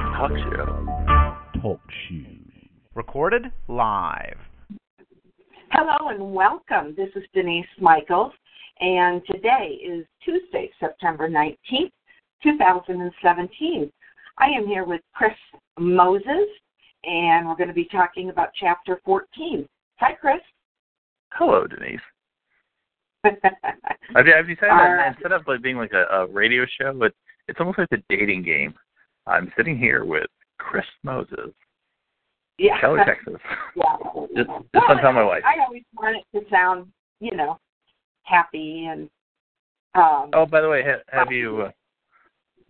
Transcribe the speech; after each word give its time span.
Talk 0.00 0.30
Show. 0.30 1.60
Talk 1.60 1.80
Show. 2.08 2.24
Recorded 2.94 3.44
live. 3.68 4.38
Hello 5.72 6.08
and 6.08 6.32
welcome. 6.32 6.94
This 6.96 7.10
is 7.14 7.22
Denise 7.34 7.66
Michaels, 7.78 8.32
and 8.80 9.20
today 9.26 9.78
is 9.84 10.06
Tuesday, 10.24 10.70
September 10.80 11.28
19th, 11.28 11.92
2017. 12.42 13.92
I 14.38 14.46
am 14.46 14.66
here 14.66 14.84
with 14.84 15.02
Chris 15.14 15.32
Moses, 15.78 16.48
and 17.04 17.46
we're 17.46 17.56
going 17.56 17.68
to 17.68 17.74
be 17.74 17.88
talking 17.92 18.30
about 18.30 18.48
Chapter 18.58 19.00
14. 19.04 19.68
Hi, 19.98 20.12
Chris. 20.14 20.40
Hello, 21.32 21.66
Denise. 21.66 22.00
I've, 23.24 23.34
I've 24.16 24.24
decided 24.24 24.58
that 24.60 24.66
right. 24.70 25.12
instead 25.12 25.32
of 25.32 25.42
like 25.46 25.60
being 25.60 25.76
like 25.76 25.92
a, 25.92 26.04
a 26.10 26.26
radio 26.26 26.64
show, 26.80 27.02
it, 27.02 27.14
it's 27.48 27.60
almost 27.60 27.78
like 27.78 27.92
a 27.92 28.02
dating 28.08 28.44
game. 28.44 28.74
I'm 29.30 29.52
sitting 29.56 29.78
here 29.78 30.04
with 30.04 30.26
Chris 30.58 30.84
Moses, 31.02 31.50
yeah. 32.58 32.80
Kelly, 32.80 33.00
Texas. 33.06 33.34
Yeah. 33.76 33.84
Just, 34.36 34.48
Well, 34.48 34.64
just 34.74 35.00
tell 35.00 35.12
my 35.12 35.22
wife. 35.24 35.42
I 35.46 35.62
always 35.64 35.82
want 35.94 36.16
it 36.16 36.38
to 36.38 36.44
sound, 36.50 36.88
you 37.20 37.34
know, 37.36 37.58
happy 38.24 38.86
and. 38.90 39.08
Um, 39.94 40.30
Oh, 40.34 40.46
by 40.46 40.60
the 40.60 40.68
way, 40.68 40.82
ha- 40.84 41.02
have 41.16 41.32
you? 41.32 41.62
Uh, 41.62 41.70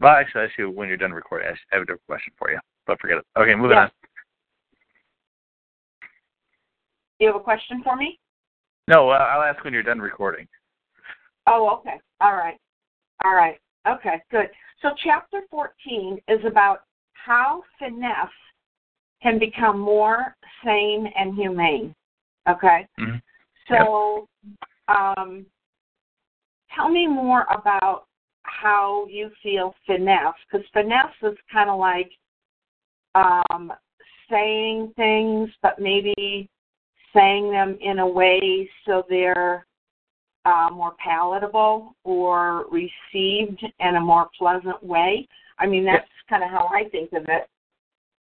well, 0.00 0.12
actually, 0.14 0.44
actually, 0.44 0.66
when 0.66 0.88
you're 0.88 0.96
done 0.96 1.12
recording, 1.12 1.48
I 1.48 1.74
have 1.74 1.82
a 1.82 1.84
different 1.84 2.06
question 2.06 2.32
for 2.38 2.50
you. 2.50 2.58
But 2.86 3.00
forget 3.00 3.18
it. 3.18 3.26
Okay, 3.38 3.54
moving 3.54 3.76
Yeah. 3.76 3.84
on. 3.84 3.90
you 7.18 7.26
have 7.26 7.36
a 7.36 7.40
question 7.40 7.82
for 7.82 7.96
me? 7.96 8.18
No, 8.88 9.10
uh, 9.10 9.14
I'll 9.14 9.42
ask 9.42 9.62
when 9.64 9.74
you're 9.74 9.82
done 9.82 10.00
recording. 10.00 10.48
Oh, 11.46 11.68
okay. 11.78 12.00
All 12.20 12.34
right. 12.34 12.58
All 13.24 13.34
right. 13.34 13.58
Okay, 13.86 14.20
good. 14.30 14.48
So, 14.82 14.90
chapter 15.02 15.42
14 15.50 16.20
is 16.28 16.40
about 16.44 16.84
how 17.12 17.62
finesse 17.78 18.28
can 19.22 19.38
become 19.38 19.78
more 19.78 20.36
sane 20.64 21.06
and 21.18 21.34
humane. 21.34 21.94
Okay? 22.48 22.86
Mhm. 22.98 23.22
So, 23.68 24.28
um, 24.88 25.46
tell 26.70 26.88
me 26.88 27.06
more 27.06 27.46
about 27.50 28.06
how 28.42 29.06
you 29.06 29.30
feel 29.42 29.74
finesse, 29.86 30.34
because 30.50 30.66
finesse 30.70 31.14
is 31.22 31.38
kind 31.52 31.70
of 31.70 31.78
like 31.78 32.10
um, 33.14 33.72
saying 34.28 34.92
things, 34.96 35.50
but 35.62 35.78
maybe 35.78 36.48
saying 37.12 37.50
them 37.50 37.76
in 37.80 37.98
a 37.98 38.06
way 38.06 38.70
so 38.86 39.04
they're 39.08 39.66
uh, 40.44 40.68
more 40.72 40.94
palatable 41.04 41.94
or 42.04 42.66
received 42.70 43.62
in 43.80 43.96
a 43.96 44.00
more 44.00 44.28
pleasant 44.38 44.82
way. 44.82 45.28
I 45.58 45.66
mean, 45.66 45.84
that's 45.84 46.08
kind 46.28 46.42
of 46.42 46.50
how 46.50 46.68
I 46.72 46.88
think 46.88 47.12
of 47.12 47.24
it. 47.28 47.48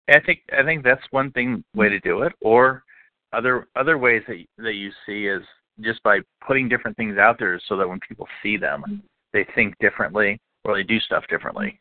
I 0.09 0.19
think 0.19 0.41
I 0.57 0.63
think 0.63 0.83
that's 0.83 1.01
one 1.11 1.31
thing 1.31 1.63
way 1.75 1.89
to 1.89 1.99
do 1.99 2.23
it. 2.23 2.33
Or 2.41 2.83
other 3.31 3.67
other 3.75 3.97
ways 3.97 4.21
that 4.27 4.37
that 4.57 4.73
you 4.73 4.91
see 5.05 5.27
is 5.27 5.41
just 5.81 6.03
by 6.03 6.19
putting 6.45 6.69
different 6.69 6.95
things 6.97 7.17
out 7.17 7.39
there, 7.39 7.59
so 7.67 7.77
that 7.77 7.87
when 7.87 7.99
people 8.07 8.27
see 8.43 8.57
them, 8.57 9.01
they 9.31 9.45
think 9.55 9.75
differently 9.79 10.39
or 10.65 10.75
they 10.75 10.83
do 10.83 10.99
stuff 10.99 11.23
differently. 11.29 11.79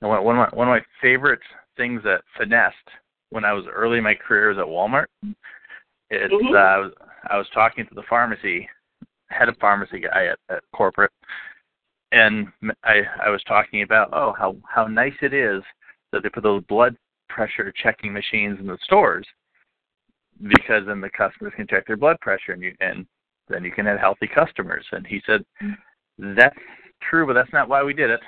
And 0.00 0.08
one 0.08 0.24
one 0.24 0.38
of 0.38 0.52
my, 0.52 0.56
one 0.56 0.68
of 0.68 0.72
my 0.72 0.84
favorite 1.02 1.40
things 1.76 2.02
that 2.04 2.22
finessed 2.36 2.76
when 3.30 3.44
I 3.44 3.52
was 3.52 3.64
early 3.70 3.98
in 3.98 4.04
my 4.04 4.14
career 4.14 4.48
was 4.48 4.58
at 4.58 4.64
Walmart. 4.64 5.06
It's 6.10 6.32
Mhm. 6.32 6.54
uh, 6.54 6.58
I 6.58 6.78
was 6.78 6.92
I 7.28 7.36
was 7.36 7.48
talking 7.50 7.86
to 7.86 7.94
the 7.94 8.02
pharmacy 8.04 8.68
head 9.30 9.48
of 9.48 9.56
pharmacy 9.58 10.00
guy 10.00 10.26
at, 10.26 10.38
at 10.48 10.62
corporate, 10.74 11.12
and 12.12 12.48
I 12.84 13.02
I 13.24 13.30
was 13.30 13.42
talking 13.44 13.82
about 13.82 14.10
oh 14.12 14.34
how 14.38 14.56
how 14.64 14.86
nice 14.86 15.14
it 15.22 15.32
is 15.32 15.62
that 16.12 16.22
they 16.22 16.28
put 16.28 16.42
those 16.42 16.62
blood 16.64 16.96
pressure 17.28 17.72
checking 17.82 18.12
machines 18.12 18.58
in 18.60 18.66
the 18.66 18.78
stores 18.82 19.26
because 20.42 20.84
then 20.86 21.00
the 21.00 21.10
customers 21.10 21.52
can 21.56 21.66
check 21.66 21.86
their 21.86 21.96
blood 21.96 22.18
pressure 22.20 22.52
and 22.52 22.62
you 22.62 22.74
and 22.80 23.06
then 23.48 23.64
you 23.64 23.70
can 23.70 23.86
have 23.86 23.98
healthy 23.98 24.26
customers. 24.26 24.84
And 24.92 25.06
he 25.06 25.22
said 25.26 25.44
mm-hmm. 25.62 26.34
that's 26.34 26.56
true 27.08 27.26
but 27.26 27.34
that's 27.34 27.52
not 27.52 27.68
why 27.68 27.82
we 27.82 27.94
did 27.94 28.10
it. 28.10 28.20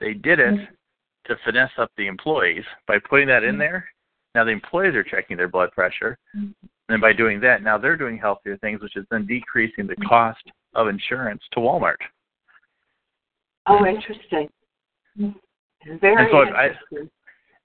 They 0.00 0.14
did 0.14 0.38
it 0.38 0.54
mm-hmm. 0.54 1.32
to 1.32 1.38
finesse 1.44 1.70
up 1.78 1.90
the 1.96 2.06
employees 2.06 2.64
by 2.86 2.98
putting 2.98 3.28
that 3.28 3.42
in 3.42 3.50
mm-hmm. 3.52 3.60
there. 3.60 3.88
Now 4.34 4.44
the 4.44 4.50
employees 4.50 4.94
are 4.94 5.04
checking 5.04 5.36
their 5.36 5.48
blood 5.48 5.72
pressure 5.72 6.18
and 6.88 7.00
by 7.00 7.12
doing 7.12 7.40
that 7.40 7.62
now 7.62 7.76
they're 7.78 7.96
doing 7.96 8.18
healthier 8.18 8.56
things 8.58 8.80
which 8.82 8.96
is 8.96 9.04
then 9.10 9.26
decreasing 9.26 9.86
the 9.86 9.96
cost 9.96 10.42
of 10.74 10.88
insurance 10.88 11.42
to 11.52 11.60
walmart 11.60 11.96
Oh, 13.70 13.84
interesting. 13.84 14.48
Very 15.18 16.16
And 16.16 16.28
so 16.30 16.38
I- 16.38 16.68
interesting. 16.68 17.10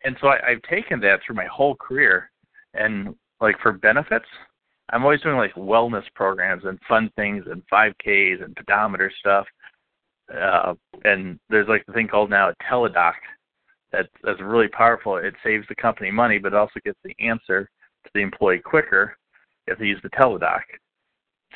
and 0.03 0.17
so 0.19 0.27
I, 0.27 0.49
I've 0.49 0.61
taken 0.63 0.99
that 0.99 1.21
through 1.25 1.37
my 1.37 1.45
whole 1.45 1.75
career, 1.75 2.29
and 2.73 3.15
like 3.39 3.57
for 3.61 3.71
benefits, 3.71 4.25
I'm 4.91 5.03
always 5.03 5.21
doing 5.21 5.37
like 5.37 5.53
wellness 5.55 6.03
programs 6.13 6.65
and 6.65 6.77
fun 6.89 7.09
things 7.15 7.45
and 7.49 7.61
5Ks 7.71 8.43
and 8.43 8.53
pedometer 8.55 9.09
stuff. 9.17 9.45
Uh, 10.33 10.73
and 11.05 11.39
there's 11.49 11.69
like 11.69 11.85
the 11.85 11.93
thing 11.93 12.09
called 12.09 12.29
now 12.29 12.49
a 12.49 12.53
Teladoc 12.69 13.13
that's 13.93 14.09
that's 14.23 14.41
really 14.41 14.67
powerful. 14.67 15.15
It 15.15 15.35
saves 15.41 15.65
the 15.69 15.75
company 15.75 16.11
money, 16.11 16.37
but 16.37 16.51
it 16.51 16.55
also 16.57 16.81
gets 16.83 16.99
the 17.05 17.15
answer 17.25 17.69
to 18.03 18.09
the 18.13 18.21
employee 18.21 18.59
quicker 18.59 19.17
if 19.67 19.77
they 19.79 19.85
use 19.85 19.99
the 20.03 20.09
Teladoc. 20.09 20.61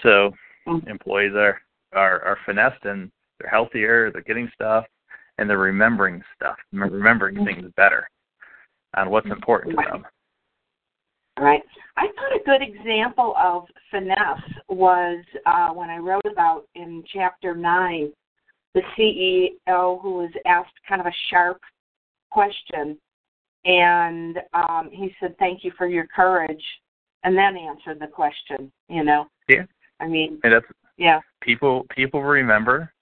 So 0.02 0.34
Mm. 0.68 0.88
employees 0.88 1.34
are 1.34 1.62
are 1.94 2.22
are 2.24 2.38
finessed 2.46 2.84
and 2.86 3.10
they're 3.40 3.50
healthier, 3.50 4.12
they're 4.12 4.22
getting 4.22 4.50
stuff, 4.54 4.86
and 5.38 5.50
they're 5.50 5.58
remembering 5.58 6.24
stuff, 6.36 6.58
rem- 6.74 6.92
remembering 6.92 7.46
things 7.46 7.72
better 7.76 8.10
on 8.96 9.10
what's 9.10 9.28
important 9.28 9.78
to 9.78 9.86
them. 9.90 10.06
Right. 11.40 11.64
I 11.98 12.08
thought 12.08 12.36
a 12.36 12.44
good 12.44 12.62
example 12.64 13.36
of 13.38 13.68
finesse 13.92 14.42
was 14.70 15.24
uh, 15.46 15.70
when 15.70 15.90
I 15.90 15.98
wrote 15.98 16.26
about 16.26 16.68
in 16.74 17.04
chapter 17.14 17.56
nine, 17.56 18.12
the 18.74 18.82
CEO 18.98 20.02
who 20.02 20.14
was 20.14 20.32
asked 20.46 20.74
kind 20.88 21.00
of 21.00 21.08
a 21.08 21.14
sharp 21.30 21.62
question, 22.32 22.98
and 23.68 24.40
um, 24.54 24.90
he 24.92 25.14
said, 25.20 25.36
"Thank 25.38 25.64
you 25.64 25.72
for 25.78 25.88
your 25.88 26.08
courage," 26.08 26.64
and 27.24 27.38
then 27.38 27.56
answered 27.58 28.00
the 28.00 28.08
question. 28.08 28.72
You 28.90 29.04
know. 29.04 29.28
Yeah. 29.48 29.64
I 30.00 30.08
mean, 30.08 30.40
And 30.44 30.54
that's 30.54 30.66
yeah. 30.98 31.20
people 31.42 31.86
people 31.90 32.24
remember 32.24 32.94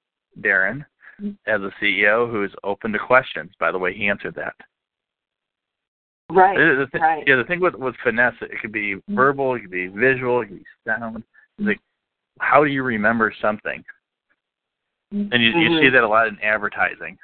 Darren 0.42 0.86
mm-hmm. 1.22 1.32
as 1.48 1.62
a 1.62 1.72
CEO 1.84 2.30
who's 2.30 2.52
open 2.64 2.92
to 2.94 3.00
questions. 3.00 3.52
By 3.60 3.72
the 3.72 3.80
way, 3.80 3.94
he 3.94 4.08
answered 4.08 4.36
that. 4.36 4.56
Right. 6.32 6.58
The, 6.58 7.00
right. 7.00 7.24
Yeah, 7.28 7.36
the 7.36 7.44
thing 7.44 7.60
with 7.60 7.76
with 7.76 7.96
finesse, 8.04 8.34
it 8.42 8.60
could 8.62 8.72
be 8.72 8.96
mm-hmm. 8.96 9.16
verbal, 9.16 9.56
it 9.56 9.62
could 9.62 9.72
be 9.72 9.88
visual, 9.88 10.42
it 10.42 10.48
could 10.48 10.60
be 10.60 10.66
sound. 10.88 11.24
Like, 11.60 11.80
how 12.40 12.64
do 12.64 12.72
you 12.72 12.84
remember 12.84 13.34
something? 13.42 13.84
And 15.12 15.32
you 15.34 15.50
you 15.50 15.54
see 15.54 15.86
mm-hmm. 15.86 15.94
that 15.94 16.04
a 16.04 16.08
lot 16.08 16.28
in 16.28 16.40
advertising. 16.42 17.18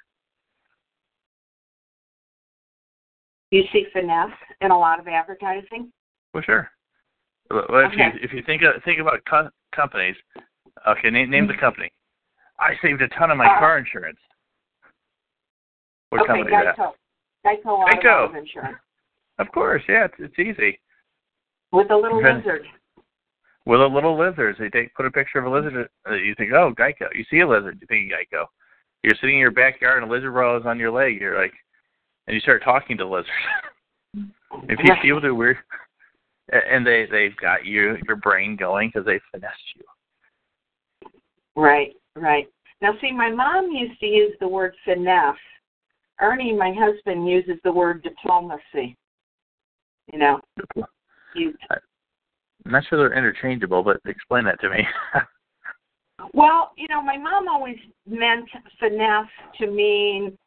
You 3.52 3.64
see 3.74 3.86
finesse 3.94 4.32
in 4.62 4.72
a 4.72 4.78
lot 4.78 5.00
of 5.00 5.08
advertising. 5.08 5.92
Well, 6.34 6.44
sure. 6.44 6.70
Well, 7.52 7.86
if 7.86 7.92
you 7.98 8.06
if 8.24 8.32
you 8.32 8.42
think 8.46 8.62
of, 8.64 8.82
think 8.84 9.00
about 9.02 9.20
co- 9.30 9.50
companies, 9.76 10.16
okay, 10.88 11.10
name 11.10 11.30
name 11.30 11.48
the 11.48 11.58
company. 11.58 11.92
I 12.60 12.76
saved 12.82 13.02
a 13.02 13.10
ton 13.10 13.30
on 13.30 13.38
my 13.38 13.48
Uh, 13.48 13.60
car 13.60 13.78
insurance. 13.78 14.20
What 16.10 16.22
okay, 16.22 16.28
company 16.28 16.56
is 16.56 16.64
that? 16.64 16.78
Geico. 16.78 16.94
Geico 17.46 17.86
Geico. 17.90 18.38
Insurance 18.38 18.78
Of 19.40 19.52
course, 19.52 19.84
yeah, 19.90 20.06
it's 20.06 20.16
it's 20.20 20.40
easy. 20.40 20.80
with 21.74 21.92
a 21.92 21.96
little 21.96 22.20
Okay. 22.20 22.34
lizard. 22.36 22.68
With 23.66 23.82
a 23.82 23.88
little 23.88 24.18
lizards, 24.18 24.58
they 24.60 24.70
take 24.70 24.94
put 24.96 25.06
a 25.06 25.12
picture 25.12 25.40
of 25.40 25.46
a 25.46 25.50
lizard. 25.50 25.90
Uh, 26.10 26.14
you 26.14 26.36
think, 26.36 26.52
oh, 26.54 26.74
Geico. 26.74 27.14
You 27.14 27.24
see 27.26 27.40
a 27.42 27.48
lizard, 27.48 27.78
you 27.82 27.88
think 27.88 28.12
Geico. 28.12 28.46
You're 29.04 29.16
sitting 29.16 29.36
in 29.36 29.42
your 29.42 29.52
backyard 29.52 30.02
and 30.02 30.10
a 30.10 30.14
lizard 30.14 30.34
rolls 30.34 30.66
on 30.66 30.80
your 30.80 30.92
leg. 30.92 31.20
You're 31.20 31.38
like, 31.38 31.54
and 32.28 32.34
you 32.34 32.40
start 32.42 32.64
talking 32.64 32.98
to 32.98 33.08
lizards. 33.08 33.30
if 34.64 34.80
you 34.84 34.94
feel 35.02 35.22
too 35.22 35.36
weird, 35.36 35.58
and 36.52 36.86
they 36.86 37.08
they've 37.12 37.36
got 37.38 37.66
you 37.66 37.98
your 38.08 38.18
brain 38.18 38.56
going 38.56 38.90
because 38.90 39.06
they 39.06 39.20
finessed 39.32 39.58
you. 39.76 39.84
Right, 41.56 41.94
right. 42.16 42.48
Now, 42.82 42.94
see, 43.00 43.12
my 43.12 43.30
mom 43.30 43.70
used 43.72 44.00
to 44.00 44.08
use 44.08 44.34
the 44.40 44.48
word 44.48 44.74
finesse. 44.86 45.36
Ernie, 46.20 46.54
my 46.54 46.74
husband, 46.78 47.28
uses 47.28 47.58
the 47.64 47.72
word 47.72 48.04
diplomacy. 48.04 48.96
You 50.12 50.20
know, 50.20 50.40
you, 51.36 51.54
I'm 52.66 52.72
not 52.72 52.84
sure 52.90 53.00
they're 53.00 53.18
interchangeable, 53.18 53.84
but 53.84 53.98
explain 54.06 54.46
that 54.46 54.60
to 54.62 54.70
me. 54.70 54.88
well, 56.34 56.72
you 56.78 56.88
know, 56.88 57.02
my 57.02 57.18
mom 57.18 57.48
always 57.48 57.78
meant 58.08 58.48
finesse 58.80 59.26
to 59.60 59.68
mean 59.68 60.38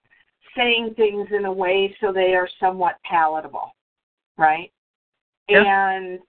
saying 0.57 0.95
things 0.97 1.29
in 1.31 1.45
a 1.45 1.53
way 1.53 1.95
so 2.01 2.13
they 2.13 2.35
are 2.35 2.49
somewhat 2.61 2.97
palatable, 3.05 3.75
right? 4.37 4.71
And 5.49 6.21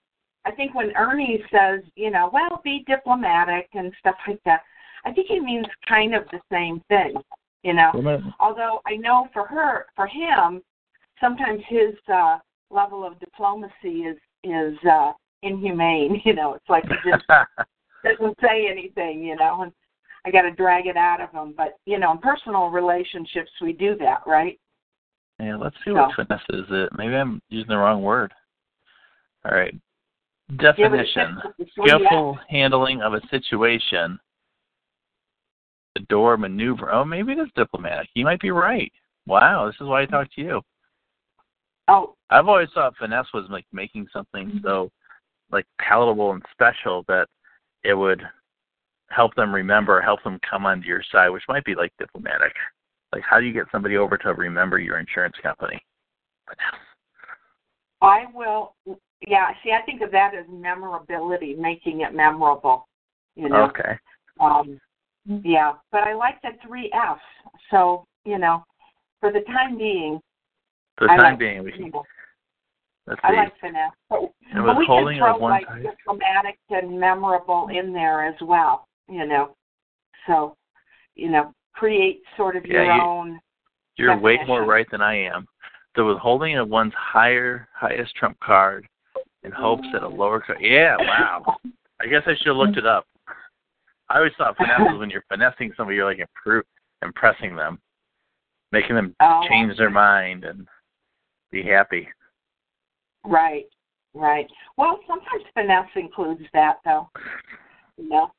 I 0.45 0.51
think 0.51 0.75
when 0.75 0.95
Ernie 0.95 1.43
says, 1.51 1.81
you 1.95 2.11
know, 2.11 2.29
well, 2.31 2.61
be 2.63 2.83
diplomatic 2.87 3.67
and 3.73 3.91
stuff 3.99 4.15
like 4.27 4.41
that, 4.45 4.61
I 5.05 5.11
think 5.11 5.27
he 5.27 5.39
means 5.39 5.65
kind 5.87 6.15
of 6.15 6.23
the 6.31 6.39
same 6.51 6.81
thing, 6.89 7.15
you 7.63 7.73
know. 7.73 7.91
Although 8.39 8.81
I 8.85 8.95
know 8.95 9.27
for 9.33 9.45
her, 9.47 9.85
for 9.95 10.07
him, 10.07 10.61
sometimes 11.21 11.61
his 11.67 11.95
uh, 12.13 12.37
level 12.69 13.05
of 13.05 13.19
diplomacy 13.19 14.03
is 14.03 14.17
is 14.43 14.77
uh, 14.89 15.13
inhumane. 15.41 16.21
You 16.25 16.33
know, 16.33 16.53
it's 16.53 16.69
like 16.69 16.83
he 16.85 17.11
just 17.11 17.23
doesn't 18.03 18.37
say 18.41 18.67
anything. 18.69 19.23
You 19.23 19.35
know, 19.35 19.61
and 19.61 19.71
I 20.25 20.31
got 20.31 20.41
to 20.41 20.51
drag 20.51 20.87
it 20.87 20.97
out 20.97 21.21
of 21.21 21.31
them. 21.31 21.53
But 21.55 21.77
you 21.85 21.99
know, 21.99 22.11
in 22.11 22.17
personal 22.17 22.69
relationships, 22.69 23.51
we 23.61 23.73
do 23.73 23.95
that, 23.97 24.21
right? 24.25 24.59
Yeah, 25.39 25.57
let's 25.57 25.75
see 25.83 25.91
what 25.91 26.15
finesse 26.15 26.41
is. 26.49 26.65
It 26.69 26.89
maybe 26.97 27.15
I'm 27.15 27.41
using 27.49 27.69
the 27.69 27.77
wrong 27.77 28.01
word. 28.01 28.33
All 29.45 29.55
right. 29.55 29.75
Definition: 30.57 31.37
skillful 31.71 32.39
handling 32.49 33.01
of 33.01 33.13
a 33.13 33.21
situation. 33.29 34.19
The 35.95 36.01
door 36.01 36.35
maneuver. 36.37 36.91
Oh, 36.91 37.05
maybe 37.05 37.31
it 37.33 37.39
is 37.39 37.47
diplomatic. 37.55 38.09
You 38.15 38.25
might 38.25 38.41
be 38.41 38.51
right. 38.51 38.91
Wow, 39.27 39.65
this 39.65 39.75
is 39.79 39.87
why 39.87 40.01
I 40.01 40.05
talked 40.05 40.33
to 40.35 40.41
you. 40.41 40.61
Oh. 41.87 42.15
I've 42.29 42.47
always 42.47 42.69
thought 42.73 42.95
finesse 42.97 43.27
was 43.33 43.45
like 43.49 43.65
making 43.71 44.07
something 44.11 44.59
so 44.63 44.91
like 45.51 45.65
palatable 45.79 46.31
and 46.31 46.41
special 46.51 47.05
that 47.07 47.27
it 47.83 47.93
would 47.93 48.21
help 49.15 49.33
them 49.35 49.53
remember, 49.53 50.01
help 50.01 50.21
them 50.23 50.39
come 50.47 50.65
onto 50.65 50.87
your 50.87 51.03
side, 51.11 51.29
which 51.29 51.43
might 51.47 51.63
be 51.63 51.75
like 51.75 51.93
diplomatic. 51.97 52.53
Like 53.13 53.23
how 53.27 53.39
do 53.39 53.45
you 53.45 53.53
get 53.53 53.65
somebody 53.71 53.97
over 53.97 54.17
to 54.17 54.33
remember 54.33 54.77
your 54.79 54.99
insurance 54.99 55.35
company? 55.41 55.81
I 58.01 58.25
will 58.33 58.75
yeah, 59.25 59.47
see 59.63 59.71
I 59.71 59.81
think 59.83 60.01
of 60.01 60.11
that 60.11 60.33
as 60.35 60.45
memorability, 60.49 61.55
making 61.55 62.01
it 62.01 62.13
memorable. 62.13 62.87
You 63.35 63.49
know. 63.49 63.63
Okay. 63.63 63.97
Um 64.39 64.79
yeah. 65.43 65.73
But 65.91 66.01
I 66.01 66.13
like 66.13 66.41
the 66.41 66.51
three 66.65 66.91
F. 66.93 67.17
So, 67.71 68.05
you 68.25 68.37
know, 68.37 68.63
for 69.19 69.31
the 69.31 69.41
time 69.41 69.77
being 69.77 70.19
For 70.97 71.07
the 71.07 71.13
I 71.13 71.17
time 71.17 71.31
like, 71.31 71.39
being 71.39 71.63
we 71.63 71.71
can 71.71 71.91
Let's 73.07 73.21
I 73.23 73.33
like 73.33 73.53
finesse. 73.61 73.91
But, 74.09 74.19
but 74.65 74.77
we 74.77 74.87
can 74.87 75.17
throw 75.17 75.37
like 75.37 75.67
diplomatic 75.67 76.57
and 76.71 76.99
memorable 76.99 77.69
in 77.71 77.93
there 77.93 78.25
as 78.25 78.35
well, 78.41 78.84
you 79.09 79.25
know. 79.25 79.55
So, 80.27 80.55
you 81.15 81.29
know, 81.29 81.53
create 81.73 82.21
sort 82.37 82.55
of 82.55 82.65
yeah, 82.65 82.73
your 82.73 82.85
you, 82.85 83.01
own. 83.01 83.39
You're 83.97 84.15
definition. 84.15 84.41
way 84.41 84.47
more 84.47 84.65
right 84.65 84.87
than 84.91 85.01
I 85.01 85.15
am. 85.15 85.45
The 85.95 86.03
withholding 86.03 86.57
of 86.57 86.67
one's 86.67 86.93
higher 86.97 87.67
highest 87.73 88.15
trump 88.15 88.37
card 88.41 88.87
in 89.43 89.51
hopes 89.51 89.87
that 89.93 90.03
a 90.03 90.07
mm. 90.07 90.17
lower 90.17 90.41
card. 90.41 90.59
Yeah, 90.61 90.97
wow. 90.99 91.55
I 92.01 92.07
guess 92.07 92.23
I 92.25 92.35
should 92.35 92.47
have 92.47 92.57
looked 92.57 92.77
it 92.77 92.85
up. 92.85 93.05
I 94.09 94.17
always 94.17 94.33
thought 94.37 94.57
finesse 94.57 94.79
was 94.79 94.99
when 94.99 95.09
you're 95.09 95.23
finessing 95.29 95.71
somebody, 95.75 95.95
you're 95.95 96.05
like 96.05 96.19
improve, 96.19 96.65
impressing 97.01 97.55
them, 97.55 97.79
making 98.71 98.95
them 98.95 99.15
oh. 99.21 99.43
change 99.47 99.77
their 99.77 99.89
mind 99.89 100.43
and 100.43 100.67
be 101.51 101.63
happy. 101.63 102.07
Right, 103.23 103.65
right. 104.13 104.47
Well, 104.77 104.99
sometimes 105.07 105.43
finesse 105.53 105.89
includes 105.95 106.43
that, 106.53 106.77
though. 106.83 107.09
You 107.97 108.09
know. 108.09 108.31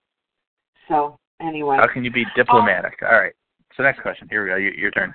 So 0.89 1.19
anyway. 1.41 1.77
How 1.81 1.93
can 1.93 2.05
you 2.05 2.11
be 2.11 2.25
diplomatic? 2.37 2.95
Um, 3.03 3.09
All 3.11 3.21
right. 3.21 3.33
So 3.77 3.83
next 3.83 4.01
question. 4.01 4.29
Here 4.31 4.43
we 4.43 4.51
go. 4.51 4.57
your 4.57 4.91
turn. 4.93 5.15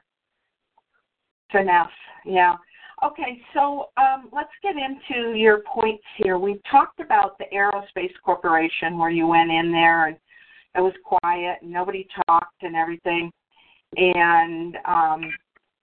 Finesse. 1.51 1.89
Yeah. 2.25 2.55
Okay, 3.03 3.41
so 3.55 3.89
um, 3.97 4.29
let's 4.31 4.51
get 4.61 4.75
into 4.75 5.35
your 5.35 5.63
points 5.73 6.03
here. 6.17 6.37
We 6.37 6.61
talked 6.69 6.99
about 6.99 7.35
the 7.39 7.45
Aerospace 7.51 8.13
Corporation 8.23 8.99
where 8.99 9.09
you 9.09 9.25
went 9.25 9.49
in 9.49 9.71
there 9.71 10.05
and 10.05 10.17
it 10.75 10.81
was 10.81 10.93
quiet 11.03 11.57
and 11.63 11.71
nobody 11.71 12.07
talked 12.27 12.61
and 12.61 12.75
everything. 12.75 13.31
And 13.97 14.77
um, 14.85 15.21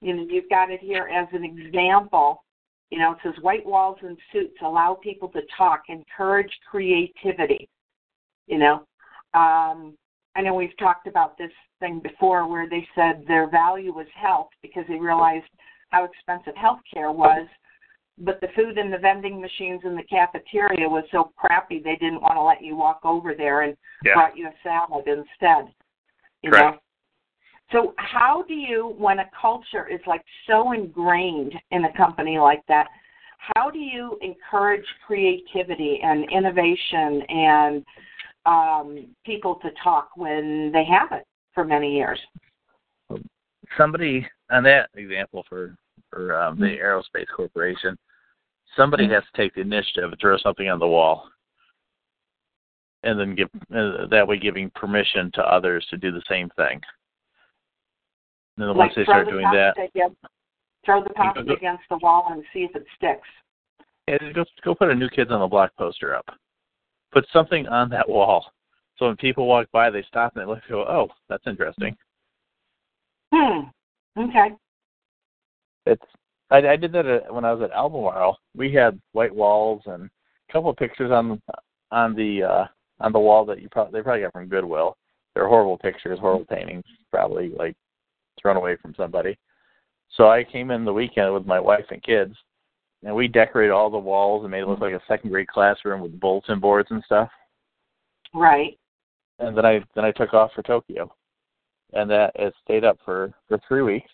you 0.00 0.14
know, 0.14 0.26
you've 0.30 0.48
got 0.48 0.70
it 0.70 0.80
here 0.80 1.08
as 1.12 1.26
an 1.32 1.44
example. 1.44 2.44
You 2.90 3.00
know, 3.00 3.12
it 3.12 3.18
says 3.24 3.34
white 3.42 3.66
walls 3.66 3.98
and 4.02 4.16
suits 4.32 4.56
allow 4.62 4.94
people 5.02 5.28
to 5.30 5.40
talk, 5.56 5.82
encourage 5.88 6.52
creativity. 6.70 7.68
You 8.46 8.58
know, 8.58 8.84
um, 9.34 9.94
I 10.36 10.42
know 10.42 10.54
we've 10.54 10.76
talked 10.78 11.06
about 11.06 11.36
this 11.36 11.50
thing 11.80 12.00
before 12.00 12.46
where 12.46 12.68
they 12.68 12.86
said 12.94 13.24
their 13.26 13.50
value 13.50 13.92
was 13.92 14.06
health 14.14 14.48
because 14.62 14.84
they 14.88 14.96
realized 14.96 15.46
how 15.90 16.04
expensive 16.04 16.54
health 16.56 16.80
care 16.92 17.10
was, 17.10 17.46
but 18.18 18.40
the 18.40 18.48
food 18.54 18.78
in 18.78 18.90
the 18.90 18.98
vending 18.98 19.40
machines 19.40 19.80
in 19.84 19.96
the 19.96 20.02
cafeteria 20.04 20.88
was 20.88 21.04
so 21.10 21.32
crappy 21.36 21.80
they 21.82 21.96
didn't 21.96 22.20
want 22.20 22.34
to 22.34 22.42
let 22.42 22.62
you 22.62 22.76
walk 22.76 23.00
over 23.04 23.34
there 23.34 23.62
and 23.62 23.76
yeah. 24.04 24.14
brought 24.14 24.36
you 24.36 24.46
a 24.46 24.52
salad 24.62 25.06
instead. 25.06 25.72
You 26.42 26.50
Correct. 26.50 26.74
know? 26.74 26.80
So 27.72 27.94
how 27.98 28.44
do 28.48 28.54
you 28.54 28.94
when 28.98 29.18
a 29.18 29.30
culture 29.40 29.88
is 29.88 30.00
like 30.06 30.24
so 30.46 30.72
ingrained 30.72 31.54
in 31.70 31.84
a 31.84 31.96
company 31.96 32.38
like 32.38 32.62
that, 32.68 32.86
how 33.54 33.70
do 33.70 33.78
you 33.78 34.18
encourage 34.22 34.84
creativity 35.06 36.00
and 36.02 36.30
innovation 36.30 37.22
and 37.28 37.84
um, 38.46 39.06
people 39.24 39.56
to 39.56 39.70
talk 39.82 40.10
when 40.16 40.70
they 40.72 40.84
haven't 40.84 41.24
for 41.54 41.64
many 41.64 41.94
years. 41.96 42.18
Somebody 43.76 44.26
on 44.50 44.62
that 44.64 44.90
example 44.94 45.44
for 45.48 45.76
for 46.10 46.40
um, 46.40 46.58
the 46.58 46.66
mm-hmm. 46.66 46.84
aerospace 46.84 47.26
corporation, 47.34 47.98
somebody 48.76 49.04
mm-hmm. 49.04 49.14
has 49.14 49.24
to 49.24 49.42
take 49.42 49.54
the 49.54 49.60
initiative 49.60 50.10
and 50.10 50.20
throw 50.20 50.38
something 50.38 50.68
on 50.68 50.78
the 50.78 50.86
wall, 50.86 51.28
and 53.02 53.18
then 53.18 53.34
give 53.34 53.48
uh, 53.74 54.06
that 54.10 54.26
way 54.26 54.38
giving 54.38 54.70
permission 54.70 55.30
to 55.34 55.42
others 55.42 55.86
to 55.90 55.96
do 55.96 56.10
the 56.10 56.22
same 56.28 56.48
thing. 56.56 56.80
And 58.56 58.68
then 58.68 58.68
like 58.68 58.76
once 58.76 58.92
they 58.96 59.04
start 59.04 59.28
doing 59.28 59.46
that, 59.52 59.74
against, 59.78 60.16
throw 60.84 61.02
the 61.02 61.10
pasta 61.10 61.40
against 61.40 61.84
the 61.90 61.98
wall 61.98 62.28
and 62.30 62.42
see 62.52 62.60
if 62.60 62.74
it 62.74 62.86
sticks. 62.96 63.28
And 64.06 64.34
go 64.34 64.44
go 64.64 64.74
put 64.74 64.90
a 64.90 64.94
new 64.94 65.10
kids 65.10 65.30
on 65.30 65.40
the 65.40 65.46
block 65.46 65.72
poster 65.76 66.14
up 66.14 66.26
put 67.12 67.26
something 67.32 67.66
on 67.68 67.88
that 67.90 68.08
wall. 68.08 68.46
So 68.96 69.06
when 69.06 69.16
people 69.16 69.46
walk 69.46 69.68
by, 69.72 69.90
they 69.90 70.04
stop 70.08 70.34
and 70.34 70.42
they 70.42 70.46
look 70.46 70.60
and 70.64 70.70
go, 70.70 70.82
"Oh, 70.82 71.08
that's 71.28 71.46
interesting." 71.46 71.96
Hmm. 73.32 73.68
Okay. 74.18 74.50
It's 75.86 76.02
I, 76.50 76.58
I 76.58 76.76
did 76.76 76.92
that 76.92 77.06
at, 77.06 77.32
when 77.32 77.44
I 77.44 77.52
was 77.52 77.62
at 77.62 77.76
Albemarle. 77.76 78.38
We 78.56 78.72
had 78.72 79.00
white 79.12 79.34
walls 79.34 79.82
and 79.86 80.04
a 80.04 80.52
couple 80.52 80.70
of 80.70 80.76
pictures 80.76 81.10
on 81.12 81.40
on 81.90 82.14
the 82.14 82.42
uh, 82.42 82.64
on 83.00 83.12
the 83.12 83.18
wall 83.18 83.44
that 83.46 83.60
you 83.62 83.68
probably 83.68 83.98
they 83.98 84.02
probably 84.02 84.22
got 84.22 84.32
from 84.32 84.48
Goodwill. 84.48 84.96
They're 85.34 85.48
horrible 85.48 85.78
pictures, 85.78 86.18
horrible 86.18 86.46
paintings, 86.46 86.84
probably 87.12 87.50
like 87.50 87.76
thrown 88.40 88.56
away 88.56 88.76
from 88.80 88.94
somebody. 88.96 89.38
So 90.14 90.28
I 90.28 90.42
came 90.42 90.70
in 90.70 90.84
the 90.84 90.92
weekend 90.92 91.34
with 91.34 91.46
my 91.46 91.60
wife 91.60 91.84
and 91.90 92.02
kids, 92.02 92.34
and 93.04 93.14
we 93.14 93.28
decorated 93.28 93.72
all 93.72 93.90
the 93.90 93.98
walls 93.98 94.42
and 94.42 94.50
made 94.50 94.60
it 94.60 94.68
look 94.68 94.80
like 94.80 94.92
a 94.92 95.02
second 95.06 95.30
grade 95.30 95.48
classroom 95.48 96.00
with 96.00 96.18
bulletin 96.18 96.58
boards 96.58 96.88
and 96.90 97.02
stuff. 97.04 97.28
Right. 98.34 98.78
And 99.38 99.56
then 99.56 99.64
I 99.64 99.80
then 99.94 100.04
I 100.04 100.10
took 100.12 100.34
off 100.34 100.50
for 100.54 100.62
Tokyo, 100.62 101.14
and 101.92 102.10
that 102.10 102.32
it 102.34 102.52
stayed 102.64 102.84
up 102.84 102.98
for 103.04 103.32
for 103.46 103.60
three 103.66 103.82
weeks, 103.82 104.10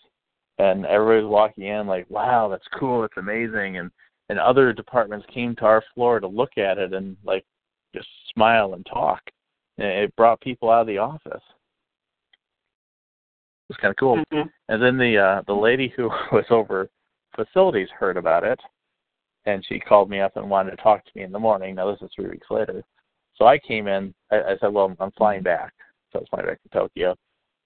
and 0.59 0.85
everybody 0.85 1.23
was 1.23 1.31
walking 1.31 1.65
in 1.65 1.87
like, 1.87 2.05
"Wow, 2.11 2.49
that's 2.49 2.67
cool, 2.79 3.01
that's 3.01 3.17
amazing," 3.17 3.79
and 3.79 3.91
and 4.29 4.39
other 4.39 4.73
departments 4.73 5.27
came 5.33 5.57
to 5.57 5.65
our 5.65 5.83
floor 5.95 6.21
to 6.21 6.27
look 6.27 6.59
at 6.59 6.79
it 6.79 6.93
and 6.93 7.17
like 7.25 7.45
just 7.95 8.09
smile 8.35 8.75
and 8.75 8.85
talk. 8.87 9.23
And 9.79 9.87
it 9.87 10.15
brought 10.17 10.41
people 10.41 10.71
out 10.71 10.83
of 10.83 10.87
the 10.87 10.99
office. 10.99 11.43
It 12.33 13.71
was 13.71 13.79
kind 13.81 13.91
of 13.91 13.97
cool. 13.97 14.19
Mm-hmm. 14.19 14.49
And 14.69 14.83
then 14.83 14.99
the 14.99 15.19
uh 15.19 15.43
the 15.47 15.55
lady 15.55 15.93
who 15.97 16.11
was 16.33 16.45
over 16.51 16.91
facilities 17.35 17.89
heard 17.99 18.19
about 18.19 18.45
it 18.45 18.61
and 19.47 19.65
she 19.67 19.79
called 19.79 20.11
me 20.11 20.21
up 20.21 20.37
and 20.37 20.49
wanted 20.49 20.73
to 20.73 20.77
talk 20.79 21.05
to 21.05 21.11
me 21.15 21.23
in 21.23 21.33
the 21.33 21.39
morning. 21.39 21.75
Now 21.75 21.91
this 21.91 22.03
is 22.03 22.11
three 22.15 22.29
weeks 22.29 22.47
later. 22.51 22.83
So 23.37 23.47
I 23.47 23.59
came 23.59 23.89
in. 23.89 24.15
I, 24.31 24.37
I 24.37 24.57
said, 24.61 24.73
"Well, 24.73 24.95
I'm 25.01 25.11
flying 25.13 25.43
back." 25.43 25.73
So 26.13 26.19
I 26.19 26.21
was 26.21 26.29
flying 26.31 26.47
back 26.47 26.63
to 26.63 26.69
Tokyo. 26.69 27.17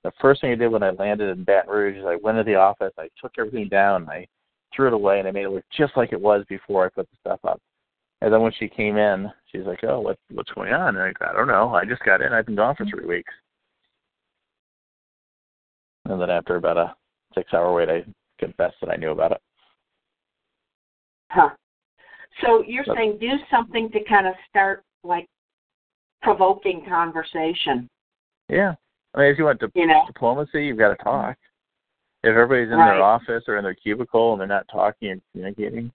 The 0.04 0.12
first 0.20 0.40
thing 0.40 0.52
I 0.52 0.54
did 0.54 0.68
when 0.68 0.82
I 0.82 0.90
landed 0.90 1.36
in 1.36 1.44
Baton 1.44 1.70
Rouge 1.70 1.98
is 1.98 2.04
I 2.06 2.16
went 2.22 2.38
to 2.38 2.44
the 2.44 2.54
office. 2.54 2.92
I 2.98 3.08
took 3.20 3.32
everything 3.38 3.68
down. 3.68 4.02
And 4.02 4.10
I 4.10 4.26
threw 4.74 4.86
it 4.86 4.92
away, 4.92 5.18
and 5.18 5.28
I 5.28 5.32
made 5.32 5.44
it 5.44 5.50
look 5.50 5.64
just 5.76 5.96
like 5.96 6.12
it 6.12 6.20
was 6.20 6.44
before 6.48 6.86
I 6.86 6.88
put 6.88 7.08
the 7.10 7.16
stuff 7.20 7.40
up. 7.44 7.60
And 8.20 8.32
then 8.32 8.40
when 8.40 8.52
she 8.58 8.68
came 8.68 8.96
in, 8.96 9.30
she's 9.50 9.64
like, 9.64 9.84
"Oh, 9.84 10.00
what 10.00 10.18
what's 10.32 10.52
going 10.52 10.72
on?" 10.72 10.96
And 10.96 11.04
I 11.04 11.12
go, 11.12 11.26
"I 11.26 11.32
don't 11.32 11.48
know. 11.48 11.74
I 11.74 11.84
just 11.84 12.04
got 12.04 12.22
in. 12.22 12.32
I've 12.32 12.46
been 12.46 12.56
gone 12.56 12.74
for 12.74 12.84
mm-hmm. 12.84 12.98
three 12.98 13.06
weeks." 13.06 13.32
And 16.06 16.20
then 16.20 16.30
after 16.30 16.56
about 16.56 16.78
a 16.78 16.94
six-hour 17.34 17.72
wait, 17.74 17.90
I 17.90 18.04
confessed 18.38 18.76
that 18.80 18.90
I 18.90 18.96
knew 18.96 19.10
about 19.10 19.32
it. 19.32 19.42
Huh. 21.30 21.50
So 22.42 22.62
you're 22.66 22.84
saying 22.94 23.18
do 23.20 23.30
something 23.50 23.90
to 23.90 24.04
kind 24.04 24.26
of 24.26 24.34
start 24.48 24.84
like 25.04 25.26
provoking 26.22 26.84
conversation. 26.88 27.88
Yeah. 28.48 28.74
I 29.14 29.20
mean, 29.20 29.30
if 29.32 29.38
you 29.38 29.44
want 29.44 29.60
to 29.60 29.70
you 29.74 29.86
know? 29.86 30.04
diplomacy, 30.06 30.66
you've 30.66 30.78
got 30.78 30.96
to 30.96 31.02
talk. 31.02 31.36
If 32.22 32.30
everybody's 32.30 32.72
in 32.72 32.78
right. 32.78 32.94
their 32.94 33.02
office 33.02 33.44
or 33.46 33.56
in 33.56 33.64
their 33.64 33.74
cubicle 33.74 34.32
and 34.32 34.40
they're 34.40 34.48
not 34.48 34.66
talking 34.70 35.10
and 35.10 35.22
communicating, 35.32 35.92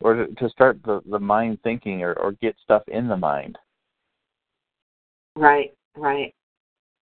or 0.00 0.14
to, 0.14 0.26
to 0.34 0.48
start 0.48 0.78
the, 0.84 1.00
the 1.10 1.18
mind 1.18 1.58
thinking 1.62 2.02
or, 2.02 2.14
or 2.14 2.32
get 2.32 2.54
stuff 2.62 2.82
in 2.88 3.08
the 3.08 3.16
mind. 3.16 3.58
Right, 5.34 5.74
right. 5.96 6.34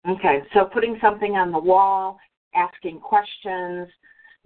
Okay, 0.08 0.41
so 0.53 0.65
putting 0.65 0.98
something 1.01 1.34
on 1.34 1.51
the 1.51 1.60
wall, 1.60 2.18
asking 2.56 3.00
questions, 3.00 3.88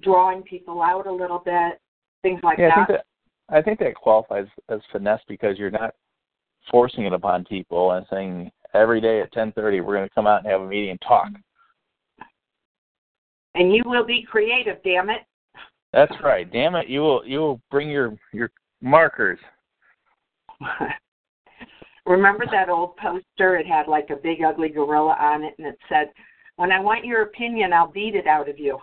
drawing 0.01 0.41
people 0.43 0.81
out 0.81 1.07
a 1.07 1.11
little 1.11 1.39
bit, 1.39 1.79
things 2.21 2.41
like 2.43 2.57
yeah, 2.57 2.85
that. 2.87 3.05
I 3.49 3.61
think 3.61 3.79
that 3.79 3.85
I 3.85 3.85
think 3.85 3.95
that 3.95 3.95
qualifies 3.95 4.47
as 4.69 4.79
finesse 4.91 5.21
because 5.27 5.57
you're 5.57 5.71
not 5.71 5.95
forcing 6.71 7.05
it 7.05 7.13
upon 7.13 7.45
people 7.45 7.91
and 7.91 8.05
saying 8.09 8.51
every 8.73 9.01
day 9.01 9.21
at 9.21 9.33
10:30 9.33 9.83
we're 9.83 9.95
going 9.95 10.07
to 10.07 10.15
come 10.15 10.27
out 10.27 10.43
and 10.43 10.51
have 10.51 10.61
a 10.61 10.67
meeting 10.67 10.91
and 10.91 11.01
talk. 11.01 11.29
And 13.55 13.73
you 13.73 13.83
will 13.85 14.05
be 14.05 14.23
creative, 14.23 14.77
damn 14.83 15.09
it. 15.09 15.21
That's 15.91 16.13
right. 16.23 16.51
Damn 16.51 16.75
it, 16.75 16.87
you 16.87 17.01
will 17.01 17.25
you 17.25 17.39
will 17.39 17.61
bring 17.69 17.89
your 17.89 18.17
your 18.31 18.49
markers. 18.81 19.39
Remember 22.05 22.45
that 22.51 22.69
old 22.69 22.97
poster? 22.97 23.55
It 23.57 23.65
had 23.65 23.87
like 23.87 24.09
a 24.09 24.15
big 24.15 24.43
ugly 24.43 24.69
gorilla 24.69 25.15
on 25.19 25.43
it, 25.43 25.53
and 25.57 25.67
it 25.67 25.77
said, 25.87 26.11
"When 26.55 26.71
I 26.71 26.79
want 26.79 27.05
your 27.05 27.21
opinion, 27.21 27.71
I'll 27.71 27.91
beat 27.91 28.15
it 28.15 28.27
out 28.27 28.49
of 28.49 28.59
you." 28.59 28.79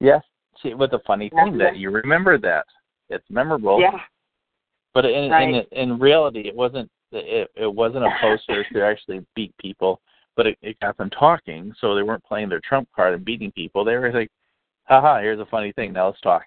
Yes. 0.00 0.22
See, 0.62 0.74
but 0.74 0.90
the 0.90 0.98
funny 1.06 1.28
thing 1.28 1.56
that 1.58 1.76
you 1.76 1.90
remember 1.90 2.36
that 2.38 2.64
it's 3.08 3.28
memorable. 3.30 3.80
Yeah. 3.80 3.98
But 4.94 5.04
in 5.04 5.30
Right. 5.30 5.66
in 5.72 5.90
in 5.92 5.98
reality, 5.98 6.40
it 6.48 6.54
wasn't 6.54 6.90
it 7.12 7.50
it 7.54 7.72
wasn't 7.72 8.04
a 8.04 8.10
poster 8.20 8.64
to 8.72 8.82
actually 8.84 9.24
beat 9.34 9.56
people, 9.58 10.00
but 10.36 10.46
it, 10.46 10.58
it 10.62 10.78
got 10.80 10.96
them 10.96 11.10
talking. 11.10 11.72
So 11.80 11.94
they 11.94 12.02
weren't 12.02 12.24
playing 12.24 12.48
their 12.48 12.60
trump 12.60 12.88
card 12.94 13.14
and 13.14 13.24
beating 13.24 13.52
people. 13.52 13.84
They 13.84 13.96
were 13.96 14.12
like, 14.12 14.30
"Haha, 14.84 15.20
here's 15.20 15.40
a 15.40 15.46
funny 15.46 15.72
thing. 15.72 15.92
Now 15.92 16.06
let's 16.06 16.20
talk." 16.20 16.44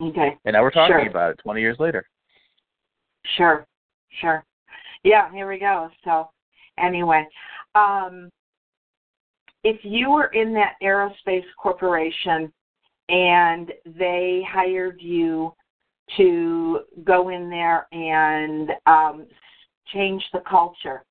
Okay. 0.00 0.36
And 0.44 0.54
now 0.54 0.62
we're 0.62 0.70
talking 0.70 0.96
Sure. 0.96 1.08
about 1.08 1.30
it 1.30 1.38
20 1.38 1.60
years 1.60 1.78
later. 1.78 2.08
Sure. 3.36 3.66
Sure. 4.20 4.44
Yeah. 5.04 5.30
Here 5.30 5.48
we 5.48 5.58
go. 5.58 5.90
So, 6.02 6.30
anyway, 6.78 7.26
um, 7.76 8.28
if 9.62 9.84
you 9.84 10.10
were 10.10 10.26
in 10.26 10.52
that 10.54 10.74
aerospace 10.82 11.44
corporation 11.56 12.52
and 13.08 13.72
they 13.84 14.42
hired 14.48 15.00
you 15.00 15.52
to 16.16 16.80
go 17.04 17.30
in 17.30 17.48
there 17.48 17.86
and 17.92 18.70
um, 18.86 19.26
change 19.92 20.22
the 20.32 20.42
culture, 20.48 21.04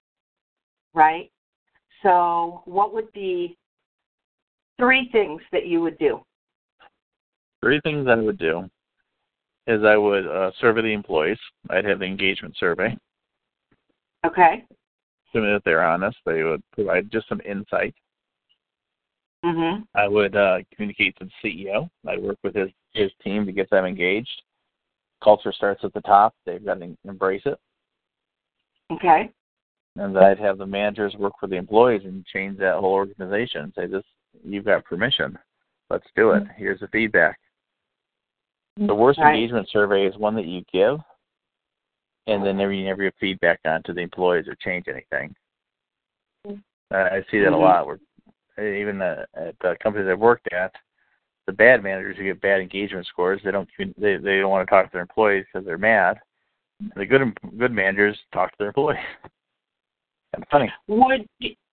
right? 0.94 1.32
So, 2.04 2.62
what 2.66 2.94
would 2.94 3.12
be 3.12 3.58
three 4.78 5.10
things 5.12 5.42
that 5.52 5.68
you 5.68 5.82
would 5.82 5.98
do? 5.98 6.22
Three 7.62 7.80
things 7.82 8.08
I 8.10 8.16
would 8.16 8.40
do 8.40 8.70
is 9.68 9.84
I 9.84 9.98
would 9.98 10.28
uh, 10.28 10.52
survey 10.60 10.82
the 10.82 10.94
employees. 10.94 11.38
I'd 11.70 11.86
have 11.86 12.00
the 12.00 12.06
engagement 12.06 12.56
survey. 12.60 12.98
Okay. 14.26 14.66
Assuming 15.30 15.54
that 15.54 15.62
they're 15.64 15.86
honest, 15.86 16.18
they 16.26 16.44
would 16.44 16.62
provide 16.74 17.12
just 17.12 17.30
some 17.30 17.42
insight. 17.42 17.94
Mhm. 19.44 19.88
I 19.96 20.08
would 20.08 20.36
uh, 20.36 20.60
communicate 20.74 21.16
to 21.18 21.26
the 21.26 21.32
CEO. 21.44 21.90
I'd 22.08 22.22
work 22.22 22.38
with 22.44 22.56
his 22.56 22.70
his 22.94 23.12
team 23.24 23.46
to 23.46 23.52
get 23.52 23.70
them 23.70 23.86
engaged. 23.86 24.42
Culture 25.24 25.52
starts 25.54 25.84
at 25.84 25.94
the 25.94 26.02
top. 26.02 26.36
They've 26.46 26.64
got 26.64 26.80
to 26.80 26.96
embrace 27.06 27.44
it. 27.46 27.58
Okay. 28.92 29.32
And 29.96 30.16
then 30.16 30.24
I'd 30.24 30.40
have 30.40 30.58
the 30.58 30.66
managers 30.66 31.16
work 31.16 31.34
for 31.40 31.48
the 31.48 31.56
employees 31.56 32.02
and 32.06 32.26
change 32.26 32.58
that 32.60 32.76
whole 32.76 32.94
organization. 32.94 33.62
and 33.64 33.74
Say 33.76 33.88
this, 33.88 34.04
you've 34.44 34.66
got 34.66 34.84
permission. 34.86 35.38
Let's 35.90 36.08
do 36.16 36.32
it. 36.32 36.44
Here's 36.56 36.80
the 36.82 36.88
feedback. 36.90 37.40
The 38.78 38.96
worst 38.96 39.20
Right. 39.20 39.36
engagement 39.36 39.70
survey 39.70 40.06
is 40.06 40.18
one 40.18 40.36
that 40.36 40.46
you 40.46 40.64
give, 40.72 41.00
and 42.28 42.46
then 42.46 42.58
never 42.58 42.72
you 42.74 42.86
never 42.86 43.04
give 43.04 43.16
feedback 43.16 43.60
on 43.66 43.84
to 43.84 43.94
the 43.94 44.02
employees 44.02 44.48
or 44.48 44.56
change 44.56 44.88
anything. 44.88 45.36
Uh, 46.46 46.54
I 47.10 47.24
see 47.32 47.40
that 47.40 47.52
Mhm. 47.52 47.54
a 47.54 47.58
lot. 47.58 47.88
Where 47.88 48.00
even 48.58 49.02
uh, 49.02 49.26
at 49.36 49.56
the 49.62 49.76
companies 49.82 50.08
I've 50.10 50.20
worked 50.20 50.52
at, 50.52 50.74
the 51.48 51.54
bad 51.54 51.84
managers 51.84 52.18
who 52.18 52.24
get 52.24 52.42
bad 52.42 52.62
engagement 52.62 53.08
scores, 53.08 53.42
they 53.44 53.52
don't 53.52 53.68
they 53.98 54.18
they 54.18 54.38
don't 54.40 54.52
want 54.52 54.68
to 54.68 54.70
talk 54.70 54.86
to 54.86 54.92
their 54.92 55.02
employees 55.02 55.46
because 55.52 55.66
they're 55.66 55.78
mad. 55.78 56.18
The 56.96 57.06
good 57.06 57.22
good 57.58 57.72
managers 57.72 58.18
talk 58.34 58.52
to 58.52 58.56
their 58.60 58.68
employees. 58.68 59.00
Kind 60.34 60.44
of 60.44 60.50
funny. 60.50 60.72
Would 60.88 61.28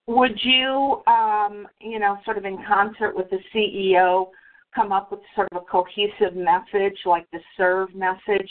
would 0.07 0.39
you, 0.43 1.03
um, 1.07 1.69
you 1.81 1.99
know, 1.99 2.19
sort 2.25 2.39
of 2.39 2.45
in 2.45 2.59
concert 2.67 3.15
with 3.15 3.29
the 3.31 3.39
CEO, 3.55 4.29
come 4.75 4.91
up 4.91 5.11
with 5.11 5.21
sort 5.35 5.49
of 5.53 5.63
a 5.63 5.65
cohesive 5.67 6.35
message, 6.35 6.99
like 7.05 7.27
the 7.31 7.41
serve 7.57 7.95
message 7.95 8.51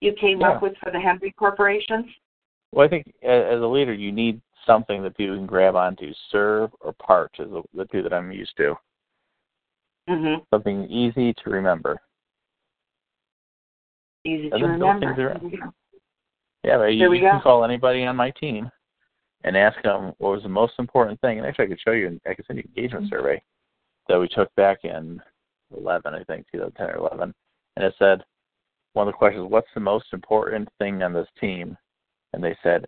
you 0.00 0.12
came 0.14 0.40
Yeah. 0.40 0.52
up 0.52 0.62
with 0.62 0.76
for 0.78 0.90
the 0.90 0.98
Henry 0.98 1.32
Corporation? 1.32 2.12
Well, 2.72 2.86
I 2.86 2.88
think 2.88 3.06
as 3.22 3.60
a 3.60 3.66
leader, 3.66 3.92
you 3.92 4.10
need 4.10 4.40
something 4.66 5.02
that 5.02 5.16
people 5.16 5.36
can 5.36 5.46
grab 5.46 5.76
onto. 5.76 6.12
Serve 6.30 6.70
or 6.80 6.92
part 6.94 7.30
is 7.38 7.48
the, 7.74 7.84
two 7.86 8.02
that 8.02 8.12
I'm 8.12 8.30
used 8.32 8.56
to. 8.56 8.74
Mm-hmm. 10.08 10.42
Something 10.52 10.84
easy 10.90 11.32
to 11.44 11.50
remember. 11.50 12.00
Easy 14.24 14.48
to 14.50 14.54
And 14.54 14.64
then 14.64 14.78
those 14.78 14.94
remember. 14.94 15.06
things 15.06 15.18
are- 15.18 15.38
There 15.38 15.48
we 15.50 15.56
go. 15.56 15.72
Yeah, 16.64 16.78
but 16.78 16.84
you, 16.86 17.12
you 17.12 17.20
can 17.20 17.40
call 17.42 17.64
anybody 17.64 18.04
on 18.04 18.16
my 18.16 18.30
team 18.30 18.68
and 19.44 19.56
ask 19.56 19.80
them 19.82 20.12
what 20.18 20.32
was 20.32 20.42
the 20.42 20.48
most 20.48 20.72
important 20.80 21.20
thing. 21.20 21.38
And 21.38 21.46
actually, 21.46 21.66
I 21.66 21.68
could 21.68 21.80
show 21.80 21.92
you. 21.92 22.20
I 22.26 22.34
could 22.34 22.44
send 22.46 22.58
you 22.58 22.64
an 22.64 22.72
engagement 22.76 23.08
survey 23.08 23.40
that 24.08 24.18
we 24.18 24.26
took 24.26 24.52
back 24.56 24.78
in 24.84 25.20
11, 25.76 26.12
I 26.14 26.24
think, 26.24 26.46
2010 26.52 26.90
or 26.90 26.96
11, 27.06 27.32
and 27.76 27.84
it 27.84 27.94
said 28.00 28.24
one 28.94 29.06
of 29.06 29.12
the 29.14 29.16
questions, 29.18 29.48
"What's 29.48 29.72
the 29.74 29.80
most 29.80 30.06
important 30.12 30.68
thing 30.78 31.02
on 31.04 31.12
this 31.12 31.28
team?" 31.40 31.76
And 32.32 32.42
they 32.42 32.56
said, 32.64 32.84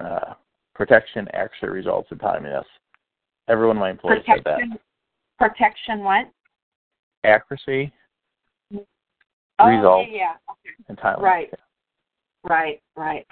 uh, 0.00 0.34
"Protection 0.80 1.28
actually 1.34 1.68
results 1.68 2.10
in 2.10 2.16
timeliness." 2.16 2.64
Every 3.48 3.66
one 3.66 3.76
of 3.76 3.80
my 3.82 3.90
employees 3.90 4.24
said 4.24 4.42
that. 4.44 4.56
Protection. 4.56 4.78
Protection. 5.38 5.98
What? 6.02 6.30
Accuracy 7.22 7.92
Oh, 9.58 9.68
Results. 9.68 10.08
yeah, 10.10 10.36
yeah. 10.48 10.72
and 10.88 10.96
timeliness. 10.96 11.22
Right. 11.22 11.54
Right. 12.44 12.82
Right. 12.96 13.26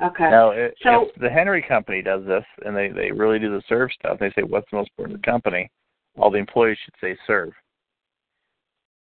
Okay. 0.00 0.30
Now, 0.30 0.52
So- 0.80 1.08
if 1.08 1.14
the 1.16 1.28
Henry 1.28 1.60
Company 1.60 2.00
does 2.00 2.24
this 2.24 2.44
and 2.64 2.74
they 2.74 2.88
they 2.88 3.12
really 3.12 3.38
do 3.38 3.50
the 3.50 3.60
serve 3.68 3.92
stuff, 3.92 4.18
they 4.18 4.30
say, 4.30 4.42
"What's 4.42 4.70
the 4.70 4.76
most 4.78 4.88
important 4.92 5.18
to 5.18 5.20
the 5.20 5.30
company?" 5.30 5.70
All 6.16 6.30
the 6.30 6.38
employees 6.38 6.78
should 6.78 6.96
say 7.02 7.16
serve. 7.26 7.54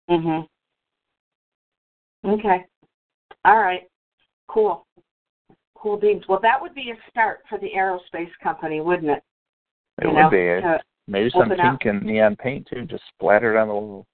Mhm. 0.09 0.49
Okay. 2.25 2.65
All 3.45 3.59
right. 3.59 3.91
Cool. 4.47 4.87
Cool 5.81 5.97
beans. 5.97 6.25
Well, 6.29 6.41
that 6.43 6.61
would 6.61 6.75
be 6.75 6.91
a 6.91 7.11
start 7.11 7.41
for 7.49 7.59
the 7.59 7.71
aerospace 7.77 8.31
company, 8.43 8.81
wouldn't 8.81 9.11
it? 9.11 9.23
It 10.03 10.07
You 10.07 10.11
would 10.11 10.21
know, 10.21 10.31
be 10.31 10.79
maybe 11.07 11.31
some 11.31 11.49
pink 11.49 11.85
and 11.85 12.03
neon 12.03 12.37
paint 12.37 12.67
too, 12.73 12.85
just 12.85 13.03
splattered 13.15 13.57
on 13.57 13.69
the 13.69 13.75
wall. 13.75 14.07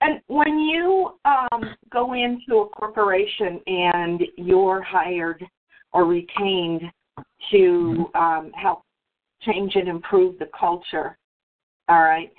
And 0.00 0.20
when 0.26 0.58
you 0.58 1.14
um, 1.24 1.74
go 1.90 2.12
into 2.12 2.58
a 2.58 2.68
corporation 2.68 3.60
and 3.66 4.22
you're 4.36 4.82
hired 4.82 5.42
or 5.92 6.04
retained 6.04 6.82
to 7.50 8.10
um, 8.14 8.52
help 8.54 8.82
change 9.42 9.76
and 9.76 9.88
improve 9.88 10.38
the 10.38 10.48
culture, 10.58 11.16
all 11.88 12.02
right, 12.02 12.30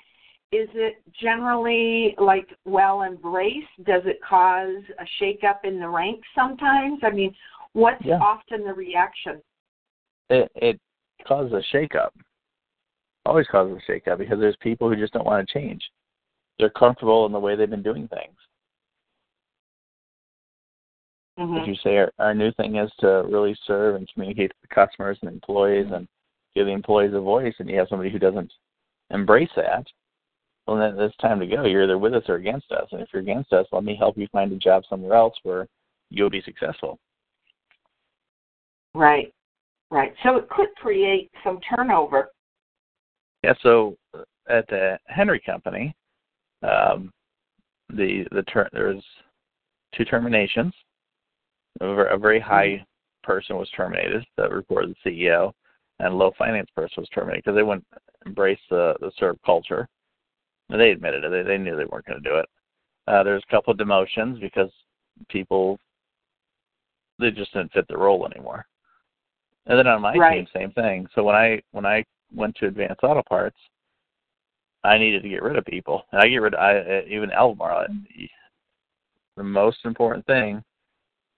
is 0.52 0.68
it 0.74 1.02
generally 1.20 2.14
like 2.18 2.48
well 2.64 3.02
embraced? 3.02 3.66
Does 3.84 4.02
it 4.04 4.20
cause 4.22 4.82
a 4.98 5.22
shakeup 5.22 5.64
in 5.64 5.80
the 5.80 5.88
ranks 5.88 6.26
sometimes? 6.34 7.00
I 7.02 7.10
mean, 7.10 7.34
what's 7.72 8.04
Yeah. 8.04 8.18
often 8.20 8.64
the 8.64 8.72
reaction? 8.72 9.42
It 10.30 10.50
it 10.54 10.80
causes 11.26 11.52
a 11.52 11.62
shakeup. 11.76 12.10
Always 13.24 13.46
causes 13.48 13.76
a 13.76 13.90
shakeup 13.90 14.18
because 14.18 14.38
there's 14.38 14.56
people 14.56 14.88
who 14.88 14.96
just 14.96 15.12
don't 15.12 15.26
want 15.26 15.46
to 15.46 15.52
change. 15.52 15.90
They're 16.58 16.70
comfortable 16.70 17.26
in 17.26 17.32
the 17.32 17.40
way 17.40 17.56
they've 17.56 17.68
been 17.68 17.82
doing 17.82 18.08
things. 18.08 18.38
Mhm. 21.38 21.60
If 21.60 21.68
you 21.68 21.74
say 21.76 21.98
our, 21.98 22.12
our 22.18 22.34
new 22.34 22.50
thing 22.52 22.76
is 22.76 22.90
to 23.00 23.24
really 23.28 23.54
serve 23.66 23.96
and 23.96 24.08
communicate 24.12 24.50
to 24.52 24.56
the 24.62 24.68
customers 24.68 25.18
and 25.20 25.30
employees 25.30 25.90
and 25.92 26.08
give 26.54 26.66
the 26.66 26.72
employees 26.72 27.12
a 27.14 27.20
voice, 27.20 27.54
and 27.58 27.68
you 27.68 27.76
have 27.78 27.88
somebody 27.88 28.10
who 28.10 28.18
doesn't 28.18 28.50
embrace 29.10 29.50
that, 29.56 29.86
well, 30.66 30.76
then 30.76 30.98
it's 30.98 31.16
time 31.18 31.38
to 31.40 31.46
go. 31.46 31.64
You're 31.64 31.84
either 31.84 31.98
with 31.98 32.14
us 32.14 32.24
or 32.28 32.34
against 32.36 32.72
us. 32.72 32.88
And 32.90 33.00
if 33.00 33.08
you're 33.12 33.22
against 33.22 33.52
us, 33.52 33.66
let 33.72 33.84
me 33.84 33.96
help 33.96 34.18
you 34.18 34.26
find 34.32 34.50
a 34.52 34.56
job 34.56 34.82
somewhere 34.88 35.16
else 35.16 35.34
where 35.44 35.68
you'll 36.10 36.30
be 36.30 36.42
successful. 36.42 36.98
Right, 38.94 39.32
right. 39.90 40.12
So 40.22 40.36
it 40.36 40.48
could 40.48 40.74
create 40.76 41.30
some 41.44 41.60
turnover. 41.60 42.30
Yeah. 43.44 43.54
So 43.62 43.96
uh, 44.14 44.22
at 44.48 44.66
the 44.68 44.98
Henry 45.06 45.40
Company, 45.44 45.94
um, 46.62 47.12
the 47.90 48.24
the 48.32 48.42
ter- 48.44 48.70
there's 48.72 49.04
two 49.94 50.04
terminations. 50.04 50.72
A, 51.80 51.86
a 51.86 52.18
very 52.18 52.40
high 52.40 52.84
person 53.22 53.56
was 53.56 53.68
terminated 53.76 54.24
that 54.36 54.50
reported 54.50 54.96
the 55.04 55.10
CEO, 55.10 55.52
and 56.00 56.12
a 56.12 56.16
low 56.16 56.32
finance 56.36 56.70
person 56.74 57.02
was 57.02 57.08
terminated 57.10 57.44
because 57.44 57.56
they 57.56 57.62
wouldn't 57.62 57.86
embrace 58.24 58.58
the 58.70 58.94
the 59.00 59.12
serve 59.18 59.36
culture. 59.44 59.86
They 60.68 60.90
admitted 60.90 61.24
it. 61.24 61.30
They, 61.30 61.42
they 61.42 61.58
knew 61.58 61.76
they 61.76 61.84
weren't 61.84 62.06
going 62.06 62.22
to 62.22 62.28
do 62.28 62.36
it. 62.36 62.46
Uh, 63.06 63.22
there's 63.22 63.42
a 63.48 63.50
couple 63.50 63.72
of 63.72 63.78
demotions 63.78 64.40
because 64.40 64.70
people 65.28 65.78
they 67.18 67.30
just 67.30 67.52
didn't 67.52 67.72
fit 67.72 67.86
the 67.88 67.96
role 67.96 68.26
anymore. 68.26 68.66
And 69.66 69.78
then 69.78 69.86
on 69.86 70.02
my 70.02 70.16
Right. 70.16 70.38
team, 70.38 70.48
same 70.54 70.72
thing. 70.72 71.08
So 71.14 71.22
when 71.22 71.34
I 71.34 71.62
when 71.72 71.86
I 71.86 72.04
went 72.34 72.56
to 72.56 72.66
Advanced 72.66 73.02
Auto 73.02 73.22
Parts, 73.22 73.56
I 74.84 74.98
needed 74.98 75.22
to 75.22 75.28
get 75.28 75.42
rid 75.42 75.56
of 75.56 75.64
people, 75.64 76.04
and 76.12 76.20
I 76.20 76.28
get 76.28 76.36
rid. 76.38 76.54
Of, 76.54 76.60
I 76.60 77.04
even 77.08 77.30
Elmar. 77.30 77.86
The 79.36 79.42
most 79.42 79.84
important 79.84 80.24
thing, 80.26 80.62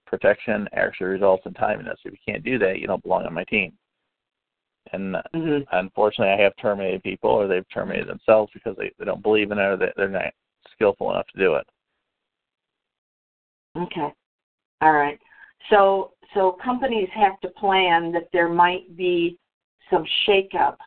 protection 0.05 0.67
actually 0.73 1.07
results 1.07 1.45
in 1.45 1.53
timeliness. 1.53 1.99
If 2.05 2.13
you 2.13 2.19
can't 2.25 2.43
do 2.43 2.57
that, 2.59 2.79
you 2.79 2.87
don't 2.87 3.03
belong 3.03 3.25
on 3.25 3.33
my 3.33 3.43
team. 3.45 3.73
And 4.91 5.15
mm-hmm. 5.35 5.63
unfortunately, 5.71 6.33
I 6.33 6.43
have 6.43 6.53
terminated 6.61 7.03
people, 7.03 7.29
or 7.29 7.47
they've 7.47 7.69
terminated 7.73 8.07
themselves 8.07 8.51
because 8.53 8.75
they, 8.77 8.91
they 8.97 9.05
don't 9.05 9.23
believe 9.23 9.51
in 9.51 9.59
it, 9.59 9.61
or 9.61 9.77
they, 9.77 9.91
they're 9.95 10.09
not 10.09 10.33
skillful 10.73 11.11
enough 11.11 11.27
to 11.33 11.39
do 11.39 11.55
it. 11.55 11.67
Okay. 13.77 14.13
All 14.81 14.93
right. 14.93 15.19
So 15.69 16.13
so 16.33 16.57
companies 16.63 17.09
have 17.13 17.39
to 17.41 17.49
plan 17.49 18.11
that 18.11 18.29
there 18.31 18.49
might 18.49 18.95
be 18.95 19.37
some 19.89 20.05
shakeup, 20.27 20.77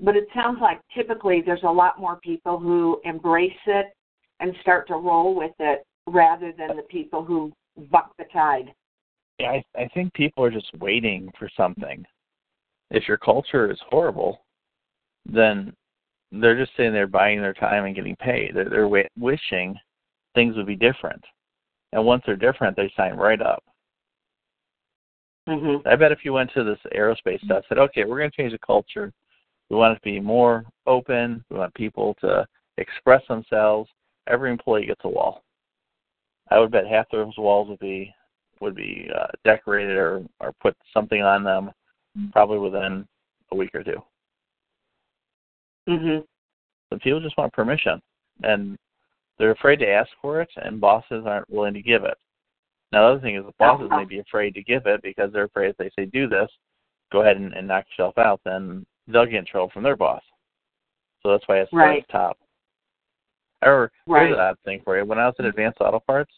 but 0.00 0.16
it 0.16 0.26
sounds 0.34 0.58
like 0.60 0.80
typically 0.94 1.42
there's 1.44 1.62
a 1.64 1.70
lot 1.70 2.00
more 2.00 2.16
people 2.16 2.58
who 2.58 3.00
embrace 3.04 3.52
it 3.66 3.86
and 4.40 4.54
start 4.62 4.88
to 4.88 4.94
roll 4.94 5.34
with 5.34 5.52
it 5.58 5.86
rather 6.06 6.52
than 6.56 6.76
the 6.76 6.82
people 6.82 7.24
who 7.24 7.52
buck 7.90 8.12
the 8.18 8.24
tide. 8.32 8.72
Yeah, 9.38 9.50
I, 9.50 9.64
I 9.76 9.88
think 9.92 10.14
people 10.14 10.44
are 10.44 10.50
just 10.50 10.70
waiting 10.78 11.30
for 11.38 11.48
something. 11.56 12.04
If 12.90 13.08
your 13.08 13.16
culture 13.16 13.70
is 13.70 13.78
horrible, 13.88 14.44
then 15.24 15.72
they're 16.32 16.58
just 16.58 16.76
sitting 16.76 16.92
there 16.92 17.06
buying 17.06 17.40
their 17.40 17.54
time 17.54 17.84
and 17.84 17.94
getting 17.94 18.16
paid. 18.16 18.52
They're, 18.54 18.68
they're 18.68 18.82
w- 18.82 19.08
wishing 19.18 19.76
things 20.34 20.56
would 20.56 20.66
be 20.66 20.76
different, 20.76 21.22
and 21.92 22.04
once 22.04 22.22
they're 22.26 22.36
different, 22.36 22.76
they 22.76 22.92
sign 22.96 23.14
right 23.14 23.40
up. 23.40 23.62
Mm-hmm. 25.48 25.86
I 25.86 25.94
bet 25.96 26.12
if 26.12 26.24
you 26.24 26.32
went 26.32 26.50
to 26.54 26.64
this 26.64 26.78
aerospace 26.96 27.40
stuff, 27.44 27.64
said, 27.68 27.78
okay, 27.78 28.04
we're 28.04 28.18
going 28.18 28.30
to 28.30 28.36
change 28.36 28.52
the 28.52 28.58
culture. 28.58 29.12
We 29.70 29.76
want 29.76 29.92
it 29.92 29.94
to 29.96 30.02
be 30.02 30.20
more 30.20 30.64
open. 30.86 31.44
We 31.50 31.58
want 31.58 31.74
people 31.74 32.16
to 32.20 32.46
express 32.78 33.22
themselves. 33.28 33.88
Every 34.28 34.50
employee 34.50 34.86
gets 34.86 35.02
a 35.04 35.08
wall. 35.08 35.42
I 36.50 36.58
would 36.58 36.70
bet 36.70 36.86
half 36.86 37.06
those 37.10 37.36
walls 37.38 37.68
would 37.68 37.78
be 37.78 38.12
would 38.60 38.74
be 38.74 39.08
uh, 39.14 39.26
decorated 39.44 39.96
or 39.96 40.22
or 40.40 40.52
put 40.60 40.76
something 40.94 41.22
on 41.22 41.44
them, 41.44 41.70
probably 42.32 42.58
within 42.58 43.06
a 43.52 43.56
week 43.56 43.74
or 43.74 43.82
2 43.82 44.02
Mhm. 45.88 46.26
But 46.90 47.00
people 47.00 47.20
just 47.20 47.36
want 47.36 47.52
permission, 47.52 48.00
and 48.42 48.76
they're 49.38 49.52
afraid 49.52 49.78
to 49.80 49.88
ask 49.88 50.10
for 50.20 50.40
it, 50.40 50.50
and 50.56 50.80
bosses 50.80 51.24
aren't 51.26 51.50
willing 51.50 51.74
to 51.74 51.82
give 51.82 52.04
it. 52.04 52.16
Now, 52.92 53.02
the 53.02 53.14
other 53.14 53.20
thing 53.20 53.36
is 53.36 53.44
the 53.44 53.52
bosses 53.58 53.90
may 53.90 54.04
be 54.04 54.20
afraid 54.20 54.54
to 54.54 54.62
give 54.62 54.86
it 54.86 55.02
because 55.02 55.32
they're 55.32 55.44
afraid 55.44 55.70
if 55.70 55.76
they 55.76 55.90
say 55.90 56.06
do 56.06 56.28
this, 56.28 56.50
go 57.12 57.20
ahead 57.22 57.36
and, 57.36 57.52
and 57.52 57.66
knock 57.66 57.84
yourself 57.90 58.16
out, 58.18 58.40
then 58.44 58.86
they'll 59.06 59.26
get 59.26 59.34
in 59.34 59.44
trouble 59.44 59.70
from 59.70 59.82
their 59.82 59.96
boss. 59.96 60.22
So 61.22 61.30
that's 61.30 61.46
why 61.46 61.58
it's 61.58 61.72
right. 61.72 62.04
top. 62.08 62.38
Or 63.62 63.90
right. 64.06 64.26
here's 64.26 64.34
an 64.34 64.40
odd 64.40 64.58
thing 64.64 64.80
for 64.84 64.96
you. 64.96 65.04
When 65.04 65.18
I 65.18 65.26
was 65.26 65.34
at 65.38 65.44
Advanced 65.44 65.80
Auto 65.80 66.00
Parts 66.00 66.32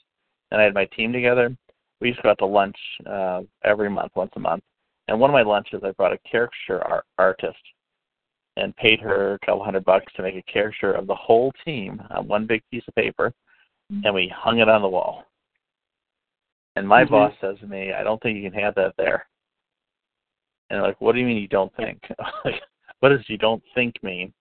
and 0.51 0.61
I 0.61 0.65
had 0.65 0.75
my 0.75 0.87
team 0.87 1.13
together, 1.13 1.55
we 2.01 2.09
used 2.09 2.19
to 2.21 2.23
go 2.23 2.31
out 2.31 2.39
to 2.39 2.47
lunch 2.47 2.77
uh, 3.07 3.43
every 3.65 3.91
month, 3.91 4.13
once 4.15 4.33
a 4.37 4.41
month. 4.41 4.63
And 5.09 5.19
one 5.19 5.31
of 5.31 5.35
my 5.35 5.43
lunches, 5.43 5.81
I 5.83 5.91
brought 5.93 6.13
a 6.13 6.19
caricature 6.31 6.83
art- 6.87 7.07
artist 7.19 7.57
and 8.57 8.77
paid 8.77 9.01
her 9.01 9.35
a 9.35 9.47
couple 9.47 9.65
hundred 9.65 9.85
bucks 9.85 10.13
to 10.15 10.23
make 10.23 10.35
a 10.35 10.53
caricature 10.53 10.93
of 10.93 11.07
the 11.07 11.15
whole 11.15 11.53
team 11.65 12.03
on 12.11 12.29
one 12.29 12.47
big 12.47 12.63
piece 12.71 12.83
of 12.87 12.95
paper, 12.95 13.33
and 14.05 14.15
we 14.15 14.33
hung 14.35 14.59
it 14.59 14.69
on 14.69 14.83
the 14.83 14.89
wall. 14.89 15.25
And 16.77 16.87
my 16.87 17.05
mm-hmm. 17.05 17.13
boss 17.13 17.33
says 17.41 17.57
to 17.61 17.67
me, 17.67 17.93
I 17.93 18.03
don't 18.03 18.23
think 18.23 18.37
you 18.37 18.51
can 18.51 18.61
have 18.61 18.75
that 18.75 18.95
there. 18.99 19.27
And 20.71 20.79
I'm 20.79 20.85
like, 20.85 21.01
what 21.01 21.15
do 21.15 21.21
you 21.21 21.27
mean 21.27 21.39
you 21.39 21.49
don't 21.49 21.75
think? 21.77 22.01
what 23.01 23.09
does 23.09 23.25
you 23.29 23.39
don't 23.39 23.63
think 23.75 23.95
mean? 24.03 24.33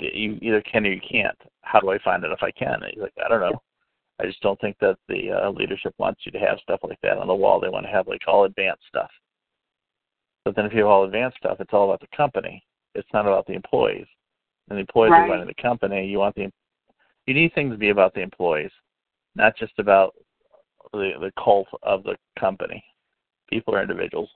You 0.00 0.38
either 0.42 0.62
can 0.62 0.86
or 0.86 0.92
you 0.92 1.00
can't. 1.00 1.38
How 1.62 1.80
do 1.80 1.90
I 1.90 1.98
find 1.98 2.24
it 2.24 2.32
if 2.32 2.42
I 2.42 2.50
can? 2.50 2.82
And 2.82 2.92
he's 2.92 3.02
like, 3.02 3.14
I 3.24 3.28
don't 3.28 3.40
know. 3.40 3.62
I 4.20 4.26
just 4.26 4.40
don't 4.42 4.60
think 4.60 4.76
that 4.80 4.96
the 5.08 5.30
uh, 5.30 5.50
leadership 5.50 5.94
wants 5.98 6.20
you 6.24 6.32
to 6.32 6.38
have 6.38 6.58
stuff 6.62 6.80
like 6.82 7.00
that 7.02 7.18
on 7.18 7.28
the 7.28 7.34
wall. 7.34 7.60
They 7.60 7.68
want 7.68 7.86
to 7.86 7.92
have 7.92 8.08
like 8.08 8.22
all 8.26 8.44
advanced 8.44 8.82
stuff. 8.88 9.10
But 10.44 10.56
then 10.56 10.64
if 10.64 10.72
you 10.72 10.80
have 10.80 10.88
all 10.88 11.04
advanced 11.04 11.38
stuff, 11.38 11.58
it's 11.60 11.72
all 11.72 11.90
about 11.90 12.00
the 12.00 12.16
company. 12.16 12.62
It's 12.94 13.08
not 13.12 13.26
about 13.26 13.46
the 13.46 13.52
employees. 13.52 14.06
And 14.68 14.76
the 14.76 14.80
employees 14.80 15.12
right. 15.12 15.22
are 15.22 15.30
running 15.30 15.46
the 15.46 15.62
company. 15.62 16.06
You 16.06 16.18
want 16.18 16.34
the 16.34 16.50
you 17.26 17.34
need 17.34 17.54
things 17.54 17.72
to 17.72 17.78
be 17.78 17.90
about 17.90 18.14
the 18.14 18.22
employees, 18.22 18.70
not 19.36 19.56
just 19.56 19.78
about 19.78 20.14
the 20.92 21.12
the 21.20 21.32
cult 21.42 21.68
of 21.82 22.02
the 22.02 22.16
company. 22.38 22.82
People 23.48 23.74
are 23.74 23.82
individuals. 23.82 24.28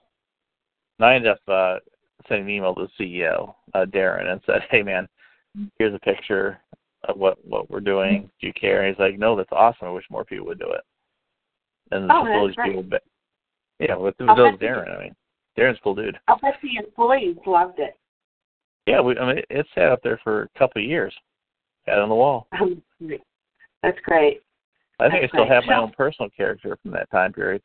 And 0.99 1.05
I 1.05 1.15
ended 1.15 1.31
up 1.31 1.39
uh, 1.47 1.79
sending 2.27 2.45
an 2.45 2.51
email 2.51 2.75
to 2.75 2.87
the 2.97 3.03
CEO, 3.03 3.53
uh, 3.73 3.85
Darren, 3.85 4.31
and 4.31 4.41
said, 4.45 4.61
"Hey, 4.69 4.83
man, 4.83 5.07
here's 5.77 5.93
a 5.93 5.99
picture 5.99 6.59
of 7.07 7.17
what 7.17 7.37
what 7.43 7.69
we're 7.69 7.79
doing. 7.79 8.29
Do 8.39 8.47
you 8.47 8.53
care?" 8.53 8.83
And 8.83 8.95
he's 8.95 8.99
like, 8.99 9.19
"No, 9.19 9.35
that's 9.35 9.51
awesome. 9.51 9.87
I 9.87 9.91
wish 9.91 10.05
more 10.09 10.25
people 10.25 10.45
would 10.47 10.59
do 10.59 10.71
it." 10.71 10.81
And 11.91 12.09
the 12.09 12.13
oh, 12.13 12.23
facilities 12.23 12.55
that's 12.57 12.69
people, 12.69 12.99
yeah, 13.79 13.95
with 13.95 14.15
oh, 14.21 14.35
those 14.35 14.57
Darren. 14.59 14.97
I 14.97 15.03
mean, 15.03 15.15
Darren's 15.57 15.79
cool 15.83 15.95
dude. 15.95 16.17
I'll 16.27 16.39
bet 16.39 16.55
the 16.61 16.77
employees 16.83 17.37
loved 17.45 17.79
it. 17.79 17.97
Yeah, 18.85 19.01
we, 19.01 19.17
I 19.17 19.33
mean, 19.33 19.43
it 19.49 19.65
sat 19.73 19.91
up 19.91 19.99
there 20.03 20.19
for 20.23 20.43
a 20.43 20.59
couple 20.59 20.81
of 20.81 20.87
years, 20.87 21.13
had 21.87 21.99
on 21.99 22.09
the 22.09 22.15
wall. 22.15 22.47
Um, 22.61 22.81
That's 23.83 23.99
great. 24.03 24.41
I 24.99 25.09
think 25.09 25.21
That's 25.21 25.25
I 25.25 25.27
still 25.35 25.45
great. 25.45 25.51
have 25.55 25.63
my 25.67 25.75
So- 25.75 25.81
own 25.83 25.91
personal 25.97 26.29
character 26.35 26.77
from 26.81 26.91
that 26.91 27.09
time 27.11 27.33
period. 27.33 27.61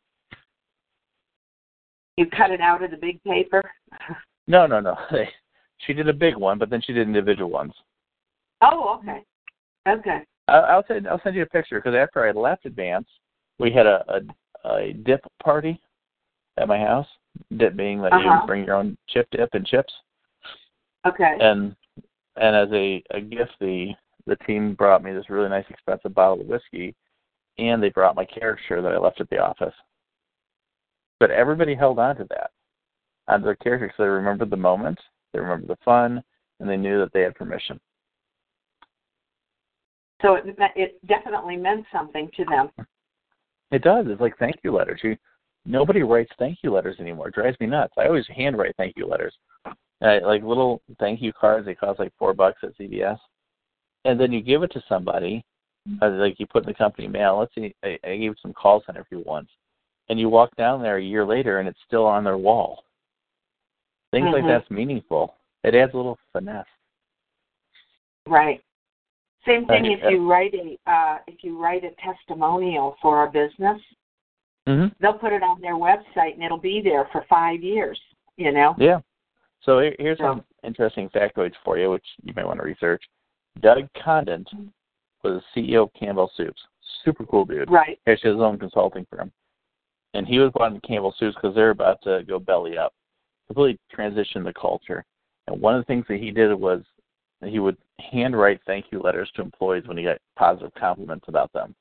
You 2.17 2.27
cut 2.37 2.51
it 2.51 2.61
out 2.61 2.83
of 2.83 2.91
the 2.91 2.97
big 2.97 3.23
paper. 3.25 3.63
No, 4.47 4.67
no, 4.67 4.81
no. 4.81 4.97
They, 5.11 5.29
she 5.87 5.95
did 5.95 6.09
a 6.09 6.13
big 6.13 6.37
one, 6.37 6.59
but 6.59 6.69
then 6.69 6.83
she 6.83 6.93
did 6.93 7.07
individual 7.07 7.49
ones. 7.51 7.73
Oh, 8.61 8.99
okay. 9.01 9.23
Okay. 9.89 10.19
I, 10.49 10.53
I'll 10.59 10.85
send 10.87 11.09
I'll 11.09 11.21
send 11.23 11.35
you 11.35 11.43
a 11.43 11.47
picture 11.47 11.81
because 11.81 11.95
after 11.97 12.27
I 12.27 12.33
left 12.33 12.67
Advance, 12.67 13.09
we 13.59 13.71
had 13.73 13.87
a, 13.87 14.05
a 14.09 14.69
a 14.69 14.93
dip 14.93 15.25
party 15.43 15.81
at 16.59 16.69
my 16.69 16.77
house. 16.79 17.07
Dip 17.57 17.77
being 17.77 18.01
that 18.03 18.13
Uh-huh. 18.13 18.41
you 18.41 18.47
bring 18.47 18.65
your 18.65 18.77
own 18.77 18.97
chip 19.09 19.29
dip 19.31 19.55
and 19.55 19.67
chips, 19.67 19.93
Okay. 21.07 21.37
and 21.41 21.75
and 22.37 22.57
as 22.57 22.69
a 22.73 23.03
a 23.11 23.21
gift, 23.21 23.53
the 23.61 23.95
the 24.27 24.37
team 24.37 24.75
brought 24.75 25.03
me 25.03 25.13
this 25.13 25.31
really 25.31 25.49
nice 25.49 25.65
expensive 25.71 26.15
bottle 26.15 26.41
of 26.41 26.47
whiskey, 26.47 26.95
and 27.59 27.83
they 27.83 27.91
brought 27.91 28.17
my 28.17 28.25
caricature 28.25 28.83
that 28.83 28.93
I 28.93 28.99
left 28.99 29.21
at 29.21 29.29
the 29.31 29.39
office. 29.39 29.75
But 31.19 31.31
everybody 31.31 31.75
held 31.75 31.99
on 31.99 32.17
to 32.17 32.25
that, 32.31 32.51
on 33.29 33.43
their 33.43 33.57
character, 33.57 33.87
because 33.87 33.99
they 33.99 34.09
remembered 34.09 34.51
the 34.51 34.57
moment, 34.57 34.99
they 35.33 35.41
remembered 35.41 35.69
the 35.69 35.85
fun, 35.85 36.23
and 36.59 36.69
they 36.69 36.77
knew 36.77 36.99
that 36.99 37.13
they 37.13 37.23
had 37.23 37.35
permission. 37.35 37.81
So 40.23 40.35
it 40.35 40.45
it 40.77 41.07
definitely 41.07 41.57
meant 41.57 41.87
something 41.93 42.31
to 42.37 42.45
them. 42.45 42.71
It 43.71 43.83
does. 43.83 44.07
It's 44.09 44.21
like 44.21 44.37
thank 44.39 44.57
you 44.63 44.73
letters. 44.73 45.01
You 45.03 45.17
nobody 45.65 46.03
writes 46.03 46.31
thank 46.39 46.59
you 46.63 46.73
letters 46.73 46.97
anymore. 47.01 47.29
It 47.29 47.35
drives 47.35 47.59
me 47.61 47.67
nuts. 47.67 47.95
I 47.99 48.07
always 48.07 48.27
handwrite 48.35 48.77
thank 48.77 48.97
you 48.97 49.07
letters. 49.07 49.35
I, 50.03 50.19
like 50.19 50.43
little 50.43 50.81
thank 50.99 51.21
you 51.21 51.33
cards. 51.33 51.67
They 51.67 51.75
cost 51.75 51.99
like 51.99 52.13
four 52.19 52.33
bucks 52.33 52.61
at 52.63 52.77
CVS, 52.79 53.19
and 54.05 54.19
then 54.19 54.33
you 54.33 54.41
give 54.41 54.63
it 54.63 54.73
to 54.73 54.83
somebody. 54.89 55.45
Uh, 56.03 56.11
like 56.11 56.39
you 56.39 56.47
put 56.47 56.65
in 56.65 56.69
the 56.69 56.75
company 56.75 57.09
mail. 57.09 57.39
Let's 57.39 57.55
see. 57.55 57.75
I, 57.83 57.99
I 58.05 58.17
gave 58.17 58.35
some 58.43 58.53
call 58.53 58.83
center 58.85 59.05
people 59.05 59.25
once, 59.25 59.49
and 60.09 60.21
you 60.21 60.29
walk 60.29 60.55
down 60.57 60.83
there 60.83 60.99
a 60.99 61.03
year 61.03 61.25
later, 61.25 61.59
and 61.59 61.69
it's 61.69 61.79
still 61.87 62.05
on 62.05 62.23
their 62.23 62.37
wall. 62.37 62.85
Things 64.11 64.29
like 64.33 64.45
Mhm. 64.45 64.49
that's 64.49 64.71
meaningful. 64.71 65.37
It 65.65 65.75
adds 65.75 65.95
a 65.95 65.97
little 65.97 66.19
finesse. 66.33 66.67
Right. 68.27 68.63
Same 69.47 69.67
thing 69.67 69.87
if 69.87 70.03
you 70.11 70.31
write 70.31 70.55
a 70.55 70.79
uh, 70.91 71.19
if 71.27 71.43
you 71.43 71.59
write 71.59 71.85
a 71.85 71.93
testimonial 71.93 72.97
for 73.01 73.25
a 73.25 73.31
business, 73.31 73.81
Mm-hmm. 74.71 74.87
they'll 75.01 75.13
put 75.19 75.33
it 75.33 75.43
on 75.43 75.61
their 75.61 75.75
website 75.75 76.35
and 76.35 76.43
it'll 76.43 76.59
be 76.59 76.81
there 76.83 77.09
for 77.13 77.25
five 77.29 77.63
years. 77.63 78.01
You 78.37 78.53
know. 78.53 78.75
Yeah. 78.79 79.01
So 79.63 79.79
here's 79.99 80.19
Yeah. 80.19 80.31
some 80.35 80.45
interesting 80.65 81.09
factoids 81.11 81.55
for 81.65 81.77
you, 81.79 81.91
which 81.91 82.07
you 82.23 82.33
may 82.35 82.45
want 82.45 82.59
to 82.61 82.65
research. 82.65 83.03
Doug 83.61 83.89
Conant 84.03 84.49
was 85.23 85.43
the 85.55 85.61
CEO 85.63 85.83
of 85.83 85.93
Campbell 85.93 86.31
Soups. 86.37 86.61
Super 87.05 87.27
cool 87.27 87.45
dude. 87.45 87.71
Right. 87.71 87.99
He 88.05 88.11
has 88.11 88.21
his 88.23 88.37
own 88.37 88.59
consulting 88.59 89.07
firm. 89.11 89.31
And 90.15 90.27
he 90.27 90.39
was 90.39 90.51
bought 90.53 90.73
into 90.73 90.87
Campbell 90.87 91.15
Soups 91.19 91.37
because 91.37 91.55
they're 91.55 91.71
about 91.71 92.01
to 92.03 92.23
go 92.27 92.39
belly 92.39 92.79
up, 92.79 92.93
completely 93.49 93.79
transition 93.93 94.43
the 94.43 94.53
culture. 94.55 95.05
And 95.47 95.61
one 95.61 95.75
of 95.75 95.83
the 95.83 95.87
things 95.87 96.07
that 96.09 96.19
he 96.21 96.31
did 96.31 96.55
was 96.55 96.83
he 97.45 97.59
would 97.59 97.77
handwrite 97.99 98.61
thank 98.67 98.87
you 98.91 99.01
letters 99.01 99.31
to 99.35 99.43
employees 99.43 99.87
when 99.87 99.97
he 99.97 100.05
got 100.05 100.19
positive 100.37 100.73
compliments 100.79 101.27
about 101.29 101.53
them. 101.53 101.75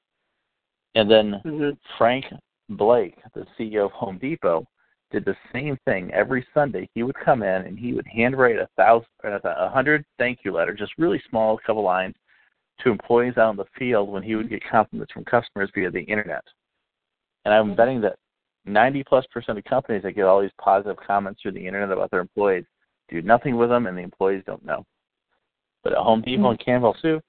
And 0.95 1.10
then 1.10 1.39
hmm 1.43 1.69
Frank 1.97 2.25
Blake, 2.70 3.16
the 3.34 3.46
CEO 3.58 3.86
of 3.86 3.92
Home 3.92 4.18
Depot, 4.18 4.66
did 5.12 5.26
the 5.26 5.36
same 5.52 5.78
thing 5.86 6.12
every 6.14 6.46
Sunday. 6.54 6.88
He 6.94 7.04
would 7.04 7.16
come 7.16 7.42
in 7.42 7.64
and 7.64 7.78
he 7.78 7.94
would 7.94 8.06
handwrite 8.08 8.58
a 8.58 8.70
thousand, 8.78 9.08
uh, 9.24 9.40
a 9.44 9.70
hundred 9.70 10.06
thank 10.18 10.40
you 10.44 10.54
letters, 10.54 10.80
just 10.80 10.94
really 10.98 11.22
small, 11.30 11.58
couple 11.66 11.84
lines, 11.84 12.16
to 12.82 12.92
employees 12.92 13.38
out 13.38 13.52
in 13.52 13.58
the 13.58 13.66
field 13.78 14.10
when 14.10 14.24
he 14.24 14.36
would 14.36 14.50
get 14.50 14.62
compliments 14.70 15.12
from 15.12 15.26
customers 15.26 15.72
via 15.74 15.90
the 15.90 16.02
internet. 16.02 16.44
And 17.46 17.54
I'm 17.54 17.68
mm-hmm. 17.68 17.76
betting 17.76 18.02
that 18.02 18.18
90 18.66 19.04
plus 19.06 19.26
percent 19.34 19.58
of 19.58 19.64
companies 19.64 20.04
that 20.04 20.14
get 20.14 20.26
all 20.26 20.42
these 20.42 20.52
positive 20.62 20.98
comments 21.06 21.42
through 21.42 21.54
the 21.54 21.66
internet 21.66 21.92
about 21.92 22.12
their 22.12 22.20
employees 22.20 22.66
do 23.10 23.22
nothing 23.22 23.58
with 23.58 23.70
them, 23.70 23.88
and 23.88 23.98
the 23.98 24.02
employees 24.02 24.44
don't 24.46 24.64
know. 24.64 24.86
But 25.84 25.94
at 25.94 26.00
Home 26.00 26.22
Depot 26.22 26.44
hmm. 26.44 26.50
and 26.50 26.60
Campbell 26.60 26.96
Soup, 27.02 27.24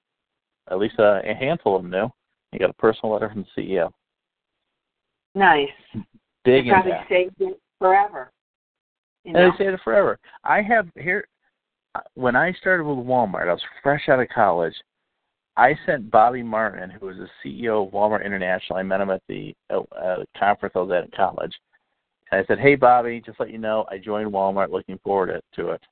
at 0.70 0.78
least 0.78 0.98
a, 0.98 1.22
a 1.24 1.34
handful 1.34 1.76
of 1.76 1.82
them 1.82 1.90
knew. 1.90 2.10
You 2.52 2.58
got 2.58 2.70
a 2.70 2.74
personal 2.74 3.12
letter 3.12 3.30
from 3.30 3.46
the 3.56 3.62
CEO. 3.62 3.90
Nice. 5.34 5.68
Big 6.44 6.66
you 6.66 6.72
probably 6.72 6.92
impact. 6.92 7.08
saved 7.08 7.34
it 7.40 7.60
forever. 7.78 8.30
You 9.24 9.34
And 9.34 9.52
they 9.52 9.58
say 9.58 9.72
it 9.72 9.80
forever. 9.84 10.18
I 10.44 10.62
have 10.62 10.88
here 10.96 11.26
when 12.14 12.36
I 12.36 12.52
started 12.52 12.84
with 12.84 13.04
Walmart, 13.04 13.48
I 13.48 13.52
was 13.52 13.62
fresh 13.82 14.08
out 14.08 14.20
of 14.20 14.28
college. 14.28 14.74
I 15.56 15.76
sent 15.84 16.10
Bobby 16.10 16.42
Martin, 16.42 16.90
who 16.90 17.06
was 17.06 17.16
the 17.16 17.28
CEO 17.44 17.86
of 17.86 17.92
Walmart 17.92 18.24
International. 18.24 18.78
I 18.78 18.82
met 18.82 19.00
him 19.00 19.10
at 19.10 19.22
the 19.28 19.54
uh, 19.68 19.80
uh, 19.94 20.24
conference 20.38 20.74
I 20.76 20.78
was 20.78 20.90
at 20.92 21.04
in 21.04 21.10
college. 21.14 21.52
And 22.30 22.40
I 22.42 22.46
said, 22.46 22.60
"Hey, 22.60 22.76
Bobby, 22.76 23.20
just 23.24 23.40
let 23.40 23.50
you 23.50 23.58
know, 23.58 23.84
I 23.90 23.98
joined 23.98 24.30
Walmart. 24.32 24.70
Looking 24.70 24.98
forward 25.04 25.40
to 25.56 25.70
it." 25.70 25.82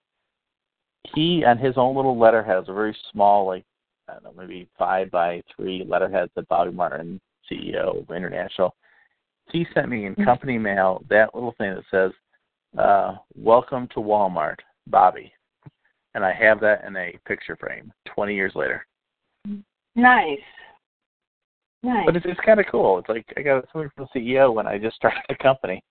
He, 1.14 1.44
on 1.44 1.58
his 1.58 1.76
own 1.76 1.96
little 1.96 2.18
letterhead, 2.18 2.58
was 2.58 2.68
a 2.68 2.72
very 2.72 2.96
small, 3.12 3.46
like 3.46 3.64
I 4.08 4.14
don't 4.14 4.24
know, 4.24 4.32
maybe 4.36 4.68
five 4.78 5.10
by 5.10 5.42
three 5.54 5.84
letterhead 5.86 6.30
that 6.34 6.48
Bobby 6.48 6.70
Martin, 6.70 7.20
CEO 7.50 8.00
of 8.02 8.10
International. 8.14 8.74
He 9.50 9.66
sent 9.74 9.88
me 9.88 10.04
in 10.06 10.14
company 10.16 10.58
mail 10.58 11.02
that 11.08 11.34
little 11.34 11.54
thing 11.58 11.74
that 11.74 11.84
says, 11.90 12.12
uh, 12.78 13.16
"Welcome 13.34 13.88
to 13.88 14.00
Walmart, 14.00 14.58
Bobby," 14.86 15.32
and 16.14 16.24
I 16.24 16.32
have 16.32 16.60
that 16.60 16.84
in 16.84 16.94
a 16.96 17.18
picture 17.26 17.56
frame. 17.56 17.92
Twenty 18.06 18.34
years 18.34 18.54
later, 18.54 18.86
Nice. 19.94 20.38
Nice. 21.82 22.04
but 22.06 22.16
it's, 22.16 22.26
it's 22.26 22.40
kind 22.44 22.60
of 22.60 22.66
cool. 22.70 22.98
It's 22.98 23.08
like 23.08 23.24
I 23.36 23.42
got 23.42 23.64
something 23.72 23.90
from 23.94 24.08
the 24.12 24.20
CEO 24.20 24.52
when 24.52 24.66
I 24.66 24.78
just 24.78 24.96
started 24.96 25.22
the 25.28 25.36
company. 25.36 25.82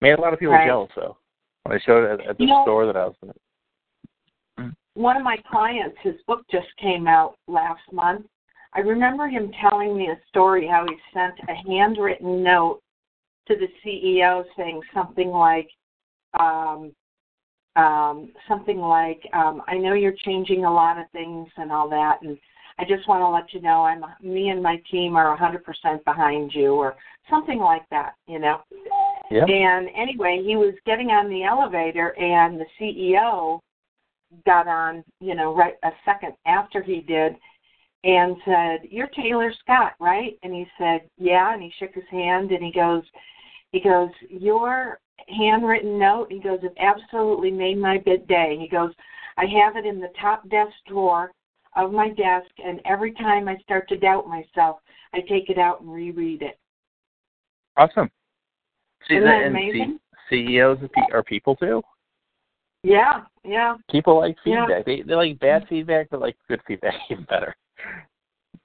Made 0.00 0.12
a 0.18 0.20
lot 0.20 0.32
of 0.32 0.38
people 0.38 0.54
Right. 0.54 0.66
jealous 0.66 0.90
though 0.96 1.16
when 1.64 1.76
I 1.76 1.80
showed 1.84 2.04
it 2.04 2.20
at, 2.20 2.26
at 2.30 2.38
the 2.38 2.44
You 2.44 2.50
know- 2.50 2.64
store 2.64 2.86
that 2.86 2.96
I 2.96 3.04
was 3.06 3.14
at. 3.28 4.72
one 4.94 5.16
of 5.16 5.22
my 5.22 5.36
clients, 5.50 5.96
his 6.02 6.14
book 6.26 6.40
just 6.50 6.68
came 6.78 7.06
out 7.06 7.36
last 7.46 7.82
month. 7.92 8.26
I 8.74 8.80
remember 8.80 9.28
him 9.28 9.50
telling 9.60 9.96
me 9.96 10.08
a 10.08 10.20
story 10.28 10.66
how 10.66 10.84
he 10.86 10.96
sent 11.14 11.34
a 11.48 11.54
handwritten 11.68 12.42
note 12.42 12.80
to 13.48 13.54
the 13.56 13.68
CEO 13.84 14.44
saying 14.56 14.80
something 14.92 15.30
like, 15.30 15.68
um, 16.38 16.92
um, 17.76 18.32
something 18.48 18.78
like, 18.78 19.20
um, 19.32 19.62
I 19.68 19.76
know 19.76 19.94
you're 19.94 20.14
changing 20.24 20.64
a 20.64 20.72
lot 20.72 20.98
of 20.98 21.10
things 21.12 21.48
and 21.56 21.70
all 21.70 21.88
that, 21.90 22.22
and 22.22 22.38
I 22.78 22.84
just 22.84 23.08
want 23.08 23.22
to 23.22 23.28
let 23.28 23.52
you 23.54 23.60
know 23.60 23.84
I'm 23.84 24.04
me 24.22 24.50
and 24.50 24.62
my 24.62 24.80
team 24.90 25.16
are 25.16 25.36
100% 25.36 26.04
behind 26.04 26.52
you, 26.54 26.74
or 26.74 26.96
something 27.30 27.58
like 27.58 27.88
that, 27.90 28.14
you 28.26 28.38
know. 28.38 28.60
Yeah. 29.30 29.44
And 29.44 29.88
anyway, 29.96 30.42
he 30.44 30.56
was 30.56 30.74
getting 30.84 31.08
on 31.08 31.28
the 31.28 31.44
elevator, 31.44 32.18
and 32.18 32.60
the 32.60 32.66
CEO 32.80 33.60
got 34.44 34.68
on, 34.68 35.04
you 35.20 35.34
know, 35.34 35.54
right 35.54 35.74
a 35.84 35.90
second 36.04 36.34
after 36.46 36.82
he 36.82 37.00
did, 37.00 37.36
and 38.06 38.36
said, 38.44 38.88
"You're 38.88 39.08
Taylor 39.08 39.52
Scott, 39.52 39.94
right?" 39.98 40.38
And 40.44 40.54
he 40.54 40.66
said, 40.78 41.10
"Yeah." 41.18 41.52
And 41.52 41.62
he 41.62 41.70
shook 41.76 41.92
his 41.92 42.08
hand, 42.08 42.52
and 42.52 42.64
he 42.64 42.70
goes, 42.70 43.02
"He 43.72 43.80
goes, 43.80 44.10
your 44.30 45.00
handwritten 45.28 45.98
note." 45.98 46.30
He 46.30 46.38
goes, 46.38 46.62
"It 46.62 46.72
absolutely 46.78 47.50
made 47.50 47.78
my 47.78 47.98
bid 47.98 48.28
day." 48.28 48.56
He 48.56 48.68
goes, 48.68 48.94
"I 49.36 49.46
have 49.46 49.76
it 49.76 49.84
in 49.84 49.98
the 49.98 50.12
top 50.20 50.48
desk 50.48 50.72
drawer 50.86 51.32
of 51.74 51.92
my 51.92 52.10
desk, 52.10 52.50
and 52.64 52.80
every 52.84 53.12
time 53.12 53.48
I 53.48 53.56
start 53.58 53.88
to 53.88 53.96
doubt 53.96 54.28
myself, 54.28 54.80
I 55.12 55.20
take 55.22 55.50
it 55.50 55.58
out 55.58 55.80
and 55.80 55.92
reread 55.92 56.42
it." 56.42 56.58
Awesome. 57.76 58.10
See, 59.08 59.14
Isn't 59.16 59.24
that 59.24 59.42
and 59.42 59.56
amazing? 59.56 59.98
C- 60.28 60.46
CEOs 60.46 60.78
are 61.12 61.22
people 61.24 61.56
too. 61.56 61.82
Yeah, 62.84 63.24
yeah, 63.42 63.76
People 63.90 64.16
like 64.20 64.36
Yeah. 64.44 64.64
feedback. 64.64 64.84
They 64.84 65.02
they 65.02 65.14
like 65.16 65.40
bad 65.40 65.66
feedback, 65.66 66.08
but 66.08 66.20
like 66.20 66.36
good 66.46 66.62
feedback 66.68 66.94
even 67.10 67.24
better. 67.24 67.56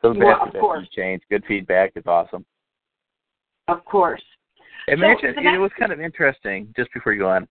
So 0.01 0.13
bad 0.13 0.23
Well, 0.23 0.43
of 0.47 0.53
course. 0.53 0.87
change. 0.95 1.21
Good 1.29 1.43
feedback 1.47 1.93
is 1.95 2.03
awesome. 2.05 2.45
of 3.67 3.83
course. 3.85 4.23
Imagine 4.87 5.35
the 5.35 5.53
it 5.53 5.57
was 5.57 5.71
kind 5.79 5.91
of 5.91 6.01
interesting. 6.01 6.73
Just 6.75 6.91
before 6.93 7.13
you 7.13 7.19
go 7.19 7.29
on, 7.29 7.47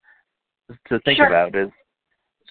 to 0.89 0.99
think 1.01 1.19
Sure. 1.19 1.27
about 1.27 1.55
is 1.55 1.71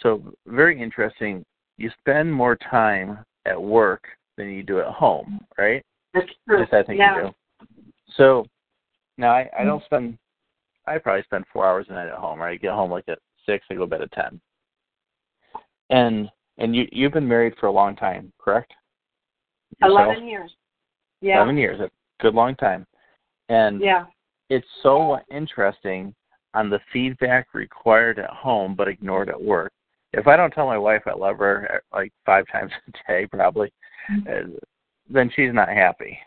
so 0.02 0.34
very 0.48 0.82
interesting. 0.82 1.46
You 1.78 1.92
spend 2.00 2.34
more 2.34 2.56
time 2.56 3.24
at 3.46 3.62
work 3.62 4.08
than 4.38 4.50
you 4.50 4.64
do 4.64 4.80
at 4.80 4.88
home, 4.88 5.46
right? 5.58 5.86
That's 6.14 6.30
true. 6.48 6.60
Yes, 6.60 6.70
I 6.72 6.84
think 6.84 7.00
yeah. 7.00 7.16
you 7.16 7.22
do. 7.24 7.36
So 8.16 8.46
now 9.18 9.32
I, 9.32 9.50
I 9.58 9.64
don't 9.64 9.80
mm-hmm. 9.80 9.86
spend. 9.86 10.18
I 10.88 10.98
probably 10.98 11.24
spend 11.24 11.46
four 11.54 11.66
hours 11.66 11.86
a 11.90 11.94
night 11.94 12.08
at 12.08 12.16
home. 12.16 12.40
Right, 12.40 12.54
I 12.54 12.56
get 12.56 12.72
home 12.72 12.90
like 12.90 13.08
at 13.08 13.20
six. 13.46 13.66
I 13.70 13.76
go 13.76 13.82
to 13.82 13.88
bed 13.88 14.02
at 14.02 14.12
ten. 14.14 14.40
And 15.90 16.30
and 16.58 16.76
you 16.76 16.88
you've 16.92 17.14
been 17.14 17.28
married 17.28 17.54
for 17.60 17.68
a 17.68 17.72
long 17.72 17.96
time, 17.96 18.32
correct? 18.40 18.74
Yourself? 19.78 20.00
Eleven 20.00 20.28
years. 20.28 20.56
Yeah. 21.22 21.38
Eleven 21.38 21.58
years. 21.58 21.80
A 21.80 21.90
good 22.22 22.34
long 22.34 22.56
time. 22.56 22.86
And 23.50 23.82
Yeah. 23.82 24.06
it's 24.50 24.68
so 24.82 25.20
interesting 25.32 26.14
on 26.54 26.70
the 26.70 26.80
feedback 26.92 27.54
required 27.54 28.20
at 28.20 28.30
home 28.30 28.76
but 28.76 28.88
ignored 28.88 29.30
at 29.30 29.42
work. 29.42 29.72
If 30.14 30.28
I 30.28 30.36
don't 30.36 30.52
tell 30.52 30.66
my 30.66 30.78
wife 30.78 31.04
I 31.06 31.14
love 31.14 31.38
her 31.38 31.82
uh, 31.94 31.96
like 31.96 32.12
five 32.26 32.48
times 32.48 32.72
a 32.88 32.92
day, 33.08 33.28
probably, 33.28 33.72
uh, 34.28 34.44
then 35.08 35.30
she's 35.36 35.54
not 35.54 35.70
happy. 35.70 36.20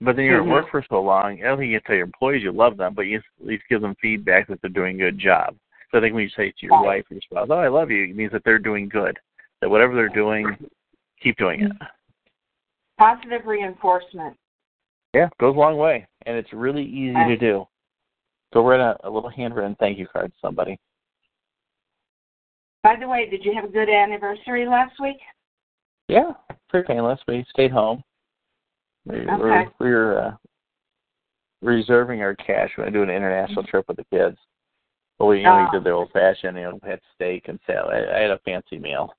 But 0.00 0.16
then 0.16 0.24
you're 0.24 0.42
Mhm. 0.42 0.46
at 0.46 0.52
work 0.52 0.70
for 0.70 0.82
so 0.88 1.00
long, 1.02 1.42
I 1.42 1.46
don't 1.46 1.58
think 1.58 1.70
you 1.70 1.80
tell 1.80 1.96
your 1.96 2.06
employees 2.06 2.42
you 2.42 2.52
love 2.52 2.76
them, 2.76 2.94
but 2.94 3.06
you 3.06 3.18
at 3.18 3.46
least 3.46 3.64
give 3.68 3.80
them 3.80 3.94
feedback 3.96 4.46
that 4.48 4.60
they're 4.60 4.70
doing 4.70 4.96
a 4.96 5.04
good 5.04 5.18
job. 5.18 5.56
So 5.90 5.98
I 5.98 6.00
think 6.00 6.14
when 6.14 6.24
you 6.24 6.30
say 6.30 6.50
to 6.50 6.66
your 6.66 6.82
wife 6.82 7.04
or 7.10 7.14
your 7.14 7.20
spouse, 7.22 7.48
"Oh, 7.50 7.58
I 7.58 7.68
love 7.68 7.90
you," 7.90 8.04
it 8.04 8.16
means 8.16 8.32
that 8.32 8.42
they're 8.44 8.58
doing 8.58 8.88
good. 8.88 9.18
That 9.60 9.70
whatever 9.70 9.94
they're 9.94 10.08
doing, 10.08 10.68
keep 11.20 11.36
doing 11.36 11.60
it. 11.62 11.72
Positive 12.98 13.42
reinforcement. 13.44 14.36
Yeah, 15.14 15.28
goes 15.40 15.54
a 15.56 15.58
long 15.58 15.76
way, 15.76 16.06
and 16.26 16.36
it's 16.36 16.52
really 16.52 16.84
easy 16.84 17.12
to 17.14 17.36
do. 17.36 17.66
Go 18.52 18.66
write 18.66 18.80
a, 18.80 18.96
a 19.06 19.10
little 19.10 19.30
handwritten 19.30 19.76
thank 19.78 19.98
you 19.98 20.06
card 20.06 20.32
to 20.32 20.38
somebody. 20.40 20.78
By 22.82 22.96
the 23.00 23.08
way, 23.08 23.28
did 23.28 23.44
you 23.44 23.54
have 23.54 23.64
a 23.64 23.68
good 23.68 23.88
anniversary 23.88 24.66
last 24.66 25.00
week? 25.00 25.16
Yeah, 26.08 26.32
pretty 26.68 26.86
painless. 26.86 27.18
We 27.26 27.44
stayed 27.50 27.70
home. 27.70 28.02
We 29.06 29.20
Okay. 29.20 29.36
were 29.36 29.64
we 29.80 29.90
were 29.90 30.18
uh, 30.20 30.32
reserving 31.62 32.22
our 32.22 32.34
cash. 32.34 32.70
We're 32.76 32.84
gonna 32.84 32.96
do 32.96 33.02
an 33.02 33.10
international 33.10 33.64
trip 33.64 33.86
with 33.88 33.96
the 33.96 34.04
kids. 34.04 34.36
But 35.18 35.26
we, 35.26 35.38
you 35.38 35.44
know, 35.44 35.52
Ah. 35.52 35.70
we 35.70 35.78
did 35.78 35.84
the 35.84 35.90
old 35.92 36.10
fashioned, 36.12 36.56
you 36.56 36.64
know, 36.64 36.78
we 36.82 36.88
had 36.90 37.00
steak 37.14 37.48
and 37.48 37.58
salad. 37.66 38.08
I, 38.08 38.18
I 38.18 38.20
had 38.22 38.30
a 38.32 38.38
fancy 38.38 38.78
meal, 38.78 39.14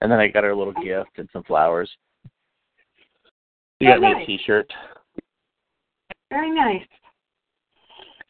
and 0.00 0.10
then 0.10 0.18
I 0.18 0.28
got 0.28 0.44
her 0.44 0.50
a 0.50 0.56
little 0.56 0.72
gift 0.72 1.18
and 1.18 1.28
some 1.32 1.44
flowers. 1.44 1.90
Oh, 3.82 3.86
got 3.86 4.00
me 4.00 4.12
nice. 4.12 4.22
a 4.22 4.26
T-shirt. 4.26 4.72
Very 6.30 6.50
nice. 6.50 6.86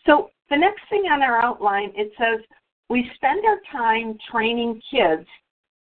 So 0.06 0.30
the 0.50 0.56
next 0.56 0.82
thing 0.90 1.04
on 1.10 1.22
our 1.22 1.40
outline, 1.40 1.92
it 1.94 2.12
says 2.18 2.44
we 2.88 3.10
spend 3.14 3.44
our 3.44 3.58
time 3.72 4.16
training 4.30 4.80
kids 4.90 5.26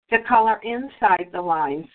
to 0.09 0.21
color 0.27 0.59
inside 0.63 1.27
the 1.31 1.41
lines. 1.41 1.87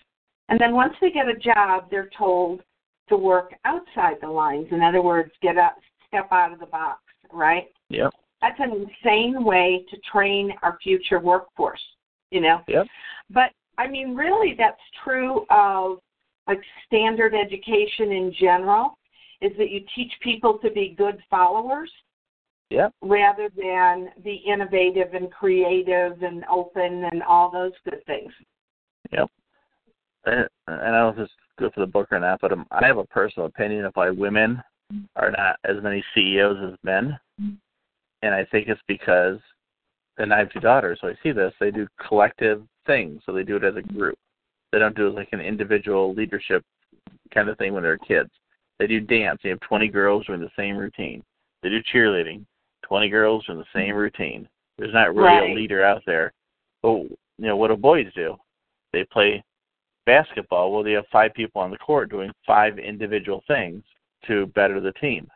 And 0.48 0.61
then 0.61 0.74
once 0.74 0.94
they 1.00 1.11
get 1.11 1.28
a 1.28 1.35
job, 1.35 1.85
they're 1.90 2.11
told 2.16 2.62
to 3.09 3.16
work 3.16 3.54
outside 3.64 4.16
the 4.20 4.28
lines. 4.28 4.66
In 4.70 4.83
other 4.83 5.02
words, 5.02 5.30
get 5.42 5.59
up, 5.59 5.76
step 6.09 6.28
out 6.33 6.52
of 6.52 6.61
the 6.61 6.66
box, 6.66 7.00
right? 7.33 7.66
Yep. 7.88 8.12
That's 8.40 8.59
an 8.59 8.87
insane 9.04 9.44
way 9.44 9.85
to 9.90 9.96
train 10.11 10.52
our 10.62 10.78
future 10.83 11.20
workforce, 11.20 11.80
you 12.30 12.40
know? 12.40 12.61
Yep. 12.68 12.87
But 13.30 13.50
I 13.78 13.87
mean, 13.87 14.14
really, 14.14 14.54
that's 14.59 14.80
true 15.04 15.46
of 15.50 15.98
like 16.50 16.60
standard 16.86 17.32
education 17.34 18.10
in 18.12 18.34
general, 18.38 18.98
is 19.40 19.52
that 19.56 19.70
you 19.70 19.80
teach 19.94 20.12
people 20.22 20.58
to 20.58 20.70
be 20.70 20.94
good 20.96 21.18
followers 21.30 21.90
Yep. 22.70 22.92
rather 23.02 23.48
than 23.56 24.10
be 24.22 24.44
innovative 24.46 25.12
and 25.12 25.30
creative 25.32 26.22
and 26.22 26.44
open 26.48 27.04
and 27.10 27.20
all 27.20 27.50
those 27.50 27.72
good 27.84 28.00
things. 28.06 28.32
Yep. 29.12 29.28
And 30.26 30.48
and 30.68 30.80
I 30.80 30.90
don't 30.92 31.16
know 31.16 31.22
if 31.22 31.26
it's 31.26 31.32
good 31.58 31.72
for 31.74 31.80
the 31.80 31.86
book 31.86 32.08
or 32.12 32.20
not, 32.20 32.40
but 32.40 32.52
um, 32.52 32.66
I 32.70 32.86
have 32.86 32.98
a 32.98 33.06
personal 33.06 33.46
opinion 33.48 33.84
of 33.86 33.92
why 33.94 34.10
women 34.10 34.62
are 35.16 35.32
not 35.32 35.56
as 35.64 35.82
many 35.82 36.04
CEOs 36.14 36.72
as 36.72 36.78
men. 36.84 37.18
And 38.22 38.34
I 38.34 38.44
think 38.44 38.68
it's 38.68 38.80
because, 38.86 39.38
and 40.18 40.32
I 40.32 40.38
have 40.38 40.52
two 40.52 40.60
daughters, 40.60 40.98
so 41.00 41.08
I 41.08 41.14
see 41.22 41.32
this, 41.32 41.52
they 41.58 41.70
do 41.70 41.88
collective 42.06 42.62
things. 42.86 43.22
So 43.24 43.32
they 43.32 43.42
do 43.42 43.56
it 43.56 43.64
as 43.64 43.76
a 43.76 43.82
group. 43.82 44.18
They 44.72 44.78
don't 44.78 44.96
do 44.96 45.11
like 45.11 45.28
an 45.33 45.40
individual 45.40 46.14
leadership 46.14 46.64
kind 47.33 47.48
of 47.48 47.59
thing 47.59 47.74
when 47.74 47.83
they're 47.83 47.98
kids. 47.98 48.30
They 48.78 48.87
do 48.87 49.00
dance. 49.00 49.40
You 49.42 49.50
have 49.50 49.61
20 49.61 49.88
girls 49.88 50.26
doing 50.26 50.40
the 50.40 50.50
same 50.56 50.76
routine. 50.76 51.22
They 51.62 51.68
do 51.68 51.83
cheerleading. 51.92 52.44
20 52.83 53.09
girls 53.09 53.44
doing 53.46 53.59
the 53.59 53.78
same 53.78 53.94
routine. 53.94 54.48
There's 54.78 54.94
not 54.94 55.14
really 55.14 55.28
Right. 55.28 55.50
a 55.50 55.54
leader 55.54 55.85
out 55.85 56.02
there. 56.06 56.33
But, 56.83 56.94
you 57.02 57.16
know, 57.38 57.56
what 57.56 57.68
do 57.68 57.76
boys 57.76 58.12
do? 58.14 58.37
They 58.92 59.04
play 59.04 59.42
basketball. 60.06 60.72
Well, 60.72 60.83
they 60.83 60.92
have 60.92 61.06
five 61.09 61.35
people 61.35 61.61
on 61.61 61.70
the 61.70 61.78
court 61.78 62.11
doing 62.11 62.33
five 62.46 62.78
individual 62.78 63.42
things 63.46 63.85
to 64.26 64.46
better 64.48 64.80
the 64.80 64.92
team. 64.94 65.28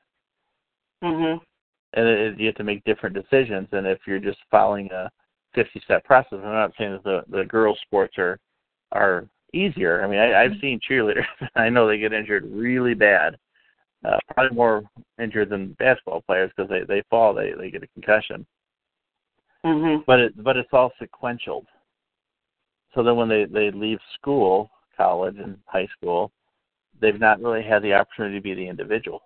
Mhm. 1.03 1.41
And 1.93 2.09
it, 2.09 2.41
you 2.41 2.47
have 2.47 2.57
to 2.57 2.65
make 2.65 2.83
different 2.85 3.15
decisions 3.15 3.69
than 3.71 3.87
if 3.87 4.05
you're 4.07 4.19
just 4.19 4.43
following 4.51 4.91
a 4.91 5.11
50 5.55 5.81
step 5.81 6.03
process. 6.05 6.41
I'm 6.43 6.53
not 6.53 6.75
saying 6.77 6.93
that 6.93 7.05
the 7.05 7.25
the 7.29 7.45
girls 7.45 7.79
sports 7.83 8.19
are 8.19 8.39
are 8.95 9.27
easier. 9.53 10.03
I 10.03 10.09
mean, 10.09 10.19
I, 10.19 10.43
I've 10.43 10.59
seen 10.61 10.81
cheerleaders. 10.89 11.27
I 11.55 11.69
know 11.69 11.87
they 11.87 11.99
get 11.99 12.13
injured 12.13 12.45
really 12.51 12.95
bad. 12.95 13.37
Uh, 14.05 14.19
probably 14.35 14.55
more 14.55 14.83
injured 15.21 15.49
than 15.49 15.75
basketball 15.79 16.21
players 16.23 16.51
because 16.55 16.69
they 16.69 16.83
they 16.87 17.03
fall, 17.09 17.33
they 17.33 17.53
they 17.59 17.71
get 17.71 17.83
a 17.83 17.87
concussion. 17.89 18.47
Mm-hmm. 19.65 20.03
But 20.07 20.21
it 20.21 20.45
but 20.45 20.57
it's 20.57 20.69
all 20.73 20.93
sequential. 20.99 21.65
So 22.95 23.03
then 23.03 23.17
when 23.17 23.29
they 23.29 23.47
they 23.47 23.71
leave 23.71 23.99
school, 24.15 24.71
college 24.97 25.37
and 25.43 25.57
high 25.67 25.89
school, 25.97 26.33
they've 27.01 27.19
not 27.19 27.41
really 27.41 27.63
had 27.63 27.83
the 27.83 27.95
opportunity 27.95 28.37
to 28.37 28.43
be 28.43 28.55
the 28.55 28.69
individual. 28.69 29.23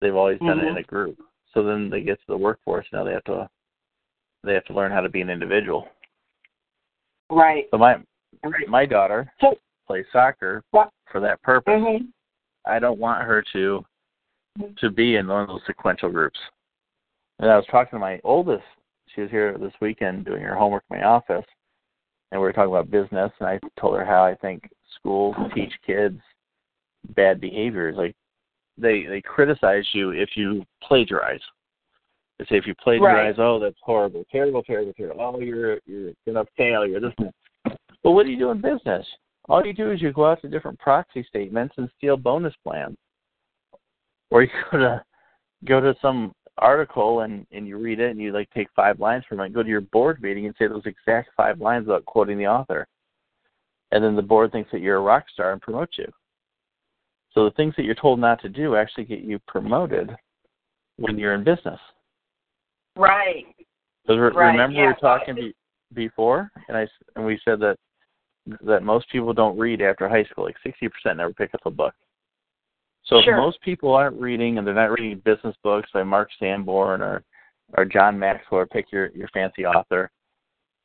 They've 0.00 0.14
always 0.14 0.38
done 0.38 0.58
Mm-hmm. 0.58 0.66
it 0.66 0.70
in 0.70 0.76
a 0.76 0.82
group. 0.82 1.18
So 1.54 1.62
then 1.62 1.88
they 1.88 2.02
get 2.02 2.18
to 2.18 2.26
the 2.28 2.36
workforce 2.36 2.86
now 2.92 3.04
they 3.04 3.12
have 3.12 3.24
to 3.24 3.48
they 4.44 4.52
have 4.52 4.66
to 4.66 4.74
learn 4.74 4.92
how 4.92 5.00
to 5.00 5.08
be 5.08 5.22
an 5.22 5.30
individual. 5.30 5.88
Right. 7.30 7.66
So 7.70 7.78
my 7.78 7.96
Right. 8.44 8.68
my 8.68 8.86
daughter 8.86 9.32
So- 9.40 9.58
plays 9.86 10.06
soccer 10.12 10.62
for 10.70 11.20
that 11.20 11.40
purpose. 11.42 11.74
Mm-hmm. 11.80 12.06
I 12.66 12.78
don't 12.78 12.98
want 12.98 13.22
her 13.24 13.42
to 13.52 13.84
to 14.78 14.90
be 14.90 15.16
in 15.16 15.28
one 15.28 15.42
of 15.42 15.48
those 15.48 15.64
sequential 15.66 16.10
groups. 16.10 16.38
And 17.38 17.50
I 17.50 17.56
was 17.56 17.66
talking 17.66 17.96
to 17.96 18.00
my 18.00 18.20
oldest. 18.24 18.64
She 19.14 19.20
was 19.20 19.30
here 19.30 19.56
this 19.58 19.72
weekend 19.80 20.24
doing 20.24 20.42
her 20.42 20.54
homework 20.54 20.84
in 20.90 20.98
my 20.98 21.04
office, 21.04 21.44
and 22.30 22.40
we 22.40 22.46
were 22.46 22.52
talking 22.52 22.72
about 22.72 22.90
business. 22.90 23.32
And 23.38 23.48
I 23.48 23.60
told 23.78 23.96
her 23.96 24.04
how 24.04 24.24
I 24.24 24.34
think 24.36 24.68
schools 24.94 25.36
teach 25.54 25.72
kids 25.86 26.20
bad 27.10 27.40
behaviors. 27.40 27.96
Like 27.96 28.16
they 28.78 29.04
they 29.04 29.20
criticize 29.20 29.86
you 29.92 30.10
if 30.10 30.36
you 30.36 30.64
plagiarize. 30.82 31.40
They 32.38 32.44
say 32.46 32.56
if 32.56 32.66
you 32.66 32.74
plagiarize, 32.74 33.36
oh 33.38 33.58
that's 33.58 33.76
horrible, 33.82 34.24
terrible, 34.30 34.62
terrible, 34.62 34.92
terrible. 34.92 35.20
Oh 35.20 35.40
you're 35.40 35.78
you're 35.86 36.12
gonna 36.26 36.44
fail. 36.56 36.86
You're 36.86 37.00
this. 37.00 37.12
But 38.02 38.12
what 38.12 38.24
do 38.24 38.30
you 38.30 38.38
do 38.38 38.50
in 38.50 38.60
business? 38.60 39.06
All 39.48 39.64
you 39.64 39.72
do 39.72 39.90
is 39.92 40.02
you 40.02 40.12
go 40.12 40.26
out 40.26 40.42
to 40.42 40.48
different 40.48 40.78
proxy 40.78 41.24
statements 41.28 41.74
and 41.78 41.88
steal 41.96 42.16
bonus 42.16 42.54
plans 42.62 42.96
or 44.30 44.42
you 44.42 44.48
go 44.70 44.78
to 44.78 45.02
go 45.64 45.80
to 45.80 45.94
some 46.00 46.32
article 46.58 47.20
and 47.20 47.46
and 47.52 47.66
you 47.66 47.76
read 47.76 48.00
it 48.00 48.10
and 48.10 48.20
you 48.20 48.32
like 48.32 48.48
take 48.50 48.68
five 48.74 48.98
lines 48.98 49.24
from 49.28 49.40
it 49.40 49.52
go 49.52 49.62
to 49.62 49.68
your 49.68 49.80
board 49.80 50.20
meeting 50.22 50.46
and 50.46 50.54
say 50.58 50.66
those 50.66 50.86
exact 50.86 51.28
five 51.36 51.60
lines 51.60 51.86
without 51.86 52.04
quoting 52.06 52.38
the 52.38 52.46
author 52.46 52.86
and 53.92 54.02
then 54.02 54.16
the 54.16 54.22
board 54.22 54.50
thinks 54.52 54.70
that 54.72 54.80
you're 54.80 54.96
a 54.96 55.00
rock 55.00 55.24
star 55.32 55.52
and 55.52 55.60
promotes 55.60 55.98
you 55.98 56.10
so 57.32 57.44
the 57.44 57.50
things 57.52 57.74
that 57.76 57.84
you're 57.84 57.94
told 57.94 58.18
not 58.18 58.40
to 58.40 58.48
do 58.48 58.74
actually 58.74 59.04
get 59.04 59.20
you 59.20 59.38
promoted 59.46 60.10
when 60.96 61.18
you're 61.18 61.34
in 61.34 61.44
business 61.44 61.78
Right. 62.96 63.46
because 64.02 64.18
Right, 64.34 64.52
remember 64.52 64.80
we 64.80 64.86
were 64.86 64.94
talking 64.94 65.34
be, 65.34 65.54
before 65.94 66.50
and 66.68 66.76
i 66.76 66.86
and 67.14 67.24
we 67.24 67.38
said 67.44 67.60
that 67.60 67.76
that 68.62 68.82
most 68.82 69.08
people 69.10 69.32
don't 69.32 69.58
read 69.58 69.82
after 69.82 70.08
high 70.08 70.24
school 70.24 70.44
like 70.44 70.56
60% 70.64 71.16
never 71.16 71.32
pick 71.32 71.54
up 71.54 71.60
a 71.66 71.70
book 71.70 71.94
so 73.06 73.22
Sure. 73.22 73.34
if 73.34 73.40
most 73.40 73.60
people 73.62 73.94
aren't 73.94 74.20
reading 74.20 74.58
and 74.58 74.66
they're 74.66 74.74
not 74.74 74.90
reading 74.90 75.22
business 75.24 75.54
books 75.62 75.88
by 75.94 76.02
Mark 76.02 76.28
Sanborn 76.38 77.00
or 77.00 77.22
or 77.76 77.84
John 77.84 78.18
Maxwell 78.18 78.60
or 78.60 78.66
pick 78.66 78.90
your 78.92 79.08
your 79.10 79.28
fancy 79.28 79.64
author, 79.64 80.10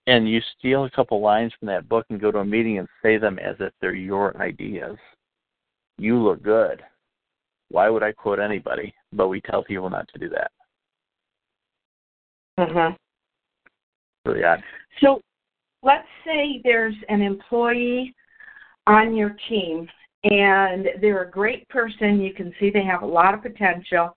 and 0.07 0.29
you 0.29 0.39
steal 0.57 0.85
a 0.85 0.89
couple 0.89 1.21
lines 1.21 1.53
from 1.59 1.67
that 1.67 1.89
book 1.89 2.05
and 2.09 2.21
go 2.21 2.31
to 2.31 2.39
a 2.39 2.45
meeting 2.45 2.79
and 2.79 2.87
say 3.03 3.17
them 3.17 3.39
as 3.39 3.55
if 3.59 3.73
they're 3.81 3.93
your 3.95 4.39
ideas, 4.41 4.97
you 5.97 6.17
look 6.17 6.41
good. 6.43 6.83
Why 7.69 7.89
would 7.89 8.03
I 8.03 8.11
quote 8.11 8.39
anybody? 8.39 8.93
But 9.13 9.27
we 9.27 9.41
tell 9.41 9.63
people 9.63 9.89
not 9.89 10.07
to 10.09 10.19
do 10.19 10.29
that. 10.29 10.51
Mm-hmm. 12.61 14.29
Really 14.29 14.43
odd. 14.43 14.63
So 15.01 15.21
let's 15.83 16.07
say 16.25 16.61
there's 16.63 16.95
an 17.09 17.21
employee 17.21 18.13
on 18.87 19.15
your 19.15 19.35
team 19.49 19.87
and 20.23 20.87
they're 21.01 21.23
a 21.23 21.31
great 21.31 21.67
person. 21.69 22.21
You 22.21 22.33
can 22.33 22.53
see 22.59 22.69
they 22.69 22.83
have 22.83 23.01
a 23.01 23.07
lot 23.07 23.33
of 23.33 23.41
potential. 23.41 24.15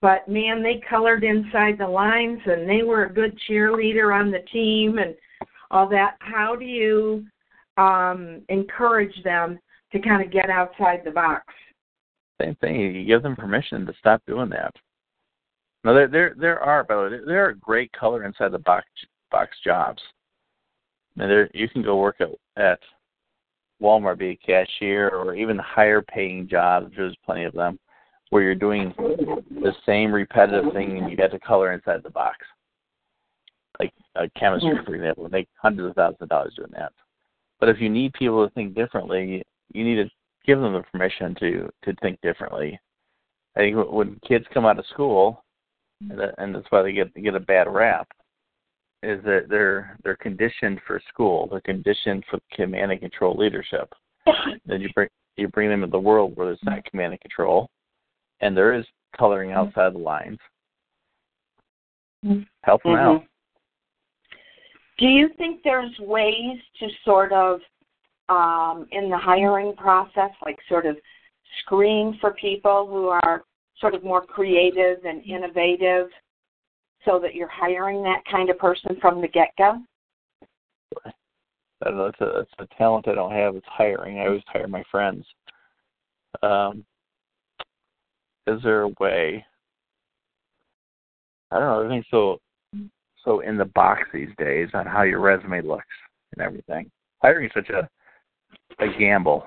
But 0.00 0.28
man, 0.28 0.62
they 0.62 0.80
colored 0.88 1.24
inside 1.24 1.78
the 1.78 1.88
lines 1.88 2.40
and 2.46 2.68
they 2.68 2.82
were 2.82 3.04
a 3.04 3.12
good 3.12 3.36
cheerleader 3.48 4.14
on 4.18 4.30
the 4.30 4.44
team 4.52 4.98
and 4.98 5.14
all 5.70 5.88
that. 5.88 6.16
How 6.20 6.54
do 6.54 6.64
you 6.64 7.24
um, 7.76 8.42
encourage 8.48 9.22
them 9.24 9.58
to 9.92 10.00
kind 10.00 10.22
of 10.22 10.30
get 10.30 10.50
outside 10.50 11.00
the 11.04 11.10
box? 11.10 11.44
Same 12.40 12.54
thing. 12.56 12.78
You 12.94 13.04
give 13.06 13.22
them 13.22 13.34
permission 13.34 13.86
to 13.86 13.94
stop 13.98 14.22
doing 14.26 14.50
that. 14.50 14.74
No, 15.86 15.94
there 15.94 16.08
there 16.08 16.34
there 16.36 16.58
are 16.58 16.82
by 16.82 16.96
the 16.96 17.00
way 17.02 17.08
there 17.24 17.48
are 17.48 17.52
great 17.52 17.92
color 17.92 18.24
inside 18.24 18.50
the 18.50 18.58
box 18.58 18.86
box 19.30 19.56
jobs. 19.62 20.02
And 21.16 21.30
there 21.30 21.48
you 21.54 21.68
can 21.68 21.82
go 21.82 21.96
work 21.96 22.16
at 22.20 22.30
at 22.60 22.80
Walmart, 23.80 24.18
be 24.18 24.30
a 24.30 24.36
cashier, 24.36 25.10
or 25.10 25.36
even 25.36 25.56
higher 25.58 26.02
paying 26.02 26.48
jobs. 26.48 26.92
There's 26.96 27.14
plenty 27.24 27.44
of 27.44 27.52
them 27.52 27.78
where 28.30 28.42
you're 28.42 28.56
doing 28.56 28.92
the 28.98 29.72
same 29.86 30.12
repetitive 30.12 30.72
thing 30.72 30.98
and 30.98 31.08
you 31.08 31.16
get 31.16 31.30
to 31.30 31.38
color 31.38 31.72
inside 31.72 32.02
the 32.02 32.10
box. 32.10 32.38
Like 33.78 33.92
uh, 34.16 34.26
chemistry, 34.36 34.72
for 34.84 34.96
example, 34.96 35.22
would 35.22 35.32
make 35.32 35.48
hundreds 35.54 35.90
of 35.90 35.94
thousands 35.94 36.22
of 36.22 36.28
dollars 36.30 36.54
doing 36.56 36.72
that. 36.72 36.92
But 37.60 37.68
if 37.68 37.80
you 37.80 37.88
need 37.88 38.12
people 38.14 38.44
to 38.44 38.52
think 38.54 38.74
differently, 38.74 39.40
you 39.72 39.84
need 39.84 40.02
to 40.02 40.10
give 40.44 40.58
them 40.58 40.72
the 40.72 40.82
permission 40.90 41.36
to 41.36 41.70
to 41.84 41.94
think 42.02 42.20
differently. 42.22 42.76
I 43.54 43.60
think 43.60 43.76
when 43.88 44.18
kids 44.26 44.46
come 44.52 44.66
out 44.66 44.80
of 44.80 44.86
school, 44.86 45.44
and, 46.00 46.18
that, 46.18 46.34
and 46.38 46.54
that's 46.54 46.66
why 46.70 46.82
they 46.82 46.92
get 46.92 47.14
get 47.14 47.34
a 47.34 47.40
bad 47.40 47.68
rap, 47.68 48.08
is 49.02 49.22
that 49.24 49.46
they're 49.48 49.96
they're 50.04 50.16
conditioned 50.16 50.80
for 50.86 51.00
school. 51.08 51.48
They're 51.50 51.60
conditioned 51.60 52.24
for 52.30 52.38
command 52.52 52.92
and 52.92 53.00
control 53.00 53.36
leadership. 53.36 53.92
then 54.66 54.80
you 54.80 54.88
bring 54.94 55.08
you 55.36 55.48
bring 55.48 55.68
them 55.68 55.82
into 55.82 55.92
the 55.92 56.00
world 56.00 56.36
where 56.36 56.46
there's 56.46 56.58
not 56.64 56.84
command 56.84 57.12
and 57.12 57.20
control, 57.20 57.68
and 58.40 58.56
there 58.56 58.74
is 58.74 58.84
coloring 59.16 59.52
outside 59.52 59.94
the 59.94 59.98
lines. 59.98 60.38
Help 62.62 62.82
them 62.82 62.94
out. 62.96 63.22
Mhm. 63.22 63.26
Do 64.98 65.06
you 65.06 65.28
think 65.36 65.62
there's 65.62 65.96
ways 66.00 66.58
to 66.78 66.88
sort 67.04 67.32
of, 67.32 67.60
um, 68.28 68.88
in 68.92 69.10
the 69.10 69.18
hiring 69.18 69.76
process, 69.76 70.30
like 70.42 70.58
sort 70.68 70.86
of 70.86 70.96
screen 71.60 72.14
for 72.20 72.32
people 72.32 72.86
who 72.86 73.08
are 73.08 73.44
sort 73.80 73.94
of 73.94 74.04
more 74.04 74.22
creative 74.22 75.04
and 75.04 75.24
innovative 75.24 76.08
so 77.04 77.18
that 77.20 77.34
you're 77.34 77.48
hiring 77.48 78.02
that 78.02 78.22
kind 78.30 78.50
of 78.50 78.58
person 78.58 78.96
from 79.00 79.20
the 79.20 79.28
get 79.28 79.50
go? 79.58 79.78
I. 81.04 81.10
It's 81.84 82.20
a 82.20 82.40
it's 82.40 82.52
a 82.58 82.66
talent 82.76 83.06
I 83.08 83.14
don't 83.14 83.32
have. 83.32 83.54
It's 83.54 83.66
hiring. 83.68 84.18
I 84.18 84.26
always 84.26 84.42
hire 84.46 84.66
my 84.66 84.82
friends. 84.90 85.24
Um, 86.42 86.84
is 88.46 88.62
there 88.62 88.82
a 88.82 88.88
way? 89.00 89.44
I 91.50 91.58
don't 91.58 91.68
know. 91.68 91.80
Everything's 91.80 92.06
so 92.10 92.38
so 93.24 93.40
in 93.40 93.56
the 93.56 93.66
box 93.66 94.02
these 94.12 94.30
days 94.38 94.68
on 94.74 94.86
how 94.86 95.02
your 95.02 95.20
resume 95.20 95.60
looks 95.62 95.84
and 96.32 96.42
everything. 96.44 96.90
Hiring 97.22 97.46
is 97.46 97.52
such 97.54 97.70
a 97.70 97.88
a 98.78 98.98
gamble 98.98 99.44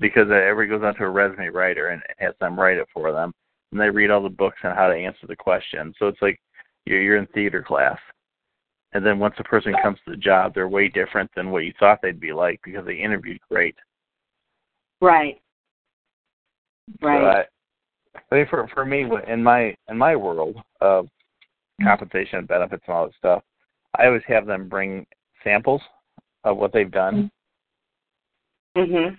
because 0.00 0.28
everybody 0.30 0.68
goes 0.68 0.86
onto 0.86 1.04
a 1.04 1.10
resume 1.10 1.48
writer 1.48 1.88
and 1.88 2.02
has 2.18 2.34
them 2.40 2.58
write 2.58 2.78
it 2.78 2.88
for 2.92 3.12
them, 3.12 3.32
and 3.72 3.80
they 3.80 3.90
read 3.90 4.10
all 4.10 4.22
the 4.22 4.28
books 4.28 4.58
on 4.62 4.76
how 4.76 4.88
to 4.88 4.94
answer 4.94 5.26
the 5.26 5.36
question. 5.36 5.92
So 5.98 6.06
it's 6.06 6.22
like 6.22 6.40
you're 6.84 7.02
you're 7.02 7.16
in 7.16 7.26
theater 7.28 7.62
class 7.66 7.98
and 8.94 9.04
then 9.04 9.18
once 9.18 9.34
the 9.38 9.44
person 9.44 9.74
comes 9.82 9.98
to 10.04 10.10
the 10.10 10.16
job, 10.16 10.54
they're 10.54 10.68
way 10.68 10.88
different 10.88 11.30
than 11.34 11.50
what 11.50 11.64
you 11.64 11.72
thought 11.78 12.00
they'd 12.02 12.20
be 12.20 12.32
like 12.32 12.60
because 12.62 12.84
they 12.84 12.96
interviewed 12.96 13.40
great. 13.50 13.74
Right. 15.00 15.40
So 17.00 17.06
Right. 17.08 17.24
I, 17.24 17.44
I 18.16 18.20
think 18.30 18.50
for 18.50 18.68
for 18.74 18.84
me 18.84 19.06
in 19.26 19.42
my 19.42 19.74
in 19.88 19.96
my 19.96 20.14
world 20.14 20.56
of 20.80 21.08
compensation 21.82 22.40
and 22.40 22.48
benefits 22.48 22.82
and 22.86 22.94
all 22.94 23.06
that 23.06 23.14
stuff, 23.16 23.42
I 23.98 24.06
always 24.06 24.22
have 24.26 24.46
them 24.46 24.68
bring 24.68 25.06
samples 25.42 25.80
of 26.44 26.58
what 26.58 26.72
they've 26.72 26.90
done, 26.90 27.30
mhm. 28.76 29.18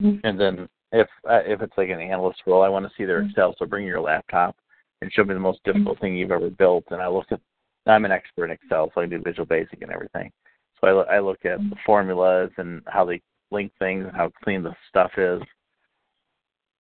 and 0.00 0.40
then 0.40 0.68
if 0.92 1.08
uh, 1.28 1.40
if 1.46 1.62
it's 1.62 1.76
like 1.76 1.90
an 1.90 2.00
analyst 2.00 2.42
role, 2.46 2.62
I 2.62 2.68
want 2.68 2.86
to 2.86 2.92
see 2.96 3.04
their 3.04 3.20
mm-hmm. 3.20 3.30
Excel. 3.30 3.54
So 3.58 3.66
bring 3.66 3.86
your 3.86 4.00
laptop 4.00 4.56
and 5.00 5.12
show 5.12 5.24
me 5.24 5.34
the 5.34 5.40
most 5.40 5.60
mm-hmm. 5.64 5.78
difficult 5.78 6.00
thing 6.00 6.16
you've 6.16 6.30
ever 6.30 6.50
built, 6.50 6.84
and 6.90 7.00
I 7.00 7.08
look 7.08 7.26
at. 7.30 7.40
I'm 7.86 8.04
an 8.04 8.12
expert 8.12 8.46
in 8.46 8.50
Excel, 8.50 8.92
so 8.94 9.00
I 9.00 9.06
do 9.06 9.22
Visual 9.22 9.46
Basic 9.46 9.80
and 9.80 9.90
everything. 9.90 10.30
So 10.80 11.00
I, 11.00 11.16
I 11.16 11.20
look 11.20 11.44
at 11.44 11.58
mm-hmm. 11.58 11.70
the 11.70 11.76
formulas 11.86 12.50
and 12.58 12.82
how 12.86 13.04
they 13.04 13.22
link 13.50 13.72
things 13.78 14.04
and 14.06 14.14
how 14.14 14.30
clean 14.44 14.62
the 14.62 14.74
stuff 14.90 15.12
is. 15.16 15.40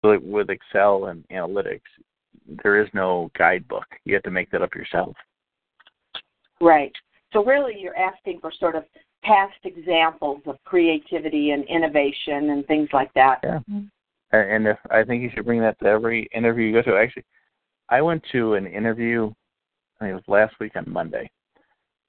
So 0.00 0.08
like 0.10 0.20
with 0.22 0.50
Excel 0.50 1.06
and 1.06 1.24
analytics, 1.32 1.80
there 2.62 2.80
is 2.80 2.88
no 2.94 3.30
guidebook. 3.36 3.86
You 4.04 4.14
have 4.14 4.22
to 4.24 4.30
make 4.30 4.50
that 4.50 4.62
up 4.62 4.74
yourself. 4.74 5.16
Right. 6.60 6.92
So 7.32 7.44
really 7.44 7.74
you're 7.78 7.96
asking 7.96 8.38
for 8.40 8.52
sort 8.58 8.76
of 8.76 8.84
past 9.22 9.54
examples 9.64 10.42
of 10.46 10.56
creativity 10.64 11.50
and 11.50 11.64
innovation 11.64 12.50
and 12.50 12.66
things 12.66 12.88
like 12.92 13.12
that. 13.14 13.40
Yeah. 13.42 13.60
And 13.68 13.90
and 14.32 14.66
if 14.66 14.78
I 14.90 15.04
think 15.04 15.22
you 15.22 15.30
should 15.34 15.44
bring 15.44 15.60
that 15.60 15.78
to 15.80 15.86
every 15.86 16.28
interview 16.34 16.66
you 16.66 16.72
go 16.72 16.82
to. 16.90 16.96
Actually, 16.96 17.24
I 17.88 18.00
went 18.00 18.22
to 18.32 18.54
an 18.54 18.66
interview 18.66 19.30
I 20.02 20.06
think 20.06 20.10
it 20.12 20.14
was 20.14 20.24
last 20.26 20.58
week 20.58 20.74
on 20.74 20.84
Monday. 20.88 21.30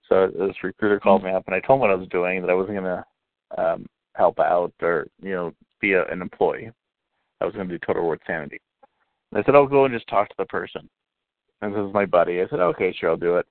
So 0.10 0.28
this 0.28 0.56
recruiter 0.64 1.00
called 1.00 1.24
me 1.24 1.32
up, 1.32 1.44
and 1.46 1.56
I 1.56 1.60
told 1.60 1.78
him 1.78 1.82
what 1.82 1.92
I 1.92 1.96
was 1.96 2.08
doing, 2.10 2.42
that 2.42 2.50
I 2.50 2.56
wasn't 2.56 2.80
going 2.80 2.84
to 2.84 3.62
um, 3.62 3.86
help 4.16 4.40
out 4.40 4.74
or 4.82 5.08
you 5.22 5.32
know 5.32 5.54
be 5.80 5.94
a, 5.94 6.06
an 6.06 6.22
employee. 6.22 6.72
I 7.40 7.46
was 7.46 7.54
going 7.54 7.68
to 7.68 7.78
do 7.78 7.86
total 7.86 8.02
reward 8.02 8.22
sanity. 8.26 8.60
And 9.32 9.42
I 9.42 9.46
said, 9.46 9.56
"I'll 9.56 9.68
go 9.68 9.86
and 9.86 9.94
just 9.94 10.08
talk 10.08 10.30
to 10.30 10.36
the 10.38 10.46
person." 10.46 10.90
And 11.62 11.74
this 11.74 11.82
is 11.82 11.94
my 11.94 12.06
buddy. 12.06 12.42
I 12.42 12.48
said, 12.50 12.60
"Okay, 12.60 12.94
sure, 12.94 13.12
I'll 13.12 13.18
do 13.18 13.38
it." 13.38 13.46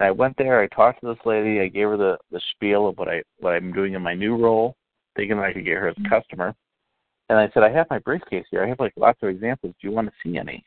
And 0.00 0.06
I 0.06 0.10
went 0.10 0.36
there. 0.36 0.60
I 0.60 0.66
talked 0.68 1.00
to 1.00 1.08
this 1.08 1.24
lady. 1.24 1.60
I 1.60 1.68
gave 1.68 1.88
her 1.88 1.96
the 1.96 2.18
the 2.30 2.40
spiel 2.52 2.88
of 2.88 2.98
what 2.98 3.08
I 3.08 3.22
what 3.40 3.54
I'm 3.54 3.72
doing 3.72 3.94
in 3.94 4.02
my 4.02 4.14
new 4.14 4.36
role, 4.36 4.76
thinking 5.16 5.38
I 5.38 5.52
could 5.52 5.64
get 5.64 5.78
her 5.78 5.88
as 5.88 5.96
a 6.04 6.08
customer. 6.08 6.54
And 7.28 7.38
I 7.38 7.50
said, 7.52 7.62
"I 7.62 7.70
have 7.70 7.90
my 7.90 7.98
briefcase 7.98 8.46
here. 8.50 8.62
I 8.62 8.68
have 8.68 8.80
like 8.80 8.94
lots 8.96 9.22
of 9.22 9.28
examples. 9.28 9.74
Do 9.80 9.88
you 9.88 9.94
want 9.94 10.08
to 10.08 10.14
see 10.22 10.38
any?" 10.38 10.64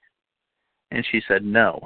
And 0.92 1.06
she 1.12 1.22
said, 1.28 1.44
"No." 1.44 1.80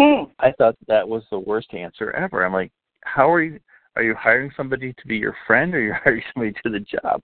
Hmm. 0.00 0.24
I 0.38 0.52
thought 0.52 0.76
that 0.88 1.08
was 1.08 1.22
the 1.30 1.38
worst 1.38 1.72
answer 1.74 2.12
ever. 2.12 2.44
I'm 2.44 2.52
like, 2.52 2.72
"How 3.02 3.30
are 3.30 3.42
you? 3.42 3.58
Are 3.96 4.02
you 4.02 4.14
hiring 4.14 4.50
somebody 4.56 4.92
to 4.94 5.06
be 5.06 5.16
your 5.16 5.36
friend, 5.46 5.74
or 5.74 5.80
you're 5.80 5.94
hiring 6.04 6.22
somebody 6.34 6.54
to 6.62 6.70
the 6.70 6.80
job?" 6.80 7.22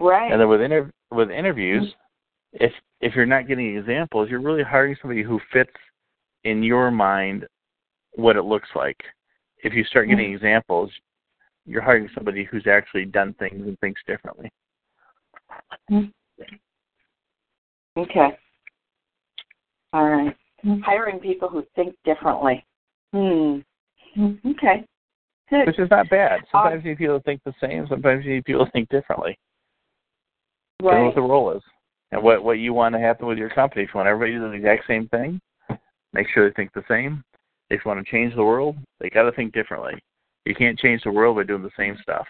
Right. 0.00 0.30
And 0.30 0.40
then 0.40 0.48
with 0.48 0.60
inter- 0.60 0.92
with 1.10 1.30
interviews, 1.30 1.94
if 2.52 2.72
if 3.00 3.14
you're 3.14 3.26
not 3.26 3.46
getting 3.46 3.76
examples, 3.76 4.30
you're 4.30 4.40
really 4.40 4.62
hiring 4.62 4.96
somebody 5.00 5.22
who 5.22 5.40
fits 5.52 5.70
in 6.44 6.62
your 6.62 6.90
mind 6.90 7.46
what 8.18 8.36
it 8.36 8.42
looks 8.42 8.68
like. 8.74 8.98
If 9.62 9.72
you 9.74 9.84
start 9.84 10.08
getting 10.08 10.30
hmm. 10.30 10.36
examples, 10.36 10.90
you're 11.64 11.82
hiring 11.82 12.08
somebody 12.14 12.44
who's 12.44 12.66
actually 12.66 13.04
done 13.04 13.34
things 13.38 13.66
and 13.66 13.78
thinks 13.78 14.00
differently. 14.06 14.50
Hmm. 15.88 16.04
Okay. 17.96 18.38
All 19.92 20.08
right. 20.08 20.36
Hmm. 20.62 20.80
Hiring 20.80 21.20
people 21.20 21.48
who 21.48 21.64
think 21.76 21.94
differently. 22.04 22.64
Hmm. 23.12 23.58
Okay. 24.18 24.84
Good. 25.50 25.66
Which 25.66 25.78
is 25.78 25.90
not 25.90 26.10
bad. 26.10 26.40
Sometimes 26.50 26.84
you 26.84 26.90
need 26.90 26.98
people 26.98 27.18
to 27.18 27.22
think 27.22 27.40
the 27.44 27.54
same. 27.60 27.86
Sometimes 27.88 28.24
you 28.24 28.34
need 28.34 28.44
people 28.44 28.66
to 28.66 28.72
think 28.72 28.88
differently. 28.88 29.38
That's 30.80 30.92
Right. 30.92 31.04
what 31.04 31.14
the 31.14 31.22
role 31.22 31.50
is, 31.52 31.62
and 32.12 32.22
what 32.22 32.44
what 32.44 32.58
you 32.58 32.72
want 32.72 32.94
to 32.94 33.00
happen 33.00 33.26
with 33.26 33.38
your 33.38 33.48
company. 33.48 33.82
If 33.82 33.94
you 33.94 33.98
want 33.98 34.08
everybody 34.08 34.32
to 34.32 34.38
do 34.38 34.48
the 34.50 34.56
exact 34.56 34.86
same 34.86 35.08
thing, 35.08 35.40
make 36.12 36.28
sure 36.28 36.48
they 36.48 36.54
think 36.54 36.72
the 36.72 36.84
same. 36.86 37.24
If 37.70 37.82
you 37.84 37.88
want 37.88 38.04
to 38.04 38.10
change 38.10 38.34
the 38.34 38.44
world, 38.44 38.76
they 39.00 39.10
got 39.10 39.22
to 39.22 39.32
think 39.32 39.52
differently. 39.52 39.94
You 40.44 40.54
can't 40.54 40.78
change 40.78 41.02
the 41.04 41.10
world 41.10 41.36
by 41.36 41.42
doing 41.44 41.62
the 41.62 41.70
same 41.76 41.96
stuff. 42.02 42.26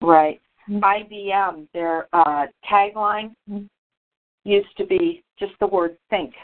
Right. 0.00 0.40
IBM, 0.70 1.68
their 1.72 2.06
uh, 2.12 2.46
tagline 2.70 3.32
used 4.44 4.76
to 4.76 4.86
be 4.86 5.22
just 5.38 5.52
the 5.60 5.66
word 5.66 5.96
think. 6.10 6.34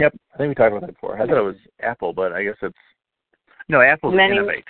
Yep, 0.00 0.14
I 0.34 0.38
think 0.38 0.48
we 0.48 0.54
talked 0.54 0.72
about 0.74 0.86
that 0.86 0.94
before. 0.94 1.20
I 1.20 1.26
thought 1.26 1.38
it 1.38 1.42
was 1.42 1.56
Apple, 1.80 2.12
but 2.12 2.32
I 2.32 2.42
guess 2.42 2.56
it's 2.62 2.74
no 3.68 3.80
Apple's 3.80 4.14
Many- 4.14 4.36
innovate, 4.36 4.64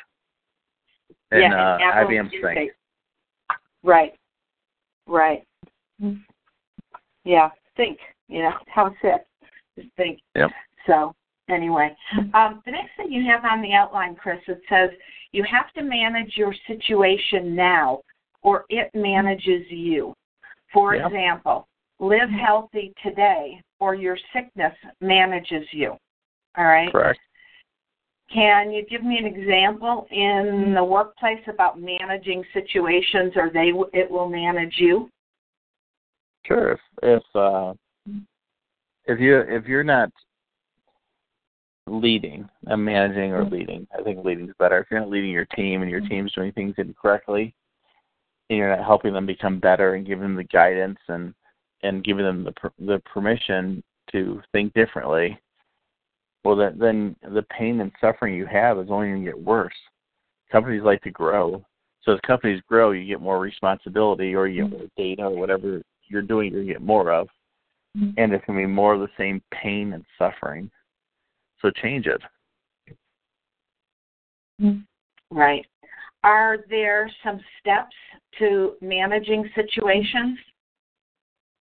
and 1.31 1.41
yeah, 1.41 1.55
uh, 1.55 1.79
and 1.81 1.83
Apple 1.85 2.11
IBM's 2.11 2.33
Innovate. 2.35 2.57
think. 2.57 2.73
Right. 3.83 4.13
Right. 5.07 5.45
Yeah, 7.25 7.51
think. 7.77 7.99
You 8.29 8.43
know, 8.43 8.53
how's 8.67 8.93
it? 9.03 9.27
Just 9.77 9.89
think. 9.97 10.21
Yep. 10.35 10.51
So 10.87 11.15
anyway, 11.49 11.95
um, 12.35 12.63
the 12.65 12.73
next 12.73 12.91
thing 12.97 13.13
you 13.13 13.25
have 13.31 13.45
on 13.45 13.63
the 13.63 13.73
outline, 13.73 14.15
Chris, 14.15 14.41
it 14.47 14.61
says 14.69 14.91
you 15.33 15.45
have 15.45 15.73
to 15.75 15.83
manage 15.83 16.37
your 16.37 16.55
situation 16.67 17.55
now, 17.55 18.01
or 18.43 18.65
it 18.69 18.91
manages 18.95 19.63
you. 19.71 20.15
For 20.73 20.95
Yep. 20.95 21.07
example, 21.07 21.69
live 22.01 22.31
healthy 22.31 22.93
today, 23.03 23.63
or 23.79 23.95
your 23.95 24.17
sickness 24.33 24.75
manages 25.01 25.67
you. 25.73 25.97
All 26.57 26.65
right. 26.65 26.91
Correct. 26.91 27.21
Can 28.33 28.71
you 28.71 28.85
give 28.87 29.05
me 29.05 29.19
an 29.19 29.27
example 29.27 30.07
in 30.11 30.73
the 30.75 30.83
workplace 30.83 31.43
about 31.49 31.79
managing 31.79 32.43
situations, 32.55 33.33
or 33.37 33.51
they 33.51 33.73
it 33.93 34.11
will 34.11 34.29
manage 34.29 34.75
you? 34.79 35.11
Sure. 36.47 36.73
If 36.73 36.81
if 37.03 37.23
uh, 37.35 37.75
if 39.07 39.21
you 39.21 39.39
if 39.41 39.67
you're 39.67 39.85
not 39.85 40.11
leading, 41.87 42.49
and 42.67 42.85
managing 42.85 43.33
or 43.33 43.43
mm-hmm. 43.43 43.55
leading, 43.55 43.87
I 43.99 44.03
think 44.03 44.25
leading 44.25 44.49
is 44.49 44.55
better. 44.59 44.79
If 44.79 44.87
you're 44.91 45.01
not 45.01 45.11
leading 45.11 45.31
your 45.31 45.47
team 45.57 45.83
and 45.83 45.91
your 45.91 46.01
mm-hmm. 46.01 46.11
team's 46.11 46.33
doing 46.33 46.53
things 46.53 46.75
incorrectly, 46.79 47.55
and 48.49 48.59
you're 48.59 48.75
not 48.75 48.85
helping 48.85 49.13
them 49.13 49.27
become 49.27 49.59
better 49.59 49.95
and 49.95 50.07
giving 50.07 50.23
them 50.23 50.37
the 50.37 50.45
guidance 50.45 50.99
and 51.09 51.35
and 51.83 52.05
giving 52.05 52.25
them 52.25 52.45
the 52.45 52.53
per- 52.53 52.73
the 52.79 53.03
permission 53.13 53.83
to 54.13 54.41
think 54.53 54.73
differently, 54.75 55.39
well 56.45 56.57
then 56.57 56.79
then 56.79 57.17
the 57.35 57.43
pain 57.57 57.81
and 57.81 57.93
suffering 58.01 58.35
you 58.35 58.47
have 58.47 58.79
is 58.79 58.89
only 58.91 59.09
going 59.09 59.25
to 59.25 59.31
get 59.31 59.41
worse. 59.41 59.75
Companies 60.51 60.83
like 60.85 61.01
to 61.03 61.11
grow, 61.11 61.65
so 62.03 62.13
as 62.13 62.21
companies 62.27 62.61
grow, 62.69 62.91
you 62.91 63.07
get 63.07 63.21
more 63.21 63.41
responsibility, 63.41 64.35
or 64.35 64.47
you 64.47 64.63
get 64.63 64.71
mm-hmm. 64.71 64.79
more 64.79 64.89
data, 64.97 65.23
or 65.23 65.37
whatever 65.37 65.83
you're 66.09 66.23
doing, 66.23 66.53
you 66.53 66.65
get 66.65 66.83
more 66.83 67.11
of, 67.13 67.29
and 67.95 68.33
it's 68.33 68.45
going 68.47 68.59
to 68.59 68.67
be 68.67 68.73
more 68.73 68.95
of 68.95 69.01
the 69.01 69.09
same 69.19 69.43
pain 69.53 69.93
and 69.93 70.05
suffering. 70.19 70.71
So 71.61 71.71
change 71.71 72.07
it. 72.07 72.21
Right. 75.31 75.65
Are 76.25 76.59
there 76.69 77.11
some 77.25 77.41
steps 77.61 77.95
to 78.39 78.75
managing 78.81 79.49
situations? 79.55 80.39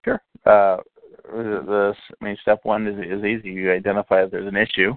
Sure. 0.05 0.21
Uh, 0.45 0.77
the, 1.23 1.93
I 2.19 2.25
mean, 2.25 2.37
step 2.41 2.59
one 2.63 2.87
is 2.87 2.97
is 2.99 3.23
easy. 3.23 3.49
You 3.49 3.71
identify 3.71 4.23
if 4.23 4.31
there's 4.31 4.47
an 4.47 4.57
issue, 4.57 4.95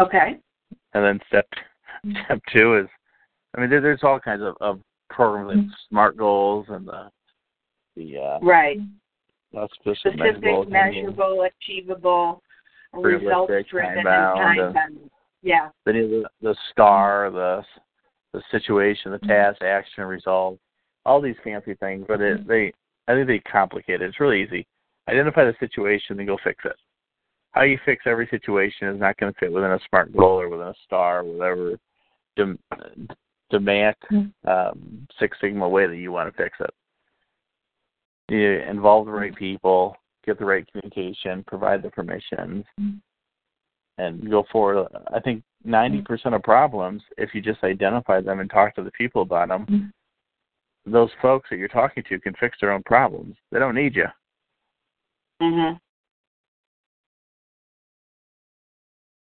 Okay. 0.00 0.36
and 0.94 1.04
then 1.04 1.20
step 1.28 1.46
step 2.24 2.40
two 2.52 2.76
is, 2.78 2.86
I 3.56 3.60
mean, 3.60 3.70
there, 3.70 3.80
there's 3.80 4.02
all 4.02 4.20
kinds 4.20 4.42
of, 4.42 4.56
of 4.60 4.80
programs 5.08 5.56
like 5.56 5.76
SMART 5.88 6.16
goals 6.16 6.66
and 6.68 6.86
the 6.86 7.10
the 7.96 8.18
uh, 8.18 8.38
Right. 8.40 8.78
Auspicious 9.56 9.98
Specific, 10.00 10.42
measurable, 10.42 10.64
measurable, 10.66 11.46
achievable, 11.46 12.42
results 12.92 13.52
driven, 13.70 13.98
and 13.98 14.04
time-bound, 14.04 14.74
time. 14.74 15.10
Yeah. 15.42 15.68
Then 15.86 15.94
you 15.96 16.02
have 16.02 16.10
the 16.10 16.48
the 16.48 16.56
star, 16.72 17.30
the 17.30 17.62
the 18.32 18.42
situation, 18.50 19.12
the 19.12 19.18
mm-hmm. 19.18 19.28
task, 19.28 19.62
action, 19.62 20.04
result, 20.04 20.58
all 21.06 21.20
these 21.20 21.36
fancy 21.42 21.74
things. 21.74 22.04
But 22.06 22.20
it, 22.20 22.40
mm-hmm. 22.40 22.48
they, 22.48 22.72
I 23.06 23.14
think 23.14 23.26
they 23.26 23.38
complicate 23.50 24.02
it. 24.02 24.06
It's 24.06 24.20
really 24.20 24.42
easy. 24.42 24.66
Identify 25.08 25.44
the 25.44 25.54
situation, 25.58 26.16
then 26.16 26.26
go 26.26 26.36
fix 26.44 26.64
it. 26.64 26.76
How 27.52 27.62
you 27.62 27.78
fix 27.86 28.02
every 28.06 28.28
situation 28.30 28.88
is 28.88 29.00
not 29.00 29.16
going 29.16 29.32
to 29.32 29.38
fit 29.40 29.50
within 29.50 29.70
a 29.70 29.78
smart 29.88 30.14
goal 30.14 30.40
or 30.40 30.50
within 30.50 30.68
a 30.68 30.74
star, 30.84 31.20
or 31.20 31.24
whatever 31.24 31.78
dem- 32.36 32.58
uh, 32.72 33.14
demand 33.50 33.96
mm-hmm. 34.12 34.48
um, 34.48 35.08
Six 35.18 35.38
Sigma 35.40 35.66
way 35.66 35.86
that 35.86 35.96
you 35.96 36.12
want 36.12 36.30
to 36.30 36.42
fix 36.42 36.58
it. 36.60 36.70
You 38.28 38.60
involve 38.68 39.06
the 39.06 39.12
right 39.12 39.34
people, 39.34 39.96
get 40.24 40.38
the 40.38 40.44
right 40.44 40.66
communication, 40.70 41.44
provide 41.46 41.82
the 41.82 41.90
permissions, 41.90 42.64
mm-hmm. 42.78 42.96
and 43.96 44.30
go 44.30 44.44
forward. 44.52 44.86
I 45.12 45.20
think 45.20 45.42
90% 45.66 46.34
of 46.34 46.42
problems, 46.42 47.02
if 47.16 47.34
you 47.34 47.40
just 47.40 47.64
identify 47.64 48.20
them 48.20 48.40
and 48.40 48.50
talk 48.50 48.74
to 48.74 48.82
the 48.82 48.90
people 48.92 49.22
about 49.22 49.48
them, 49.48 49.66
mm-hmm. 49.66 50.92
those 50.92 51.10
folks 51.22 51.48
that 51.50 51.56
you're 51.56 51.68
talking 51.68 52.04
to 52.08 52.20
can 52.20 52.34
fix 52.38 52.58
their 52.60 52.72
own 52.72 52.82
problems. 52.84 53.34
They 53.50 53.58
don't 53.58 53.74
need 53.74 53.96
you. 53.96 54.06
Mhm. 55.40 55.78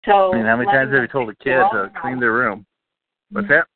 So 0.04 0.32
I 0.32 0.36
mean, 0.36 0.46
how 0.46 0.56
many 0.56 0.70
times 0.70 0.92
have 0.92 1.00
you 1.00 1.08
told 1.08 1.30
a 1.30 1.34
kid 1.36 1.62
to 1.72 1.92
clean 2.00 2.18
their 2.18 2.32
room? 2.32 2.66
Mm-hmm. 3.32 3.36
What's 3.36 3.48
that? 3.48 3.66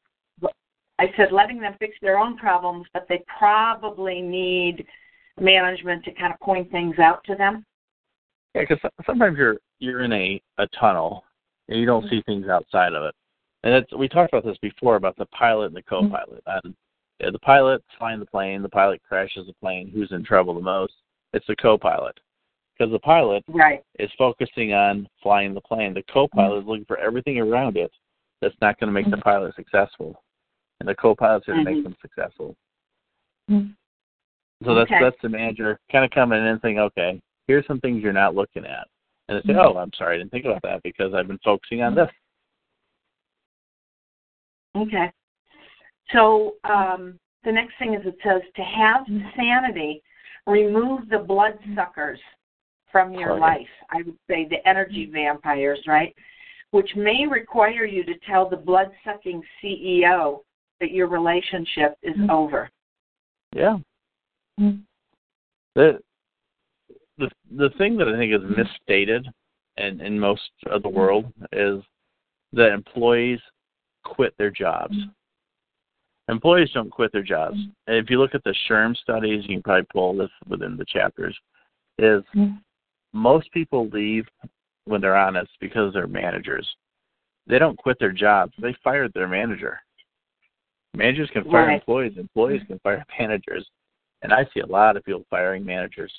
I 0.99 1.13
said 1.17 1.31
letting 1.31 1.61
them 1.61 1.75
fix 1.79 1.95
their 2.01 2.19
own 2.19 2.37
problems, 2.37 2.87
but 2.93 3.07
they 3.09 3.23
probably 3.39 4.23
need 4.23 4.87
management 5.41 6.05
to 6.05 6.13
kind 6.13 6.33
of 6.33 6.41
point 6.41 6.71
things 6.71 6.99
out 6.99 7.23
to 7.25 7.35
them. 7.35 7.65
Yeah, 8.55 8.63
because 8.69 8.91
sometimes 9.05 9.37
you're 9.37 9.59
you're 9.79 10.03
in 10.03 10.13
a 10.13 10.41
a 10.59 10.67
tunnel 10.69 11.25
and 11.69 11.79
you 11.79 11.87
don't 11.87 12.05
mm-hmm. 12.05 12.17
see 12.17 12.23
things 12.23 12.49
outside 12.49 12.95
of 12.95 13.05
it. 13.05 13.15
And 13.65 13.75
it's, 13.75 13.93
we 13.93 14.09
talked 14.09 14.33
about 14.33 14.45
this 14.45 14.59
before 14.59 14.97
about 14.97 15.17
the 15.17 15.27
pilot 15.27 15.67
and 15.67 15.77
the 15.77 15.83
mm-hmm. 15.83 16.07
co-pilot. 16.09 16.43
And 16.47 16.75
yeah, 17.21 17.31
the 17.31 17.39
pilot's 17.41 17.85
flying 17.99 18.21
the 18.21 18.27
plane, 18.27 18.63
the 18.63 18.69
pilot 18.69 19.01
crashes 19.07 19.47
the 19.47 19.55
plane. 19.55 19.91
Who's 19.93 20.13
in 20.13 20.25
trouble 20.25 20.55
the 20.55 20.61
most? 20.61 20.93
It's 21.33 21.47
the 21.47 21.57
co-pilot, 21.57 22.19
because 22.79 22.93
the 22.93 22.99
pilot 23.01 23.43
Right. 23.49 23.83
is 23.99 24.11
focusing 24.17 24.73
on 24.73 25.09
flying 25.23 25.53
the 25.53 25.61
plane. 25.61 25.93
The 25.93 26.05
co-pilot 26.05 26.51
mm-hmm. 26.51 26.61
is 26.63 26.67
looking 26.69 26.85
for 26.87 26.99
everything 26.99 27.39
around 27.39 27.77
it 27.77 27.91
that's 28.41 28.55
not 28.61 28.79
going 28.79 28.89
to 28.89 28.93
make 28.93 29.11
the 29.11 29.17
pilot 29.17 29.55
successful, 29.55 30.23
and 30.81 30.89
the 30.89 30.95
co-pilot's 30.95 31.47
going 31.47 31.65
to 31.65 31.65
make 31.65 31.79
Mhm. 31.79 31.85
them 31.85 31.97
successful. 32.01 32.55
So 34.65 34.75
that's 34.75 34.91
Okay. 34.91 35.01
that's 35.01 35.21
the 35.23 35.29
manager 35.29 35.79
kind 35.93 36.05
of 36.05 36.11
coming 36.11 36.39
in 36.39 36.47
and 36.47 36.61
saying, 36.63 36.79
okay, 36.79 37.21
here's 37.47 37.67
some 37.67 37.81
things 37.81 38.03
you're 38.03 38.13
not 38.13 38.35
looking 38.35 38.65
at, 38.65 38.89
and 39.29 39.37
they 39.37 39.43
say, 39.43 39.53
Mm-hmm. 39.57 39.77
oh, 39.77 39.79
I'm 39.79 39.93
sorry, 39.93 40.15
I 40.17 40.19
didn't 40.19 40.31
think 40.31 40.47
about 40.47 40.63
that 40.63 40.83
because 40.83 41.13
I've 41.15 41.29
been 41.29 41.39
focusing 41.45 41.83
on 41.83 41.95
this. 41.95 42.09
Okay. 44.77 45.13
So 46.13 46.55
um, 46.65 47.19
the 47.45 47.53
next 47.53 47.75
thing 47.79 47.95
is 47.95 48.07
it 48.07 48.17
says 48.25 48.43
to 48.55 48.63
have 48.63 49.07
sanity, 49.37 50.03
remove 50.47 51.09
the 51.09 51.19
bloodsuckers 51.19 52.21
from 52.93 53.13
your 53.13 53.39
life. 53.39 53.67
I 53.91 53.99
would 53.99 54.17
say 54.29 54.47
the 54.49 54.67
energy 54.67 55.11
vampires, 55.13 55.81
right? 55.87 56.15
Which 56.71 56.91
may 56.97 57.27
require 57.27 57.85
you 57.85 58.05
to 58.05 58.15
tell 58.27 58.49
the 58.49 58.57
blood 58.57 58.91
sucking 59.05 59.43
CEO 59.63 60.41
that 60.81 60.93
your 60.93 61.09
relationship 61.09 61.97
is 62.03 62.15
Mm-hmm. 62.17 62.31
over. 62.31 62.71
Yeah. 63.55 63.79
The 64.59 66.01
the 67.19 67.31
the 67.57 67.71
thing 67.79 67.97
that 67.99 68.09
I 68.09 68.17
think 68.17 68.33
is 68.33 68.57
misstated 68.57 69.27
in 69.77 70.01
in 70.01 70.19
most 70.19 70.51
of 70.71 70.83
the 70.83 70.89
world 70.89 71.33
is 71.53 71.83
that 72.53 72.73
employees 72.73 73.41
quit 74.05 74.35
their 74.39 74.51
jobs. 74.51 74.97
Employees 76.29 76.71
don't 76.73 76.91
quit 76.91 77.13
their 77.13 77.23
jobs. 77.23 77.57
And 77.87 77.97
if 77.97 78.11
you 78.11 78.19
look 78.19 78.35
at 78.35 78.43
the 78.45 78.55
SHRM 78.69 78.97
studies, 78.97 79.45
you 79.47 79.57
can 79.57 79.63
probably 79.63 79.87
pull 79.93 80.17
this 80.17 80.31
within 80.49 80.77
the 80.77 80.85
chapters, 80.87 81.37
is 81.99 82.23
most 83.13 83.51
people 83.53 83.89
leave 83.89 84.27
when 84.87 85.01
they're 85.01 85.17
honest 85.17 85.51
because 85.61 85.93
they're 85.93 86.07
managers. 86.09 86.67
They 87.47 87.59
don't 87.59 87.79
quit 87.79 87.99
their 88.01 88.13
jobs. 88.13 88.53
They 88.61 88.75
fired 88.83 89.13
their 89.15 89.29
manager. 89.29 89.81
Managers 90.95 91.31
can 91.31 91.45
fire 91.45 91.67
Right. 91.67 91.75
employees. 91.75 92.17
Employees 92.19 92.63
can 92.67 92.79
fire 92.81 93.05
managers. 93.21 93.69
And 94.27 94.35
I 94.35 94.45
see 94.53 94.59
a 94.59 94.67
lot 94.67 94.97
of 94.97 95.05
people 95.05 95.25
firing 95.31 95.65
managers. 95.65 96.13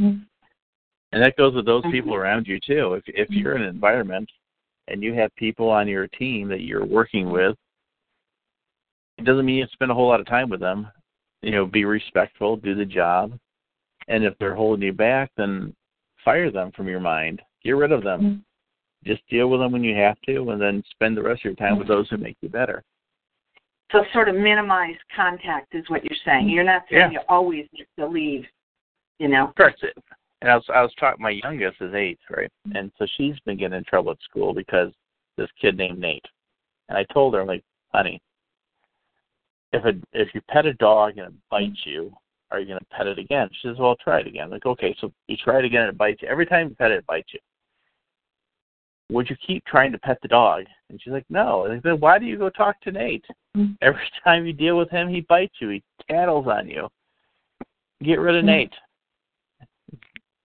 Mm-hmm. 0.00 0.22
And 1.10 1.22
that 1.22 1.36
goes 1.36 1.52
with 1.52 1.66
those 1.66 1.82
people 1.90 2.12
mm-hmm. 2.12 2.20
around 2.20 2.46
you 2.46 2.60
too. 2.60 2.94
If 2.94 3.02
if 3.08 3.28
mm-hmm. 3.28 3.40
you're 3.40 3.56
in 3.56 3.62
an 3.62 3.68
environment 3.74 4.30
and 4.86 5.02
you 5.02 5.14
have 5.14 5.34
people 5.34 5.68
on 5.68 5.88
your 5.88 6.06
team 6.06 6.46
that 6.50 6.60
you're 6.60 6.86
working 6.86 7.28
with, 7.30 7.56
it 9.18 9.24
doesn't 9.24 9.44
mean 9.44 9.56
you 9.56 9.66
spend 9.72 9.90
a 9.90 9.94
whole 9.94 10.06
lot 10.06 10.20
of 10.20 10.28
time 10.28 10.48
with 10.48 10.60
them. 10.60 10.86
You 11.42 11.50
know, 11.50 11.66
be 11.66 11.84
respectful, 11.84 12.56
do 12.56 12.76
the 12.76 12.84
job. 12.84 13.36
And 14.06 14.22
if 14.22 14.38
they're 14.38 14.54
holding 14.54 14.86
you 14.86 14.92
back, 14.92 15.32
then 15.36 15.74
fire 16.24 16.52
them 16.52 16.70
from 16.70 16.86
your 16.86 17.00
mind. 17.00 17.42
Get 17.64 17.72
rid 17.72 17.90
of 17.90 18.04
them. 18.04 18.44
Just 19.04 19.22
deal 19.28 19.48
with 19.48 19.58
them 19.58 19.72
when 19.72 19.82
you 19.82 19.96
have 19.96 20.20
to 20.26 20.50
and 20.50 20.62
then 20.62 20.84
spend 20.92 21.16
the 21.16 21.22
rest 21.22 21.40
of 21.40 21.46
your 21.46 21.54
time 21.54 21.80
with 21.80 21.88
those 21.88 22.08
who 22.10 22.16
make 22.16 22.36
you 22.42 22.48
better. 22.48 22.84
So 23.94 24.04
sort 24.12 24.28
of 24.28 24.34
minimize 24.34 24.96
contact 25.14 25.74
is 25.74 25.88
what 25.88 26.04
you're 26.04 26.18
saying. 26.24 26.48
You're 26.48 26.64
not 26.64 26.82
saying 26.90 27.12
Yeah. 27.12 27.20
you 27.20 27.20
always 27.28 27.68
get 27.76 27.86
to 27.98 28.06
leave, 28.06 28.44
you 29.20 29.28
know. 29.28 29.52
Correct. 29.56 29.84
And 30.42 30.50
I 30.50 30.56
was 30.56 30.68
I 30.68 30.82
was 30.82 30.92
talking. 30.94 31.22
My 31.22 31.30
youngest 31.30 31.80
is 31.80 31.94
eight, 31.94 32.18
right? 32.28 32.50
And 32.74 32.90
so 32.98 33.06
she's 33.16 33.38
been 33.46 33.56
getting 33.56 33.78
in 33.78 33.84
trouble 33.84 34.10
at 34.10 34.20
school 34.22 34.52
because 34.52 34.92
this 35.36 35.48
kid 35.60 35.76
named 35.76 36.00
Nate. 36.00 36.26
And 36.88 36.98
I 36.98 37.04
told 37.04 37.34
her, 37.34 37.40
I'm 37.40 37.46
like, 37.46 37.64
honey, 37.94 38.20
if 39.72 39.84
a 39.84 39.94
if 40.12 40.34
you 40.34 40.40
pet 40.48 40.66
a 40.66 40.74
dog 40.74 41.18
and 41.18 41.28
it 41.28 41.34
bites 41.48 41.86
you, 41.86 42.12
are 42.50 42.58
you 42.58 42.66
going 42.66 42.80
to 42.80 42.84
pet 42.86 43.06
it 43.06 43.18
again? 43.18 43.48
She 43.52 43.68
says, 43.68 43.78
well, 43.78 43.90
I'll 43.90 43.96
try 43.96 44.20
it 44.20 44.26
again. 44.26 44.44
I'm 44.44 44.50
like, 44.50 44.66
okay, 44.66 44.94
so 45.00 45.12
you 45.28 45.36
try 45.36 45.60
it 45.60 45.64
again 45.64 45.82
and 45.82 45.90
it 45.90 45.98
bites 45.98 46.20
you. 46.20 46.28
Every 46.28 46.46
time 46.46 46.70
you 46.70 46.74
pet 46.74 46.90
it, 46.90 46.98
it 46.98 47.06
bites 47.06 47.32
you. 47.32 47.40
Would 49.10 49.28
you 49.28 49.36
keep 49.46 49.64
trying 49.66 49.92
to 49.92 49.98
pet 49.98 50.18
the 50.22 50.28
dog? 50.28 50.64
And 50.88 51.00
she's 51.02 51.12
like, 51.12 51.26
no. 51.28 51.64
And 51.64 51.74
I 51.74 51.80
said, 51.82 52.00
why 52.00 52.18
do 52.18 52.24
you 52.24 52.38
go 52.38 52.48
talk 52.48 52.80
to 52.82 52.92
Nate? 52.92 53.24
Mm-hmm. 53.56 53.72
Every 53.82 54.00
time 54.24 54.46
you 54.46 54.52
deal 54.52 54.78
with 54.78 54.90
him, 54.90 55.08
he 55.08 55.20
bites 55.22 55.54
you. 55.60 55.68
He 55.70 55.82
tattles 56.10 56.46
on 56.46 56.68
you. 56.68 56.88
Get 58.02 58.20
rid 58.20 58.36
of 58.36 58.44
mm-hmm. 58.44 58.46
Nate. 58.46 58.74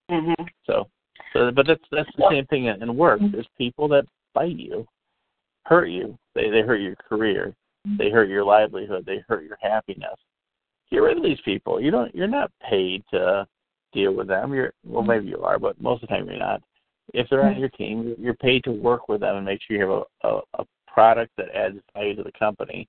Mhm. 0.09 0.47
So, 0.65 0.87
so 1.33 1.51
but 1.51 1.67
that's 1.67 1.83
that's 1.91 2.09
the 2.17 2.27
same 2.31 2.45
thing 2.47 2.65
in 2.65 2.81
in 2.81 2.95
work. 2.95 3.21
Mm-hmm. 3.21 3.31
There's 3.31 3.47
people 3.57 3.87
that 3.89 4.05
bite 4.33 4.57
you, 4.57 4.87
hurt 5.65 5.85
you. 5.85 6.17
They 6.33 6.49
they 6.49 6.61
hurt 6.61 6.81
your 6.81 6.95
career. 6.95 7.53
They 7.97 8.09
hurt 8.09 8.29
your 8.29 8.43
livelihood. 8.43 9.05
They 9.05 9.23
hurt 9.27 9.43
your 9.43 9.57
happiness. 9.61 10.17
Get 10.91 10.99
rid 10.99 11.17
of 11.17 11.23
these 11.23 11.39
people. 11.45 11.79
You 11.79 11.91
don't. 11.91 12.13
You're 12.13 12.27
not 12.27 12.51
paid 12.67 13.03
to 13.11 13.47
deal 13.93 14.13
with 14.13 14.27
them. 14.27 14.53
You're 14.53 14.73
well, 14.83 15.03
maybe 15.03 15.27
you 15.27 15.41
are, 15.43 15.59
but 15.59 15.79
most 15.79 16.03
of 16.03 16.09
the 16.09 16.15
time 16.15 16.25
you're 16.25 16.37
not. 16.37 16.61
If 17.13 17.27
they're 17.29 17.45
on 17.45 17.59
your 17.59 17.69
team, 17.69 18.15
you're- 18.19 18.35
paid 18.39 18.63
to 18.65 18.71
work 18.71 19.09
with 19.09 19.21
them 19.21 19.37
and 19.37 19.45
make 19.45 19.61
sure 19.61 19.77
you 19.77 19.89
have 19.89 20.05
a 20.23 20.27
a, 20.27 20.41
a 20.59 20.65
product 20.87 21.31
that 21.37 21.49
adds 21.55 21.77
value 21.93 22.15
to 22.15 22.23
the 22.23 22.31
company. 22.37 22.87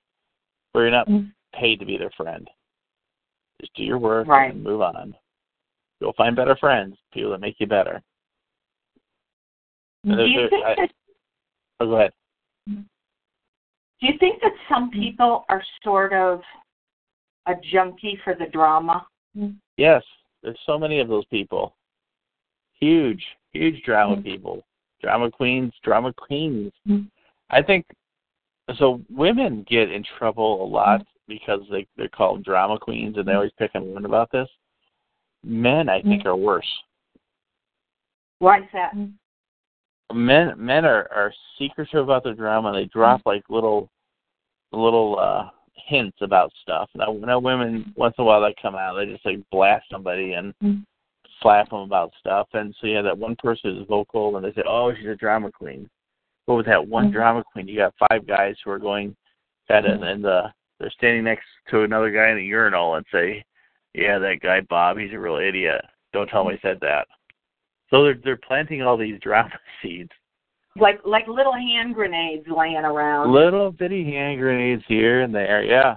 But 0.72 0.80
you're 0.80 0.90
not 0.90 1.08
mm-hmm. 1.08 1.28
paid 1.58 1.80
to 1.80 1.86
be 1.86 1.96
their 1.96 2.10
friend. 2.16 2.48
Just 3.60 3.74
do 3.74 3.82
your 3.82 3.98
work 3.98 4.26
Right. 4.28 4.54
and 4.54 4.62
move 4.62 4.80
on. 4.80 5.14
You'll 6.00 6.14
find 6.14 6.34
better 6.34 6.56
friends, 6.56 6.96
people 7.12 7.30
that 7.32 7.40
make 7.40 7.56
you 7.58 7.66
better. 7.66 8.02
Do 10.04 10.24
you 10.24 10.48
think 10.48 10.64
I- 10.64 10.74
that 10.76 10.90
oh, 11.80 11.86
go 11.86 11.96
ahead. 11.96 12.12
Mm-hmm. 12.68 12.80
do 14.00 14.06
you 14.06 14.18
think 14.18 14.40
that 14.42 14.52
some 14.68 14.90
mm-hmm. 14.90 15.00
people 15.00 15.44
are 15.48 15.62
sort 15.82 16.12
of 16.12 16.40
a 17.46 17.54
junkie 17.72 18.18
for 18.24 18.34
the 18.34 18.46
drama? 18.46 19.06
Yes, 19.76 20.02
there's 20.42 20.58
so 20.66 20.78
many 20.78 21.00
of 21.00 21.08
those 21.08 21.24
people. 21.26 21.74
Huge, 22.80 23.22
huge 23.52 23.82
drama 23.84 24.16
Mm-hmm. 24.16 24.22
people, 24.24 24.64
drama 25.02 25.30
queens, 25.30 25.72
drama 25.82 26.12
queens. 26.12 26.72
Mhm. 26.88 27.10
I 27.50 27.62
think 27.62 27.86
so. 28.76 29.00
Women 29.10 29.64
get 29.68 29.90
in 29.90 30.04
trouble 30.18 30.62
a 30.62 30.66
lot 30.66 31.04
because 31.26 31.60
they 31.70 31.86
they're 31.96 32.08
called 32.08 32.44
drama 32.44 32.78
queens, 32.78 33.16
and 33.16 33.26
they 33.26 33.34
always 33.34 33.52
pick 33.58 33.72
on 33.74 33.86
women 33.88 34.04
about 34.04 34.30
this. 34.30 34.48
Men, 35.42 35.88
I 35.88 36.02
think, 36.02 36.26
are 36.26 36.36
worse. 36.36 36.68
Why 38.40 38.58
is 38.58 38.68
that? 38.72 38.92
Men 40.12 40.54
men 40.56 40.84
are 40.84 41.08
are 41.12 41.32
secretive 41.58 42.04
about 42.04 42.24
their 42.24 42.34
drama. 42.34 42.72
They 42.72 42.86
drop 42.86 43.22
like 43.24 43.44
little 43.48 43.88
little 44.72 45.18
uh 45.18 45.50
hints 45.74 46.18
about 46.20 46.52
stuff. 46.62 46.88
Now, 46.94 47.12
now 47.12 47.38
women 47.38 47.92
once 47.96 48.14
in 48.18 48.22
a 48.22 48.24
while 48.26 48.40
they 48.40 48.54
come 48.60 48.74
out, 48.74 48.94
they 48.96 49.06
just 49.06 49.24
like 49.24 49.38
blast 49.50 49.86
somebody 49.90 50.34
and 50.34 50.54
slap 51.40 51.70
them 51.70 51.80
about 51.80 52.12
stuff. 52.18 52.48
And 52.52 52.74
so 52.80 52.86
you 52.86 52.96
have 52.96 53.04
that 53.04 53.18
one 53.18 53.36
person 53.36 53.76
who's 53.76 53.86
vocal, 53.88 54.36
and 54.36 54.44
they 54.44 54.52
say, 54.52 54.62
"Oh, 54.66 54.92
she's 54.94 55.08
a 55.08 55.14
drama 55.14 55.50
queen." 55.50 55.88
But 56.46 56.54
with 56.54 56.66
that 56.66 56.86
one 56.86 57.04
mm-hmm. 57.04 57.14
drama 57.14 57.44
queen, 57.52 57.68
you 57.68 57.76
got 57.76 57.94
five 58.08 58.26
guys 58.26 58.56
who 58.64 58.70
are 58.70 58.78
going 58.78 59.16
at 59.68 59.84
it, 59.84 59.92
mm-hmm. 59.92 60.04
and 60.04 60.24
the 60.24 60.52
they're 60.78 60.90
standing 60.90 61.24
next 61.24 61.44
to 61.70 61.82
another 61.82 62.10
guy 62.10 62.30
in 62.30 62.38
a 62.38 62.40
urinal 62.40 62.94
and 62.94 63.06
say, 63.12 63.44
"Yeah, 63.94 64.18
that 64.18 64.40
guy 64.42 64.60
Bob, 64.62 64.98
he's 64.98 65.12
a 65.12 65.18
real 65.18 65.36
idiot. 65.36 65.82
Don't 66.12 66.26
tell 66.28 66.48
him 66.48 66.56
I 66.56 66.58
said 66.60 66.78
that." 66.80 67.06
So 67.90 68.02
they're 68.02 68.18
they're 68.22 68.36
planting 68.36 68.82
all 68.82 68.96
these 68.96 69.20
drama 69.22 69.58
seeds. 69.82 70.10
Like 70.76 71.00
like 71.04 71.26
little 71.26 71.54
hand 71.54 71.94
grenades 71.94 72.46
laying 72.48 72.76
around. 72.76 73.32
Little 73.32 73.72
bitty 73.72 74.04
hand 74.04 74.40
grenades 74.40 74.82
here 74.86 75.22
and 75.22 75.34
there, 75.34 75.62
yeah. 75.62 75.96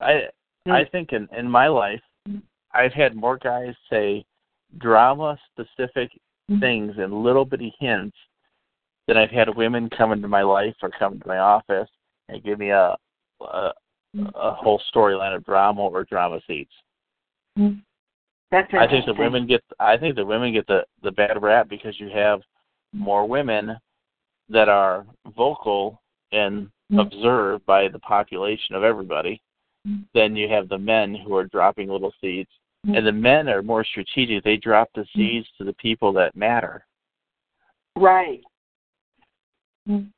I 0.00 0.28
I 0.66 0.82
mm. 0.82 0.90
think 0.90 1.12
in 1.12 1.28
in 1.36 1.48
my 1.48 1.68
life, 1.68 2.00
I've 2.74 2.92
had 2.92 3.14
more 3.14 3.38
guys 3.38 3.74
say 3.90 4.24
drama 4.78 5.38
specific 5.50 6.10
mm-hmm. 6.50 6.60
things 6.60 6.94
and 6.98 7.22
little 7.22 7.44
bitty 7.44 7.74
hints 7.78 8.16
than 9.06 9.16
I've 9.16 9.30
had 9.30 9.54
women 9.54 9.90
come 9.90 10.12
into 10.12 10.28
my 10.28 10.42
life 10.42 10.74
or 10.82 10.90
come 10.98 11.18
to 11.20 11.28
my 11.28 11.38
office 11.38 11.88
and 12.28 12.42
give 12.42 12.58
me 12.58 12.70
a 12.70 12.96
a, 13.40 13.72
mm-hmm. 14.16 14.26
a 14.34 14.54
whole 14.54 14.80
storyline 14.94 15.34
of 15.34 15.44
drama 15.44 15.82
or 15.82 16.04
drama 16.04 16.40
seeds. 16.46 16.70
Mm-hmm. 17.58 17.80
That's 18.50 18.68
I 18.74 18.86
think 18.86 19.06
the 19.06 19.14
women 19.14 19.46
get 19.46 19.62
I 19.80 19.96
think 19.96 20.14
the 20.14 20.26
women 20.26 20.52
get 20.52 20.66
the 20.66 20.84
the 21.02 21.10
bad 21.10 21.42
rap 21.42 21.68
because 21.68 21.98
you 21.98 22.10
have 22.10 22.40
more 22.92 23.26
women 23.26 23.76
that 24.50 24.68
are 24.68 25.06
vocal 25.36 26.00
and 26.32 26.68
observed 26.98 27.64
by 27.64 27.88
the 27.88 27.98
population 28.00 28.74
of 28.74 28.82
everybody 28.82 29.40
than 30.14 30.36
you 30.36 30.48
have 30.48 30.68
the 30.68 30.78
men 30.78 31.14
who 31.14 31.34
are 31.34 31.44
dropping 31.44 31.88
little 31.88 32.12
seeds. 32.20 32.50
Mm-hmm. 32.86 32.96
And 32.96 33.06
the 33.06 33.12
men 33.12 33.48
are 33.48 33.62
more 33.62 33.84
strategic. 33.84 34.42
They 34.42 34.56
drop 34.56 34.90
the 34.94 35.02
mm-hmm. 35.02 35.20
seeds 35.20 35.46
to 35.58 35.64
the 35.64 35.72
people 35.74 36.12
that 36.14 36.34
matter. 36.34 36.84
Right. 37.96 38.40
Mm-hmm. 39.88 40.08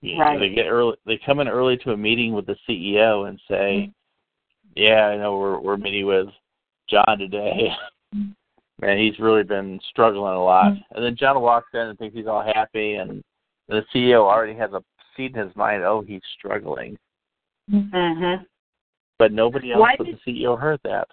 You 0.00 0.18
know, 0.18 0.24
Right. 0.24 0.38
They 0.38 0.50
get 0.50 0.68
early. 0.68 0.96
They 1.06 1.18
come 1.24 1.40
in 1.40 1.48
early 1.48 1.76
to 1.78 1.92
a 1.92 1.96
meeting 1.96 2.32
with 2.32 2.46
the 2.46 2.56
CEO 2.68 3.28
and 3.28 3.40
say, 3.48 3.90
"Yeah, 4.76 5.06
I 5.06 5.16
know 5.16 5.38
we're 5.38 5.58
we're 5.58 5.76
meeting 5.76 6.06
with 6.06 6.28
John 6.88 7.18
today. 7.18 7.72
Man, 8.80 8.96
he's 8.96 9.18
really 9.18 9.42
been 9.42 9.80
struggling 9.90 10.34
a 10.34 10.44
lot." 10.44 10.72
And 10.94 11.04
then 11.04 11.16
John 11.16 11.40
walks 11.40 11.70
in 11.74 11.80
and 11.80 11.98
thinks 11.98 12.14
he's 12.14 12.28
all 12.28 12.44
happy, 12.44 12.94
and 12.94 13.24
the 13.66 13.84
CEO 13.92 14.20
already 14.20 14.54
has 14.54 14.72
a 14.72 14.84
seed 15.16 15.34
in 15.36 15.46
his 15.46 15.56
mind. 15.56 15.82
Oh, 15.82 16.00
he's 16.00 16.22
struggling, 16.38 16.96
Mhm. 17.68 18.46
but 19.18 19.32
nobody 19.32 19.72
else 19.72 19.80
Why 19.80 19.96
but 19.98 20.04
did- 20.04 20.20
the 20.24 20.32
CEO 20.32 20.56
heard 20.56 20.78
that 20.84 21.08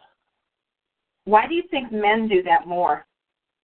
Why 1.26 1.48
do 1.48 1.56
you 1.56 1.64
think 1.70 1.92
men 1.92 2.28
do 2.28 2.42
that 2.44 2.68
more? 2.68 3.06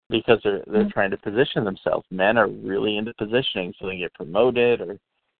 because 0.09 0.39
they're 0.43 0.63
they're 0.67 0.85
mm. 0.85 0.91
trying 0.91 1.11
to 1.11 1.17
position 1.17 1.63
themselves. 1.63 2.05
Men 2.11 2.37
are 2.37 2.47
really 2.47 2.97
into 2.97 3.13
positioning, 3.17 3.73
so 3.79 3.87
they 3.87 3.97
get 3.97 4.13
promoted 4.13 4.81
or 4.81 4.97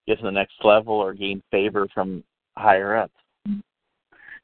get 0.08 0.18
to 0.18 0.24
the 0.24 0.32
next 0.32 0.54
level 0.64 0.94
or 0.94 1.14
gain 1.14 1.42
favor 1.52 1.88
from 1.94 2.24
higher 2.58 2.96
up. 2.96 3.12
Mm. 3.48 3.62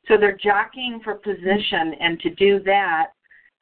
So 0.08 0.18
they're 0.18 0.38
jockeying 0.38 1.02
for 1.04 1.16
position, 1.16 1.94
and 2.00 2.20
to 2.22 2.30
do 2.32 2.62
that, 2.64 3.08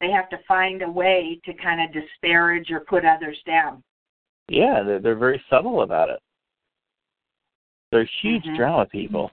they 0.00 0.10
have 0.10 0.28
to 0.30 0.38
find 0.46 0.82
a 0.82 0.90
way 0.90 1.40
to 1.44 1.54
kind 1.54 1.80
of 1.80 2.02
disparage 2.02 2.70
or 2.70 2.80
put 2.80 3.04
others 3.04 3.38
down. 3.46 3.82
Yeah, 4.48 4.82
they're 4.84 5.00
they're 5.00 5.16
very 5.16 5.42
subtle 5.50 5.82
about 5.82 6.10
it. 6.10 6.20
They're 7.90 8.08
huge 8.22 8.44
Mhm. 8.44 8.56
drama 8.56 8.86
people. 8.86 9.30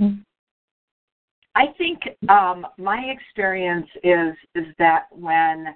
I 0.00 0.14
I 1.60 1.74
think 1.76 2.00
um, 2.30 2.66
my 2.78 3.02
experience 3.14 3.86
is 4.02 4.34
is 4.54 4.66
that 4.78 5.08
when 5.10 5.66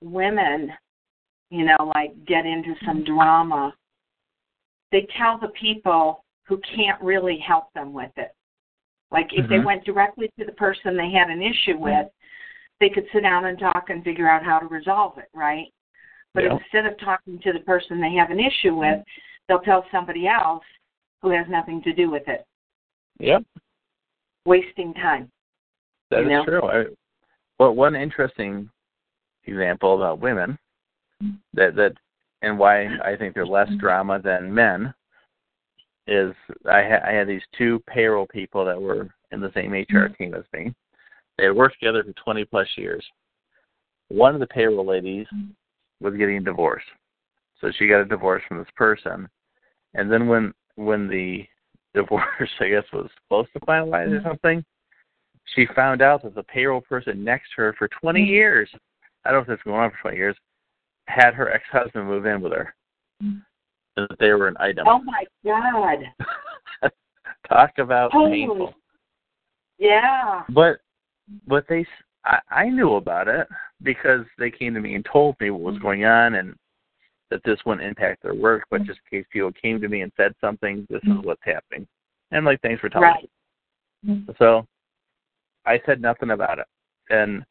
women, 0.00 0.70
you 1.50 1.66
know, 1.66 1.92
like 1.94 2.12
get 2.26 2.46
into 2.46 2.74
some 2.86 3.04
drama, 3.04 3.74
they 4.92 5.06
tell 5.18 5.38
the 5.38 5.48
people 5.60 6.24
who 6.48 6.58
can't 6.74 7.00
really 7.02 7.38
help 7.46 7.64
them 7.74 7.92
with 7.92 8.12
it. 8.16 8.34
Like 9.10 9.28
if 9.32 9.44
mm-hmm. 9.44 9.52
they 9.52 9.58
went 9.58 9.84
directly 9.84 10.30
to 10.38 10.46
the 10.46 10.52
person 10.52 10.96
they 10.96 11.10
had 11.10 11.28
an 11.28 11.42
issue 11.42 11.76
with, 11.78 12.06
they 12.80 12.88
could 12.88 13.04
sit 13.12 13.22
down 13.24 13.44
and 13.44 13.58
talk 13.58 13.90
and 13.90 14.02
figure 14.02 14.28
out 14.28 14.42
how 14.42 14.58
to 14.58 14.66
resolve 14.66 15.18
it, 15.18 15.28
right? 15.34 15.66
But 16.32 16.44
yeah. 16.44 16.56
instead 16.56 16.90
of 16.90 16.98
talking 16.98 17.38
to 17.40 17.52
the 17.52 17.60
person 17.60 18.00
they 18.00 18.14
have 18.14 18.30
an 18.30 18.40
issue 18.40 18.74
with, 18.74 19.00
they'll 19.48 19.60
tell 19.60 19.84
somebody 19.92 20.26
else 20.26 20.64
who 21.20 21.30
has 21.30 21.46
nothing 21.50 21.82
to 21.82 21.92
do 21.92 22.10
with 22.10 22.26
it. 22.26 22.46
Yep. 23.20 23.44
Wasting 24.46 24.94
time. 24.94 25.30
That 26.10 26.20
is 26.20 26.28
know? 26.28 26.44
true. 26.44 26.62
I, 26.62 26.84
well, 27.58 27.74
one 27.74 27.94
interesting 27.94 28.68
example 29.46 29.96
about 29.96 30.20
women 30.20 30.58
mm-hmm. 31.22 31.36
that 31.54 31.74
that 31.76 31.92
and 32.42 32.58
why 32.58 32.86
I 33.04 33.16
think 33.16 33.34
they're 33.34 33.46
less 33.46 33.68
mm-hmm. 33.68 33.78
drama 33.78 34.20
than 34.22 34.52
men 34.52 34.94
is 36.06 36.34
I, 36.70 36.82
ha- 36.82 37.08
I 37.08 37.12
had 37.12 37.28
these 37.28 37.42
two 37.56 37.82
payroll 37.86 38.26
people 38.26 38.64
that 38.64 38.80
were 38.80 39.08
in 39.32 39.40
the 39.40 39.52
same 39.54 39.72
HR 39.72 40.08
mm-hmm. 40.08 40.14
team 40.14 40.34
as 40.34 40.44
me. 40.52 40.74
They 41.38 41.44
had 41.44 41.56
worked 41.56 41.80
together 41.80 42.04
for 42.04 42.12
20 42.12 42.44
plus 42.44 42.68
years. 42.76 43.04
One 44.08 44.34
of 44.34 44.40
the 44.40 44.46
payroll 44.46 44.86
ladies 44.86 45.26
was 46.00 46.14
getting 46.14 46.44
divorced, 46.44 46.86
so 47.60 47.72
she 47.76 47.88
got 47.88 48.02
a 48.02 48.04
divorce 48.04 48.42
from 48.46 48.58
this 48.58 48.68
person. 48.76 49.28
And 49.94 50.12
then 50.12 50.28
when 50.28 50.52
when 50.76 51.08
the 51.08 51.44
divorce, 51.94 52.24
I 52.60 52.68
guess, 52.68 52.84
was 52.92 53.10
supposed 53.22 53.52
to 53.52 53.60
finalize 53.60 54.10
or 54.10 54.18
mm-hmm. 54.18 54.28
something, 54.28 54.64
she 55.54 55.66
found 55.74 56.02
out 56.02 56.22
that 56.22 56.34
the 56.34 56.42
payroll 56.44 56.80
person 56.80 57.22
next 57.22 57.50
to 57.56 57.62
her 57.62 57.74
for 57.78 57.88
20 58.00 58.20
mm. 58.20 58.26
years, 58.26 58.68
I 59.24 59.30
don't 59.30 59.38
know 59.38 59.42
if 59.42 59.48
that's 59.48 59.62
going 59.62 59.80
on 59.80 59.90
for 59.90 60.08
20 60.10 60.16
years, 60.16 60.36
had 61.06 61.34
her 61.34 61.52
ex-husband 61.52 62.06
move 62.06 62.26
in 62.26 62.40
with 62.40 62.52
her. 62.52 62.74
And 63.20 63.42
that 63.96 64.18
they 64.18 64.30
were 64.30 64.48
an 64.48 64.56
item. 64.58 64.86
Oh 64.88 65.00
my 65.02 65.24
God! 65.44 65.98
Talk 67.48 67.78
about 67.78 68.10
painful. 68.10 68.74
Yeah. 69.78 70.42
But 70.48 70.78
but 71.46 71.64
they 71.68 71.86
I, 72.24 72.38
I 72.50 72.68
knew 72.68 72.94
about 72.94 73.28
it 73.28 73.46
because 73.82 74.24
they 74.38 74.50
came 74.50 74.74
to 74.74 74.80
me 74.80 74.94
and 74.94 75.06
told 75.10 75.36
me 75.40 75.50
what 75.50 75.72
was 75.72 75.80
going 75.80 76.04
on 76.04 76.34
and 76.34 76.54
that 77.34 77.42
this 77.44 77.58
wouldn't 77.66 77.86
impact 77.86 78.22
their 78.22 78.32
work, 78.32 78.62
but 78.70 78.80
mm-hmm. 78.80 78.86
just 78.86 79.00
in 79.10 79.18
case 79.18 79.26
people 79.32 79.50
came 79.60 79.80
to 79.80 79.88
me 79.88 80.02
and 80.02 80.12
said 80.16 80.32
something, 80.40 80.86
this 80.88 81.02
is 81.02 81.08
mm-hmm. 81.08 81.26
what's 81.26 81.42
happening. 81.44 81.84
And 82.30 82.38
I'm 82.38 82.44
like, 82.44 82.60
thanks 82.60 82.80
for 82.80 82.88
telling 82.88 83.08
right. 83.08 83.28
me. 84.04 84.24
So 84.38 84.64
I 85.66 85.80
said 85.84 86.00
nothing 86.00 86.30
about 86.30 86.60
it. 86.60 86.66
And 87.10 87.44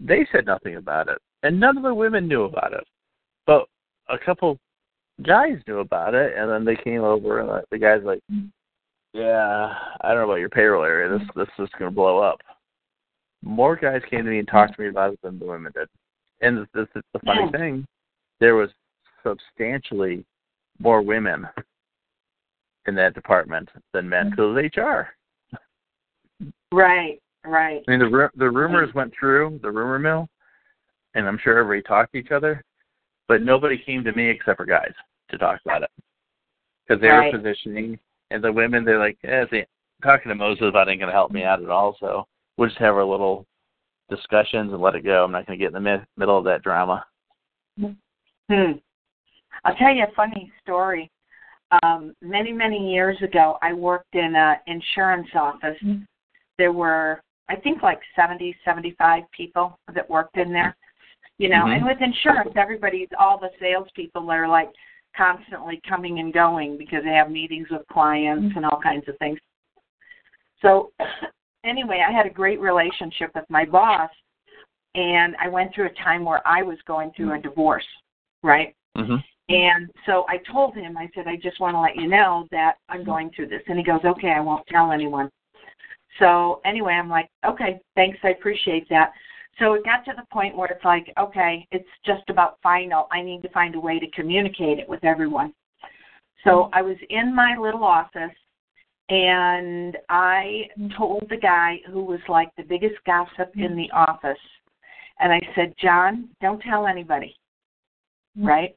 they 0.00 0.26
said 0.32 0.46
nothing 0.46 0.74
about 0.74 1.08
it. 1.08 1.18
And 1.44 1.60
none 1.60 1.76
of 1.76 1.84
the 1.84 1.94
women 1.94 2.26
knew 2.26 2.42
about 2.42 2.72
it. 2.72 2.82
But 3.46 3.66
a 4.08 4.18
couple 4.18 4.58
guys 5.24 5.58
knew 5.68 5.78
about 5.78 6.14
it 6.14 6.36
and 6.36 6.50
then 6.50 6.64
they 6.64 6.82
came 6.82 7.02
over 7.02 7.38
and 7.38 7.64
the 7.70 7.78
guy's 7.78 8.02
like, 8.02 8.20
Yeah, 9.12 9.74
I 10.00 10.08
don't 10.08 10.16
know 10.16 10.24
about 10.24 10.40
your 10.40 10.48
payroll 10.48 10.84
area. 10.84 11.16
This 11.16 11.28
this 11.36 11.64
is 11.64 11.70
gonna 11.78 11.92
blow 11.92 12.18
up. 12.18 12.40
More 13.42 13.76
guys 13.76 14.02
came 14.10 14.24
to 14.24 14.30
me 14.30 14.40
and 14.40 14.48
talked 14.48 14.74
to 14.74 14.82
me 14.82 14.88
about 14.88 15.12
it 15.12 15.20
than 15.22 15.38
the 15.38 15.46
women 15.46 15.70
did. 15.72 15.88
And 16.40 16.66
the, 16.74 16.86
the, 16.94 17.02
the 17.12 17.20
funny 17.24 17.42
yeah. 17.44 17.58
thing, 17.58 17.86
there 18.40 18.56
was 18.56 18.70
substantially 19.22 20.24
more 20.78 21.02
women 21.02 21.46
in 22.86 22.94
that 22.94 23.14
department 23.14 23.68
than 23.92 24.08
men 24.08 24.30
because 24.30 24.56
of 24.56 24.56
HR. 24.56 25.08
Right, 26.72 27.20
right. 27.44 27.82
I 27.86 27.90
mean, 27.90 28.00
the 28.00 28.30
the 28.36 28.50
rumors 28.50 28.94
went 28.94 29.12
through 29.18 29.60
the 29.62 29.70
rumor 29.70 29.98
mill, 29.98 30.28
and 31.14 31.26
I'm 31.26 31.38
sure 31.42 31.58
everybody 31.58 31.82
talked 31.82 32.12
to 32.12 32.18
each 32.18 32.30
other, 32.30 32.64
but 33.28 33.42
nobody 33.42 33.76
came 33.78 34.04
to 34.04 34.12
me 34.12 34.28
except 34.28 34.56
for 34.56 34.66
guys 34.66 34.92
to 35.30 35.38
talk 35.38 35.60
about 35.64 35.82
it 35.82 35.90
because 36.86 37.00
they 37.00 37.08
right. 37.08 37.32
were 37.32 37.38
positioning, 37.38 37.98
and 38.30 38.42
the 38.42 38.52
women 38.52 38.84
they're 38.84 38.98
like, 38.98 39.18
eh, 39.24 39.44
they, 39.50 39.66
talking 40.02 40.30
to 40.30 40.34
Moses 40.34 40.64
about 40.68 40.88
it 40.88 40.92
ain't 40.92 41.00
gonna 41.00 41.12
help 41.12 41.30
me 41.30 41.44
out 41.44 41.62
at 41.62 41.70
all, 41.70 41.96
so 42.00 42.26
we'll 42.56 42.68
just 42.68 42.80
have 42.80 42.94
our 42.94 43.04
little 43.04 43.46
discussions 44.08 44.72
and 44.72 44.80
let 44.80 44.94
it 44.94 45.04
go. 45.04 45.24
I'm 45.24 45.32
not 45.32 45.46
gonna 45.46 45.58
get 45.58 45.68
in 45.68 45.74
the 45.74 45.80
mi- 45.80 46.04
middle 46.16 46.38
of 46.38 46.44
that 46.44 46.62
drama. 46.62 47.04
Hmm. 47.78 48.72
I'll 49.64 49.76
tell 49.76 49.94
you 49.94 50.04
a 50.04 50.14
funny 50.14 50.52
story. 50.62 51.10
Um, 51.82 52.14
many, 52.20 52.52
many 52.52 52.92
years 52.92 53.16
ago, 53.22 53.58
I 53.62 53.72
worked 53.72 54.14
in 54.14 54.34
an 54.34 54.56
insurance 54.66 55.28
office. 55.34 55.76
Mm-hmm. 55.84 56.02
There 56.58 56.72
were, 56.72 57.20
I 57.48 57.56
think, 57.56 57.82
like 57.82 58.00
70, 58.16 58.56
75 58.64 59.22
people 59.36 59.78
that 59.94 60.08
worked 60.08 60.36
in 60.36 60.52
there. 60.52 60.76
You 61.38 61.48
know, 61.48 61.64
mm-hmm. 61.64 61.72
and 61.72 61.84
with 61.86 61.98
insurance, 62.02 62.52
everybody's 62.56 63.08
all 63.18 63.38
the 63.38 63.48
salespeople 63.60 64.30
are 64.30 64.48
like 64.48 64.68
constantly 65.16 65.80
coming 65.88 66.18
and 66.18 66.32
going 66.32 66.76
because 66.76 67.02
they 67.04 67.14
have 67.14 67.30
meetings 67.30 67.68
with 67.70 67.86
clients 67.90 68.44
mm-hmm. 68.44 68.58
and 68.58 68.66
all 68.66 68.80
kinds 68.82 69.08
of 69.08 69.16
things. 69.18 69.38
So, 70.60 70.92
anyway, 71.64 72.04
I 72.06 72.12
had 72.12 72.26
a 72.26 72.30
great 72.30 72.60
relationship 72.60 73.30
with 73.34 73.44
my 73.48 73.64
boss, 73.64 74.10
and 74.94 75.34
I 75.42 75.48
went 75.48 75.74
through 75.74 75.86
a 75.86 76.04
time 76.04 76.24
where 76.24 76.46
I 76.46 76.62
was 76.62 76.78
going 76.86 77.12
through 77.16 77.30
a 77.30 77.34
mm-hmm. 77.34 77.48
divorce, 77.48 77.86
right? 78.42 78.74
Mm-hmm. 78.96 79.16
And 79.50 79.90
so 80.06 80.24
I 80.28 80.38
told 80.52 80.76
him, 80.76 80.96
I 80.96 81.10
said, 81.12 81.26
I 81.26 81.34
just 81.34 81.58
want 81.58 81.74
to 81.74 81.80
let 81.80 81.96
you 81.96 82.06
know 82.06 82.46
that 82.52 82.74
I'm 82.88 83.04
going 83.04 83.30
through 83.34 83.48
this. 83.48 83.62
And 83.66 83.76
he 83.76 83.84
goes, 83.84 84.00
okay, 84.04 84.30
I 84.30 84.40
won't 84.40 84.66
tell 84.68 84.92
anyone. 84.92 85.28
So 86.20 86.60
anyway, 86.64 86.92
I'm 86.92 87.08
like, 87.08 87.28
okay, 87.44 87.80
thanks, 87.96 88.18
I 88.22 88.28
appreciate 88.28 88.88
that. 88.90 89.10
So 89.58 89.74
it 89.74 89.84
got 89.84 90.04
to 90.04 90.12
the 90.16 90.24
point 90.32 90.56
where 90.56 90.68
it's 90.68 90.84
like, 90.84 91.12
okay, 91.18 91.66
it's 91.72 91.88
just 92.06 92.22
about 92.28 92.58
final. 92.62 93.08
I 93.10 93.22
need 93.22 93.42
to 93.42 93.48
find 93.50 93.74
a 93.74 93.80
way 93.80 93.98
to 93.98 94.10
communicate 94.12 94.78
it 94.78 94.88
with 94.88 95.04
everyone. 95.04 95.52
So 96.44 96.50
mm-hmm. 96.50 96.74
I 96.74 96.82
was 96.82 96.96
in 97.10 97.34
my 97.34 97.56
little 97.58 97.84
office 97.84 98.36
and 99.08 99.98
I 100.08 100.68
mm-hmm. 100.78 100.96
told 100.96 101.26
the 101.28 101.36
guy 101.36 101.80
who 101.90 102.04
was 102.04 102.20
like 102.28 102.50
the 102.56 102.62
biggest 102.62 102.96
gossip 103.04 103.50
in 103.56 103.72
mm-hmm. 103.72 103.76
the 103.76 103.90
office, 103.92 104.38
and 105.18 105.32
I 105.32 105.40
said, 105.56 105.74
John, 105.82 106.28
don't 106.40 106.62
tell 106.62 106.86
anybody. 106.86 107.34
Right? 108.38 108.76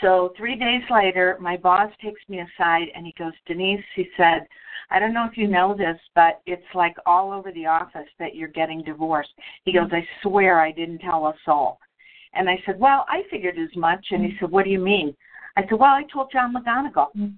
So 0.00 0.32
three 0.36 0.56
days 0.56 0.82
later, 0.90 1.36
my 1.40 1.56
boss 1.56 1.90
takes 2.02 2.20
me 2.28 2.40
aside 2.40 2.88
and 2.94 3.04
he 3.04 3.14
goes, 3.18 3.32
Denise, 3.46 3.84
he 3.96 4.08
said, 4.16 4.46
I 4.90 4.98
don't 4.98 5.12
know 5.12 5.26
if 5.30 5.36
you 5.36 5.48
know 5.48 5.74
this, 5.76 5.98
but 6.14 6.40
it's 6.46 6.62
like 6.74 6.94
all 7.04 7.32
over 7.32 7.52
the 7.52 7.66
office 7.66 8.08
that 8.18 8.34
you're 8.34 8.48
getting 8.48 8.82
divorced. 8.82 9.30
He 9.64 9.72
goes, 9.72 9.90
I 9.92 10.06
swear 10.22 10.60
I 10.60 10.72
didn't 10.72 10.98
tell 10.98 11.26
a 11.26 11.34
soul. 11.44 11.78
And 12.34 12.48
I 12.48 12.62
said, 12.64 12.78
Well, 12.78 13.04
I 13.08 13.22
figured 13.30 13.58
as 13.58 13.74
much. 13.76 14.06
And 14.10 14.24
he 14.24 14.36
said, 14.38 14.50
What 14.50 14.64
do 14.64 14.70
you 14.70 14.78
mean? 14.78 15.14
I 15.56 15.62
said, 15.62 15.78
Well, 15.78 15.90
I 15.90 16.04
told 16.12 16.30
John 16.32 16.54
McGonigal. 16.54 17.08
Mm. 17.16 17.34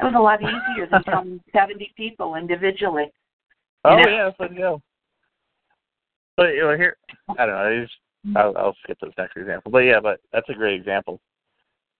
It 0.00 0.04
was 0.04 0.14
a 0.16 0.20
lot 0.20 0.40
easier 0.42 0.88
than 0.90 1.02
telling 1.04 1.40
70 1.52 1.92
people 1.96 2.34
individually. 2.34 3.06
Oh, 3.84 3.96
know? 3.96 4.08
yeah, 4.08 4.30
but 4.38 4.56
yeah. 4.56 4.76
But 6.36 6.48
you 6.54 6.62
know, 6.62 6.76
here, 6.76 6.96
I 7.38 7.46
don't 7.46 7.54
know. 7.54 7.56
I 7.56 7.82
just, 7.82 7.94
mm. 8.26 8.36
I'll, 8.36 8.56
I'll 8.56 8.76
skip 8.82 8.98
this 9.00 9.12
next 9.16 9.36
example. 9.36 9.70
But 9.70 9.80
yeah, 9.80 10.00
but 10.00 10.20
that's 10.32 10.48
a 10.48 10.54
great 10.54 10.74
example. 10.74 11.20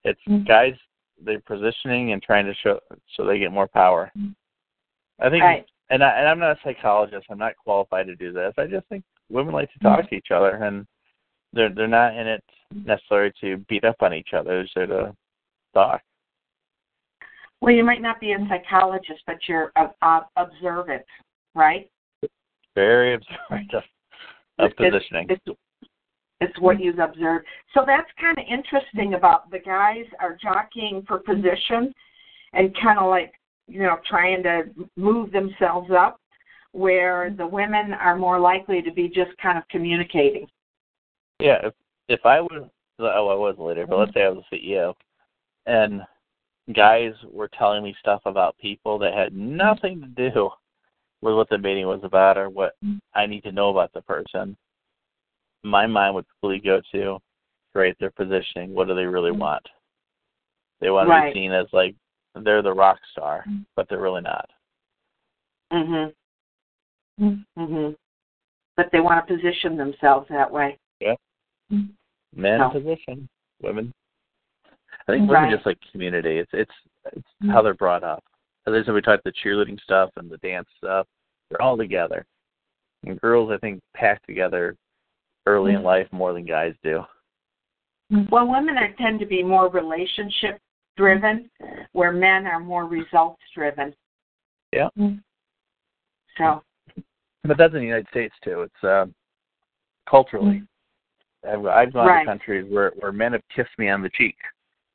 It's 0.05 0.19
mm-hmm. 0.27 0.45
guys 0.45 0.73
they're 1.23 1.39
positioning 1.41 2.11
and 2.11 2.21
trying 2.21 2.45
to 2.45 2.53
show 2.55 2.79
so 3.15 3.25
they 3.25 3.39
get 3.39 3.51
more 3.51 3.67
power. 3.67 4.11
I 5.19 5.29
think, 5.29 5.43
right. 5.43 5.65
and 5.89 6.03
I 6.03 6.19
and 6.19 6.27
I'm 6.27 6.39
not 6.39 6.51
a 6.51 6.59
psychologist. 6.63 7.25
I'm 7.29 7.37
not 7.37 7.53
qualified 7.57 8.07
to 8.07 8.15
do 8.15 8.31
this. 8.31 8.53
I 8.57 8.67
just 8.67 8.87
think 8.87 9.03
women 9.29 9.53
like 9.53 9.71
to 9.73 9.79
talk 9.79 9.99
mm-hmm. 9.99 10.09
to 10.09 10.15
each 10.15 10.31
other, 10.33 10.51
and 10.51 10.85
they're 11.53 11.73
they're 11.73 11.87
not 11.87 12.15
in 12.15 12.27
it 12.27 12.43
necessarily 12.73 13.33
to 13.41 13.57
beat 13.69 13.83
up 13.83 13.97
on 14.01 14.13
each 14.13 14.33
other. 14.33 14.65
They're 14.75 14.87
to 14.87 15.15
talk. 15.73 16.01
Well, 17.61 17.73
you 17.73 17.83
might 17.83 18.01
not 18.01 18.19
be 18.19 18.33
a 18.33 18.37
psychologist, 18.49 19.21
but 19.25 19.37
you're 19.47 19.71
uh, 19.75 19.87
uh, 20.01 20.21
observant, 20.35 21.03
right? 21.55 21.89
Very 22.75 23.13
observant 23.15 23.73
of, 23.73 23.83
of 24.59 24.75
positioning. 24.75 25.27
It's, 25.29 25.57
it's 26.41 26.59
what 26.59 26.75
mm-hmm. 26.77 26.85
you've 26.85 26.99
observed. 26.99 27.45
So 27.73 27.83
that's 27.85 28.09
kind 28.19 28.37
of 28.37 28.43
interesting 28.49 29.11
mm-hmm. 29.11 29.15
about 29.15 29.49
the 29.51 29.59
guys 29.59 30.05
are 30.19 30.37
jockeying 30.41 31.03
for 31.07 31.19
position 31.19 31.93
and 32.53 32.75
kind 32.81 32.99
of 32.99 33.09
like, 33.09 33.33
you 33.67 33.81
know, 33.81 33.97
trying 34.07 34.43
to 34.43 34.63
move 34.95 35.31
themselves 35.31 35.89
up, 35.97 36.19
where 36.71 37.27
mm-hmm. 37.27 37.37
the 37.37 37.47
women 37.47 37.93
are 37.93 38.17
more 38.17 38.39
likely 38.39 38.81
to 38.81 38.91
be 38.91 39.07
just 39.07 39.35
kind 39.41 39.57
of 39.57 39.67
communicating. 39.69 40.47
Yeah, 41.39 41.57
if 41.63 41.73
if 42.07 42.25
I 42.25 42.39
was, 42.39 42.69
oh, 42.99 43.05
I 43.05 43.35
was 43.35 43.55
a 43.57 43.63
leader, 43.63 43.87
but 43.87 43.97
let's 43.97 44.13
say 44.13 44.23
I 44.23 44.29
was 44.29 44.43
a 44.51 44.55
CEO, 44.55 44.93
and 45.65 46.01
guys 46.73 47.13
were 47.31 47.49
telling 47.57 47.83
me 47.83 47.95
stuff 47.99 48.21
about 48.25 48.57
people 48.59 48.97
that 48.99 49.13
had 49.13 49.35
nothing 49.35 50.01
to 50.01 50.31
do 50.31 50.49
with 51.21 51.35
what 51.35 51.49
the 51.49 51.57
meeting 51.57 51.87
was 51.87 52.01
about 52.03 52.37
or 52.37 52.49
what 52.49 52.75
I 53.13 53.25
need 53.25 53.41
to 53.43 53.51
know 53.51 53.69
about 53.69 53.91
the 53.93 54.01
person 54.01 54.55
my 55.65 55.85
mind 55.85 56.15
would 56.15 56.25
completely 56.29 56.65
go 56.65 56.81
to 56.91 57.17
great 57.73 57.95
their 57.99 58.11
positioning 58.11 58.73
what 58.73 58.87
do 58.87 58.95
they 58.95 59.05
really 59.05 59.31
mm-hmm. 59.31 59.41
want 59.41 59.65
they 60.79 60.89
want 60.89 61.09
right. 61.09 61.29
to 61.29 61.33
be 61.33 61.39
seen 61.39 61.51
as 61.51 61.65
like 61.73 61.95
they're 62.43 62.61
the 62.61 62.73
rock 62.73 62.99
star 63.11 63.43
mm-hmm. 63.47 63.61
but 63.75 63.87
they're 63.89 64.01
really 64.01 64.21
not 64.21 64.49
mhm 65.73 66.11
hmm 67.19 67.89
But 68.75 68.89
they 68.91 68.99
want 68.99 69.25
to 69.25 69.35
position 69.35 69.77
themselves 69.77 70.27
that 70.29 70.51
way. 70.51 70.77
Yep. 70.99 71.17
Men 71.69 72.59
No. 72.59 72.69
position, 72.69 73.29
women. 73.61 73.93
I 75.07 75.11
think 75.11 75.29
women 75.29 75.43
Right. 75.43 75.51
just 75.51 75.65
like 75.65 75.79
community. 75.91 76.39
It's 76.39 76.53
it's 76.53 76.73
it's 77.13 77.27
Mhm. 77.41 77.51
how 77.51 77.61
they're 77.61 77.73
brought 77.73 78.03
up. 78.03 78.23
As 78.65 78.73
I 78.73 78.83
said, 78.83 78.93
we 78.93 79.01
talked 79.01 79.23
the 79.23 79.31
cheerleading 79.31 79.79
stuff 79.81 80.11
and 80.17 80.29
the 80.29 80.37
dance 80.39 80.67
stuff. 80.77 81.07
They're 81.49 81.61
all 81.61 81.77
together. 81.77 82.25
And 83.03 83.21
girls, 83.21 83.51
I 83.51 83.57
think, 83.57 83.81
pack 83.93 84.25
together 84.25 84.75
early 85.45 85.73
in 85.73 85.81
Mhm. 85.81 85.85
life 85.85 86.11
more 86.11 86.33
than 86.33 86.45
guys 86.45 86.75
do. 86.83 87.05
Well, 88.29 88.47
women 88.47 88.77
are, 88.77 88.91
tend 88.93 89.19
to 89.19 89.25
be 89.25 89.41
more 89.43 89.67
relationship 89.69 90.59
driven, 90.97 91.49
where 91.93 92.11
men 92.11 92.47
are 92.47 92.59
more 92.59 92.85
results 92.85 93.41
driven. 93.53 93.95
Yeah. 94.71 94.89
So, 96.37 96.63
But 97.43 97.57
that's 97.57 97.73
in 97.73 97.79
the 97.79 97.85
United 97.85 98.07
States 98.09 98.33
too. 98.43 98.61
It's 98.61 98.83
uh, 98.83 99.05
culturally. 100.09 100.63
I've, 101.47 101.65
I've 101.65 101.93
gone 101.93 102.07
Right. 102.07 102.19
to 102.21 102.25
countries 102.25 102.65
where 102.71 102.91
where 102.97 103.11
men 103.11 103.33
have 103.33 103.47
kissed 103.55 103.77
me 103.77 103.89
on 103.89 104.01
the 104.01 104.09
cheek 104.09 104.37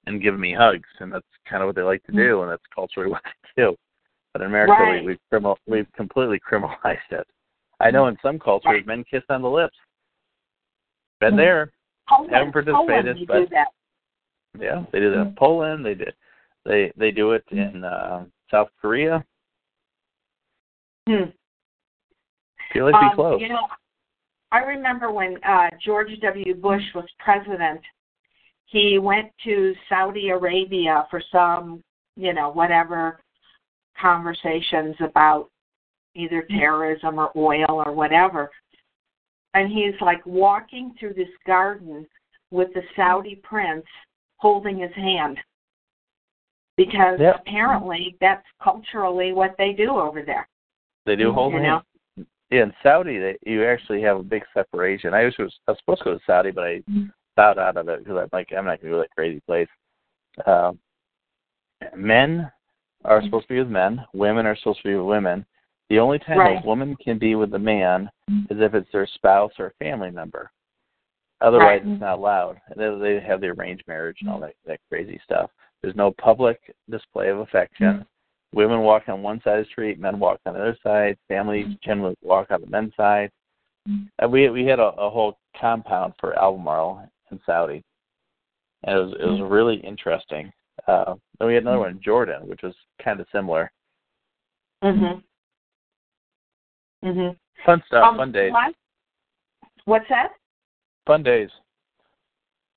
and 0.06 0.20
given 0.22 0.40
me 0.40 0.52
hugs, 0.52 0.88
and 1.00 1.12
that's 1.12 1.26
kind 1.48 1.62
of 1.62 1.66
what 1.68 1.76
they 1.76 1.82
like 1.82 2.02
to 2.04 2.12
do, 2.12 2.42
and 2.42 2.50
that's 2.50 2.62
culturally 2.74 3.10
what 3.10 3.22
they 3.24 3.62
do. 3.62 3.76
But 4.32 4.42
in 4.42 4.48
America, 4.48 4.72
Right. 4.72 5.00
we, 5.02 5.08
we've 5.12 5.18
criminal, 5.28 5.58
we've 5.66 5.90
completely 5.92 6.40
criminalized 6.40 7.10
it. 7.10 7.26
I 7.80 7.90
know 7.90 8.06
in 8.06 8.16
some 8.22 8.38
cultures, 8.38 8.66
Right. 8.72 8.86
men 8.86 9.04
kiss 9.04 9.22
on 9.28 9.42
the 9.42 9.50
lips. 9.50 9.76
Been 11.20 11.36
there, 11.36 11.70
Poland, 12.08 12.32
Haven't 12.32 12.52
participated, 12.52 13.16
Poland, 13.16 13.26
but- 13.28 13.38
do 13.40 13.46
that. 13.50 13.68
yeah. 14.58 14.84
They 14.92 15.00
do 15.00 15.10
that 15.12 15.20
in 15.20 15.34
Poland. 15.38 15.84
They 15.84 15.94
did. 15.94 16.14
They 16.64 16.92
they 16.96 17.10
do 17.10 17.32
it 17.32 17.44
in 17.50 17.84
uh, 17.84 18.24
South 18.50 18.68
Korea. 18.80 19.24
Hmm. 21.08 21.30
Feel 22.72 22.90
like 22.90 23.00
be 23.00 23.06
Um, 23.06 23.14
close. 23.14 23.40
You 23.40 23.48
know, 23.48 23.66
I 24.52 24.58
remember 24.60 25.10
when 25.12 25.36
uh, 25.44 25.68
George 25.84 26.10
W. 26.20 26.54
Bush 26.54 26.82
was 26.94 27.06
president, 27.18 27.80
he 28.66 28.98
went 28.98 29.30
to 29.44 29.74
Saudi 29.88 30.28
Arabia 30.30 31.06
for 31.10 31.20
some, 31.32 31.82
you 32.16 32.32
know, 32.32 32.50
whatever 32.50 33.20
conversations 34.00 34.94
about 35.00 35.48
either 36.14 36.42
terrorism 36.58 37.18
or 37.18 37.30
oil 37.36 37.82
or 37.84 37.92
whatever. 37.92 38.50
And 39.54 39.70
he's 39.70 39.94
like 40.00 40.24
walking 40.24 40.94
through 40.98 41.14
this 41.14 41.28
garden 41.46 42.06
with 42.50 42.72
the 42.74 42.82
Saudi 42.96 43.36
prince 43.36 43.86
holding 44.36 44.78
his 44.78 44.92
hand. 44.94 45.38
Because 46.76 47.20
Yep. 47.20 47.40
apparently 47.40 48.16
that's 48.20 48.46
culturally 48.62 49.32
what 49.32 49.54
they 49.58 49.72
do 49.72 49.98
over 49.98 50.22
there. 50.22 50.48
They 51.04 51.16
do 51.16 51.32
hold 51.32 51.52
you 51.52 51.60
hands. 51.60 51.84
know? 52.16 52.24
Yeah, 52.50 52.62
in 52.64 52.74
Saudi, 52.82 53.18
they, 53.18 53.36
you 53.46 53.64
actually 53.64 54.02
have 54.02 54.18
a 54.18 54.22
big 54.22 54.44
separation. 54.54 55.14
I 55.14 55.24
was 55.24 55.34
I 55.38 55.70
was 55.70 55.78
supposed 55.78 56.00
to 56.00 56.04
go 56.04 56.14
to 56.14 56.24
Saudi, 56.26 56.50
but 56.50 56.64
I 56.64 56.82
bowed 57.36 57.58
out 57.58 57.76
of 57.76 57.88
it 57.88 58.04
because 58.04 58.18
I'm 58.18 58.28
like 58.32 58.52
I'm 58.56 58.64
not 58.64 58.80
going 58.80 58.92
to 58.92 58.96
go 58.98 59.02
to 59.02 59.02
that 59.02 59.14
crazy 59.14 59.40
place. 59.46 59.68
Um, 60.46 60.78
men 61.94 62.50
are 63.04 63.22
supposed 63.22 63.48
to 63.48 63.54
be 63.54 63.58
with 63.60 63.68
men. 63.68 64.04
Women 64.12 64.46
are 64.46 64.56
supposed 64.56 64.82
to 64.82 64.88
be 64.88 64.94
with 64.94 65.06
women. 65.06 65.46
The 65.90 65.98
only 65.98 66.20
time 66.20 66.38
Right. 66.38 66.64
a 66.64 66.66
woman 66.66 66.96
can 66.96 67.18
be 67.18 67.34
with 67.34 67.52
a 67.54 67.58
man 67.58 68.08
mm-hmm. 68.30 68.52
is 68.52 68.60
if 68.60 68.74
it's 68.74 68.90
their 68.92 69.06
spouse 69.06 69.52
or 69.58 69.74
family 69.80 70.10
member. 70.10 70.50
Otherwise, 71.40 71.82
Right. 71.82 71.92
it's 71.92 72.00
not 72.00 72.18
allowed. 72.18 72.60
And 72.68 73.02
they 73.02 73.18
have 73.20 73.40
the 73.40 73.48
arranged 73.48 73.86
marriage 73.88 74.18
and 74.20 74.30
all 74.30 74.36
mm-hmm. 74.36 74.46
that 74.46 74.54
that 74.66 74.80
crazy 74.88 75.20
stuff. 75.24 75.50
There's 75.82 75.96
no 75.96 76.12
public 76.12 76.74
display 76.88 77.28
of 77.28 77.40
affection. 77.40 77.86
Mm-hmm. 77.86 78.56
Women 78.56 78.80
walk 78.80 79.08
on 79.08 79.22
one 79.22 79.40
side 79.42 79.58
of 79.58 79.64
the 79.66 79.70
street, 79.70 79.98
men 79.98 80.18
walk 80.18 80.40
on 80.46 80.54
the 80.54 80.60
other 80.60 80.78
side. 80.82 81.18
Families 81.28 81.76
generally 81.82 82.16
walk 82.22 82.50
on 82.50 82.60
the 82.60 82.66
men's 82.66 82.94
side. 82.96 83.30
And 84.18 84.30
we 84.30 84.48
we 84.50 84.64
had 84.66 84.78
a, 84.78 84.88
a 84.98 85.10
whole 85.10 85.38
compound 85.58 86.14
for 86.20 86.38
Albemarle 86.38 87.08
in 87.30 87.40
Saudi, 87.46 87.82
and 88.84 88.96
it 88.96 89.00
was 89.00 89.14
it 89.18 89.26
was 89.26 89.40
really 89.50 89.76
interesting. 89.76 90.52
Uh, 90.86 91.14
then 91.38 91.48
we 91.48 91.54
had 91.54 91.64
another 91.64 91.78
one 91.80 91.90
in 91.90 92.02
Jordan, 92.02 92.46
which 92.46 92.62
was 92.62 92.74
kind 93.02 93.18
of 93.20 93.26
similar. 93.32 93.72
Mhm. 94.84 95.22
Mhm. 97.04 97.36
Fun 97.64 97.82
stuff, 97.86 98.04
Um, 98.04 98.16
fun 98.16 98.32
days, 98.32 98.52
last- 98.52 98.76
what's 99.84 100.08
that? 100.08 100.34
fun 101.06 101.22
days. 101.22 101.50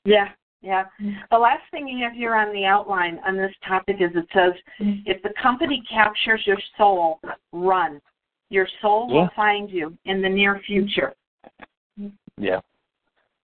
Yeah, 0.05 0.31
yeah. 0.61 0.85
The 1.29 1.37
last 1.37 1.69
thing 1.71 1.87
you 1.87 2.03
have 2.03 2.13
here 2.13 2.35
on 2.35 2.51
the 2.53 2.65
outline 2.65 3.19
on 3.19 3.35
this 3.37 3.53
topic 3.65 4.01
is 4.01 4.15
it 4.15 4.27
says, 4.33 4.53
if 4.79 5.21
the 5.21 5.33
company 5.41 5.81
captures 5.89 6.45
your 6.45 6.59
soul, 6.77 7.19
run. 7.51 8.01
Your 8.49 8.67
soul 8.81 9.07
will 9.07 9.29
find 9.35 9.69
you 9.69 9.97
in 10.05 10.21
the 10.21 10.29
near 10.29 10.59
future. 10.59 11.13
Yeah. 12.37 12.61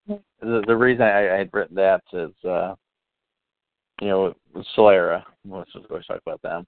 The 0.08 0.64
the 0.66 0.76
reason 0.76 1.04
I, 1.04 1.36
I 1.36 1.38
had 1.38 1.54
written 1.54 1.76
that 1.76 2.04
is, 2.14 2.34
uh, 2.46 2.76
you 4.02 4.08
know, 4.08 4.34
Solera. 4.76 5.24
Let's 5.46 5.72
just 5.74 5.86
always 5.90 6.06
talk 6.06 6.22
about 6.26 6.42
them. 6.42 6.66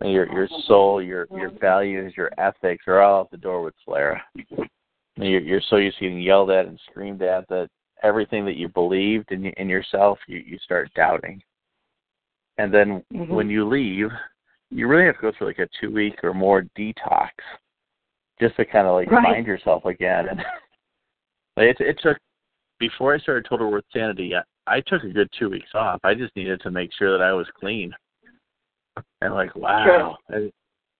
And 0.00 0.12
Your 0.12 0.32
your 0.32 0.48
soul, 0.66 1.02
your 1.02 1.26
your 1.30 1.50
values, 1.50 2.14
your 2.16 2.30
ethics 2.38 2.84
are 2.86 3.00
all 3.00 3.20
out 3.20 3.30
the 3.30 3.36
door 3.36 3.62
with. 3.62 3.74
And 3.86 5.28
You're 5.28 5.40
you're 5.40 5.60
so 5.68 5.76
used 5.76 5.98
to 5.98 6.04
getting 6.04 6.20
yelled 6.20 6.50
at 6.50 6.66
and 6.66 6.80
screamed 6.90 7.22
at 7.22 7.46
that 7.48 7.68
everything 8.02 8.46
that 8.46 8.56
you 8.56 8.68
believed 8.68 9.30
in 9.30 9.46
in 9.46 9.68
yourself, 9.68 10.18
you 10.26 10.38
you 10.38 10.58
start 10.58 10.90
doubting. 10.94 11.42
And 12.58 12.72
then 12.72 13.02
Mhm. 13.12 13.28
when 13.28 13.50
you 13.50 13.68
leave, 13.68 14.10
you 14.70 14.86
really 14.86 15.04
have 15.04 15.16
to 15.16 15.20
go 15.22 15.32
through 15.32 15.48
like 15.48 15.58
a 15.58 15.68
two 15.78 15.90
week 15.90 16.22
or 16.24 16.32
more 16.32 16.62
detox, 16.76 17.30
just 18.40 18.56
to 18.56 18.64
kind 18.64 18.86
of 18.86 18.94
like 18.94 19.10
Right. 19.10 19.24
find 19.34 19.46
yourself 19.46 19.84
again. 19.84 20.28
And 21.56 21.66
it 21.68 21.78
it 21.80 21.98
took 22.00 22.16
before 22.78 23.12
I 23.14 23.18
started 23.18 23.44
Total 23.44 23.70
Worth 23.70 23.84
Sanity, 23.92 24.34
I, 24.34 24.42
I 24.66 24.80
took 24.80 25.04
a 25.04 25.08
good 25.08 25.28
two 25.38 25.50
weeks 25.50 25.74
off. 25.74 26.00
I 26.04 26.14
just 26.14 26.34
needed 26.34 26.60
to 26.62 26.70
make 26.70 26.90
sure 26.94 27.12
that 27.12 27.22
I 27.22 27.32
was 27.32 27.46
clean. 27.50 27.94
And 29.20 29.34
like, 29.34 29.54
wow, 29.54 30.16
and, 30.28 30.52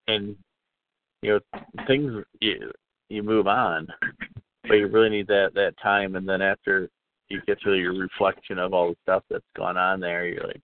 and 0.08 0.36
you 1.22 1.40
know, 1.54 1.60
things 1.86 2.12
you 2.40 2.70
you 3.08 3.22
move 3.22 3.46
on, 3.46 3.88
but 4.68 4.74
you 4.74 4.86
really 4.86 5.10
need 5.10 5.26
that 5.28 5.50
that 5.54 5.74
time. 5.82 6.16
And 6.16 6.28
then 6.28 6.42
after 6.42 6.88
you 7.28 7.40
get 7.46 7.58
through 7.62 7.80
your 7.80 7.94
reflection 7.94 8.58
of 8.58 8.74
all 8.74 8.90
the 8.90 8.96
stuff 9.02 9.22
that's 9.30 9.44
gone 9.56 9.76
on 9.76 10.00
there, 10.00 10.26
you're 10.26 10.46
like, 10.46 10.60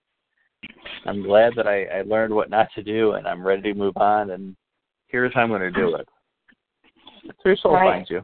I'm 1.05 1.23
glad 1.23 1.53
that 1.55 1.67
I, 1.67 1.85
I 1.85 2.01
learned 2.03 2.33
what 2.33 2.49
not 2.49 2.67
to 2.75 2.83
do, 2.83 3.13
and 3.13 3.27
I'm 3.27 3.45
ready 3.45 3.73
to 3.73 3.73
move 3.73 3.97
on. 3.97 4.31
And 4.31 4.55
here's 5.07 5.33
how 5.33 5.41
I'm 5.41 5.49
going 5.49 5.61
to 5.61 5.71
do 5.71 5.95
it. 5.95 6.07
So 7.25 7.33
your 7.45 7.57
soul 7.57 7.73
Right. 7.73 7.93
finds 7.93 8.09
you. 8.09 8.21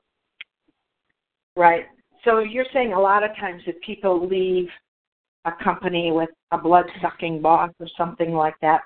Right. 1.56 1.86
So 2.24 2.40
you're 2.40 2.66
saying 2.74 2.94
a 2.94 3.00
lot 3.00 3.24
of 3.24 3.36
times 3.38 3.62
if 3.68 3.80
people 3.82 4.28
leave 4.28 4.70
a 5.46 5.52
company 5.64 6.12
with 6.12 6.30
a 6.52 6.58
blood 6.58 6.86
sucking 7.02 7.42
boss 7.42 7.72
or 7.80 7.88
something 7.98 8.34
like 8.34 8.56
that, 8.62 8.82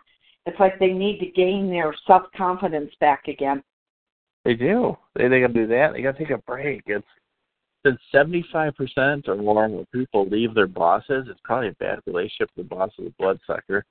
it's 0.48 0.60
like 0.60 0.80
they 0.80 0.94
need 0.94 1.20
to 1.20 1.28
gain 1.28 1.70
their 1.70 1.94
self 2.06 2.24
confidence 2.36 2.92
back 3.00 3.28
again. 3.28 3.62
They 4.46 4.54
do. 4.54 4.98
They 5.16 5.28
they 5.28 5.42
got 5.42 5.48
to 5.48 5.54
do 5.54 5.68
that. 5.68 5.94
They 5.94 6.02
got 6.02 6.18
to 6.18 6.20
take 6.20 6.32
a 6.32 6.38
break. 6.40 6.84
It's 6.88 7.06
since 7.86 8.00
seventy 8.12 8.46
five 8.52 8.76
percent 8.76 9.28
or 9.28 9.36
more 9.36 9.66
of 9.66 9.92
people 9.92 10.28
leave 10.28 10.54
their 10.54 10.68
bosses, 10.68 11.28
it's 11.30 11.40
probably 11.44 11.70
a 11.70 11.74
bad 11.74 12.00
relationship 12.06 12.50
with 12.56 12.70
the 12.70 12.76
boss 12.76 12.92
of 12.98 13.06
the 13.06 13.14
bloodsucker. 13.20 13.86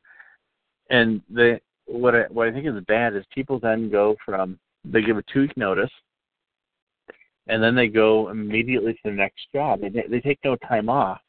And 0.91 1.21
they 1.29 1.61
what 1.87 2.15
I 2.15 2.23
what 2.31 2.49
I 2.49 2.53
think 2.53 2.67
is 2.67 2.85
bad 2.87 3.15
is 3.15 3.25
people 3.35 3.61
then 3.61 3.91
go 3.91 4.17
from 4.25 4.59
they 4.85 5.03
give 5.03 5.19
a 5.19 5.25
two 5.33 5.43
week 5.43 5.57
notice, 5.57 5.91
and 7.49 7.63
then 7.63 7.75
they 7.75 7.89
go 7.89 8.29
immediately 8.31 8.95
to 8.95 9.01
the 9.05 9.11
next 9.11 9.47
job. 9.55 9.81
They 9.81 9.91
they 10.09 10.21
take 10.21 10.39
no 10.45 10.57
time 10.57 10.89
off, 10.89 11.21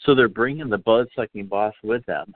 so 0.00 0.14
they're 0.14 0.28
bringing 0.28 0.68
the 0.68 0.78
blood 0.78 1.08
sucking 1.16 1.46
boss 1.46 1.74
with 1.82 2.04
them, 2.06 2.34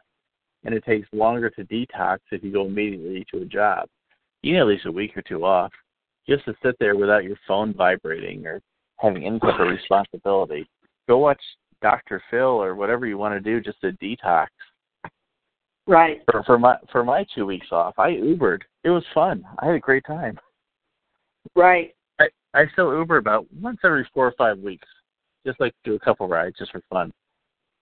and 0.65 0.75
it 0.75 0.85
takes 0.85 1.09
longer 1.13 1.51
to 1.51 1.65
detox 1.65 2.19
if 2.31 2.43
you 2.43 2.53
go 2.53 2.67
immediately 2.67 3.25
to 3.33 3.43
a 3.43 3.47
job. 3.47 3.89
You 4.43 4.53
need 4.53 4.61
at 4.61 4.67
least 4.67 4.87
a 4.87 4.93
week 4.93 5.17
or 5.17 5.23
two 5.23 5.45
off 5.45 5.73
just 6.29 6.45
to 6.47 6.55
sit 6.63 6.77
there 6.79 6.97
without 6.97 7.25
your 7.25 7.37
phone 7.47 7.75
vibrating 7.75 8.47
or 8.47 8.61
having 8.99 9.27
any 9.27 9.39
type 9.39 9.61
of 9.61 9.69
responsibility. 9.69 10.69
Go 11.09 11.19
watch 11.19 11.41
Dr. 11.83 12.23
Phil 12.31 12.41
or 12.41 12.75
whatever 12.75 13.07
you 13.07 13.19
want 13.19 13.35
to 13.35 13.41
do 13.41 13.61
just 13.61 13.81
to 13.83 13.93
detox. 13.93 14.47
Right. 15.87 16.23
For, 16.31 16.43
for 16.45 16.59
my 16.59 16.77
for 16.91 17.05
my 17.05 17.27
two 17.35 17.45
weeks 17.45 17.67
off, 17.71 17.99
I 17.99 18.13
Ubered. 18.13 18.61
It 18.85 18.91
was 18.91 19.05
fun. 19.13 19.45
I 19.59 19.67
had 19.67 19.75
a 19.75 19.81
great 19.81 20.05
time. 20.07 20.39
Right. 21.55 21.95
I 22.19 22.29
I 22.55 22.65
still 22.73 22.97
Uber 22.97 23.19
about 23.19 23.47
once 23.61 23.79
every 23.85 24.09
four 24.15 24.27
or 24.27 24.35
five 24.39 24.59
weeks, 24.59 24.89
just 25.47 25.61
like 25.61 25.75
do 25.85 25.95
a 25.95 25.99
couple 25.99 26.27
rides 26.27 26.57
just 26.59 26.73
for 26.73 26.81
fun. 26.89 27.13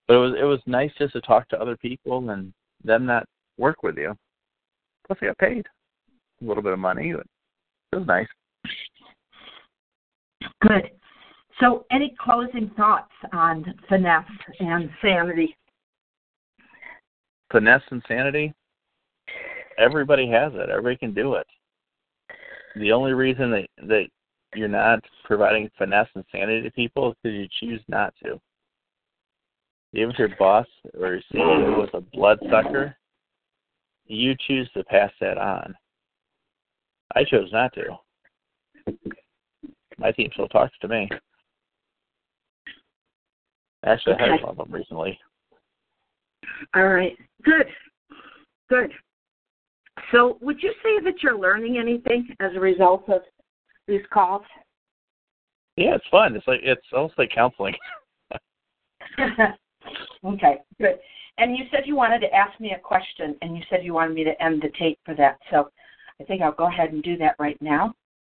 But 0.09 0.14
it 0.14 0.18
was 0.18 0.35
it 0.41 0.45
was 0.45 0.59
nice 0.66 0.91
just 0.99 1.12
to 1.12 1.20
talk 1.20 1.49
to 1.51 1.61
other 1.61 1.76
people 1.76 2.30
and 2.30 2.53
them 2.85 3.07
that 3.07 3.24
work 3.59 3.83
with 3.83 3.97
you. 3.97 4.14
Plus, 5.07 5.18
I 5.22 5.26
got 5.26 5.39
paid 5.39 5.66
a 6.41 6.45
little 6.45 6.62
bit 6.62 6.72
of 6.72 6.78
money. 6.78 7.12
But 7.12 7.26
it 7.93 7.97
was 7.99 8.07
nice. 8.07 8.26
Good. 10.62 10.91
So, 11.61 11.85
any 11.91 12.14
closing 12.18 12.70
thoughts 12.76 13.12
on 13.33 13.64
finesse 13.89 14.24
and 14.59 14.89
sanity? 15.01 15.55
finesse 17.53 17.83
and 17.91 18.03
sanity, 18.09 18.53
everybody 19.78 20.28
has 20.28 20.53
it. 20.55 20.70
Everybody 20.70 20.97
can 20.97 21.14
do 21.14 21.35
it. 21.35 21.47
the 22.76 22.91
only 22.91 23.12
reason 23.12 23.51
that 23.51 23.66
that 23.87 24.07
you're 24.55 24.68
not 24.68 25.01
providing 25.24 25.70
finesse 25.78 26.09
and 26.14 26.24
sanity 26.33 26.62
to 26.62 26.70
people 26.72 27.11
is 27.11 27.16
because 27.22 27.37
you 27.37 27.49
choose 27.61 27.80
not 27.89 28.14
to. 28.22 28.41
Even 29.95 30.11
if 30.11 30.18
your 30.18 30.30
boss 30.38 30.66
or 30.99 31.14
your 31.14 31.20
CEO 31.32 31.76
was 31.76 31.90
a 31.93 32.01
bloodsucker, 32.01 32.97
you 34.07 34.34
choose 34.47 34.70
to 34.74 34.84
pass 34.84 35.11
that 35.20 35.38
on. 35.38 35.74
I 37.14 37.24
chose 37.24 37.51
not 37.53 37.72
to. 37.74 37.99
My 39.99 40.11
team 40.12 40.30
still 40.32 40.49
talks 40.49 40.72
to 40.80 40.88
me. 40.88 41.09
Actually, 43.84 44.14
I 44.14 44.22
had 44.22 44.43
one 44.43 44.51
of 44.51 44.57
them 44.57 44.70
recently. 44.70 45.18
All 46.74 46.88
right. 46.88 47.16
Good. 47.43 47.66
Good. 48.70 48.90
So, 50.11 50.38
would 50.40 50.62
you 50.62 50.72
say 50.82 51.05
that 51.05 51.22
you're 51.22 51.38
learning 51.38 51.78
anything 51.78 52.28
as 52.40 52.53
a 52.55 52.61
result 52.61 53.09
of 53.09 53.22
these 53.86 54.01
calls? 54.12 54.43
Yeah, 55.76 55.97
it's 55.97 56.05
fun. 56.11 56.34
It's 56.34 56.47
like 56.47 56.61
it's 56.62 56.86
almost 56.93 57.18
like 57.18 57.30
counseling. 57.34 57.74
okay, 60.24 60.59
good. 60.78 60.99
And 61.38 61.57
you 61.57 61.64
said 61.70 61.82
you 61.86 61.97
wanted 61.97 62.20
to 62.20 62.34
ask 62.34 62.59
me 62.61 62.72
a 62.72 62.78
question, 62.78 63.36
and 63.43 63.57
you 63.57 63.62
said 63.70 63.84
you 63.84 63.95
wanted 63.95 64.14
me 64.14 64.24
to 64.24 64.43
end 64.43 64.62
the 64.62 64.70
tape 64.78 64.99
for 65.05 65.14
that. 65.14 65.38
So, 65.51 65.70
I 66.20 66.24
think 66.24 66.43
I'll 66.43 66.53
go 66.53 66.68
ahead 66.68 66.93
and 66.93 67.03
do 67.03 67.16
that 67.16 67.36
right 67.38 67.61
now. 67.61 67.95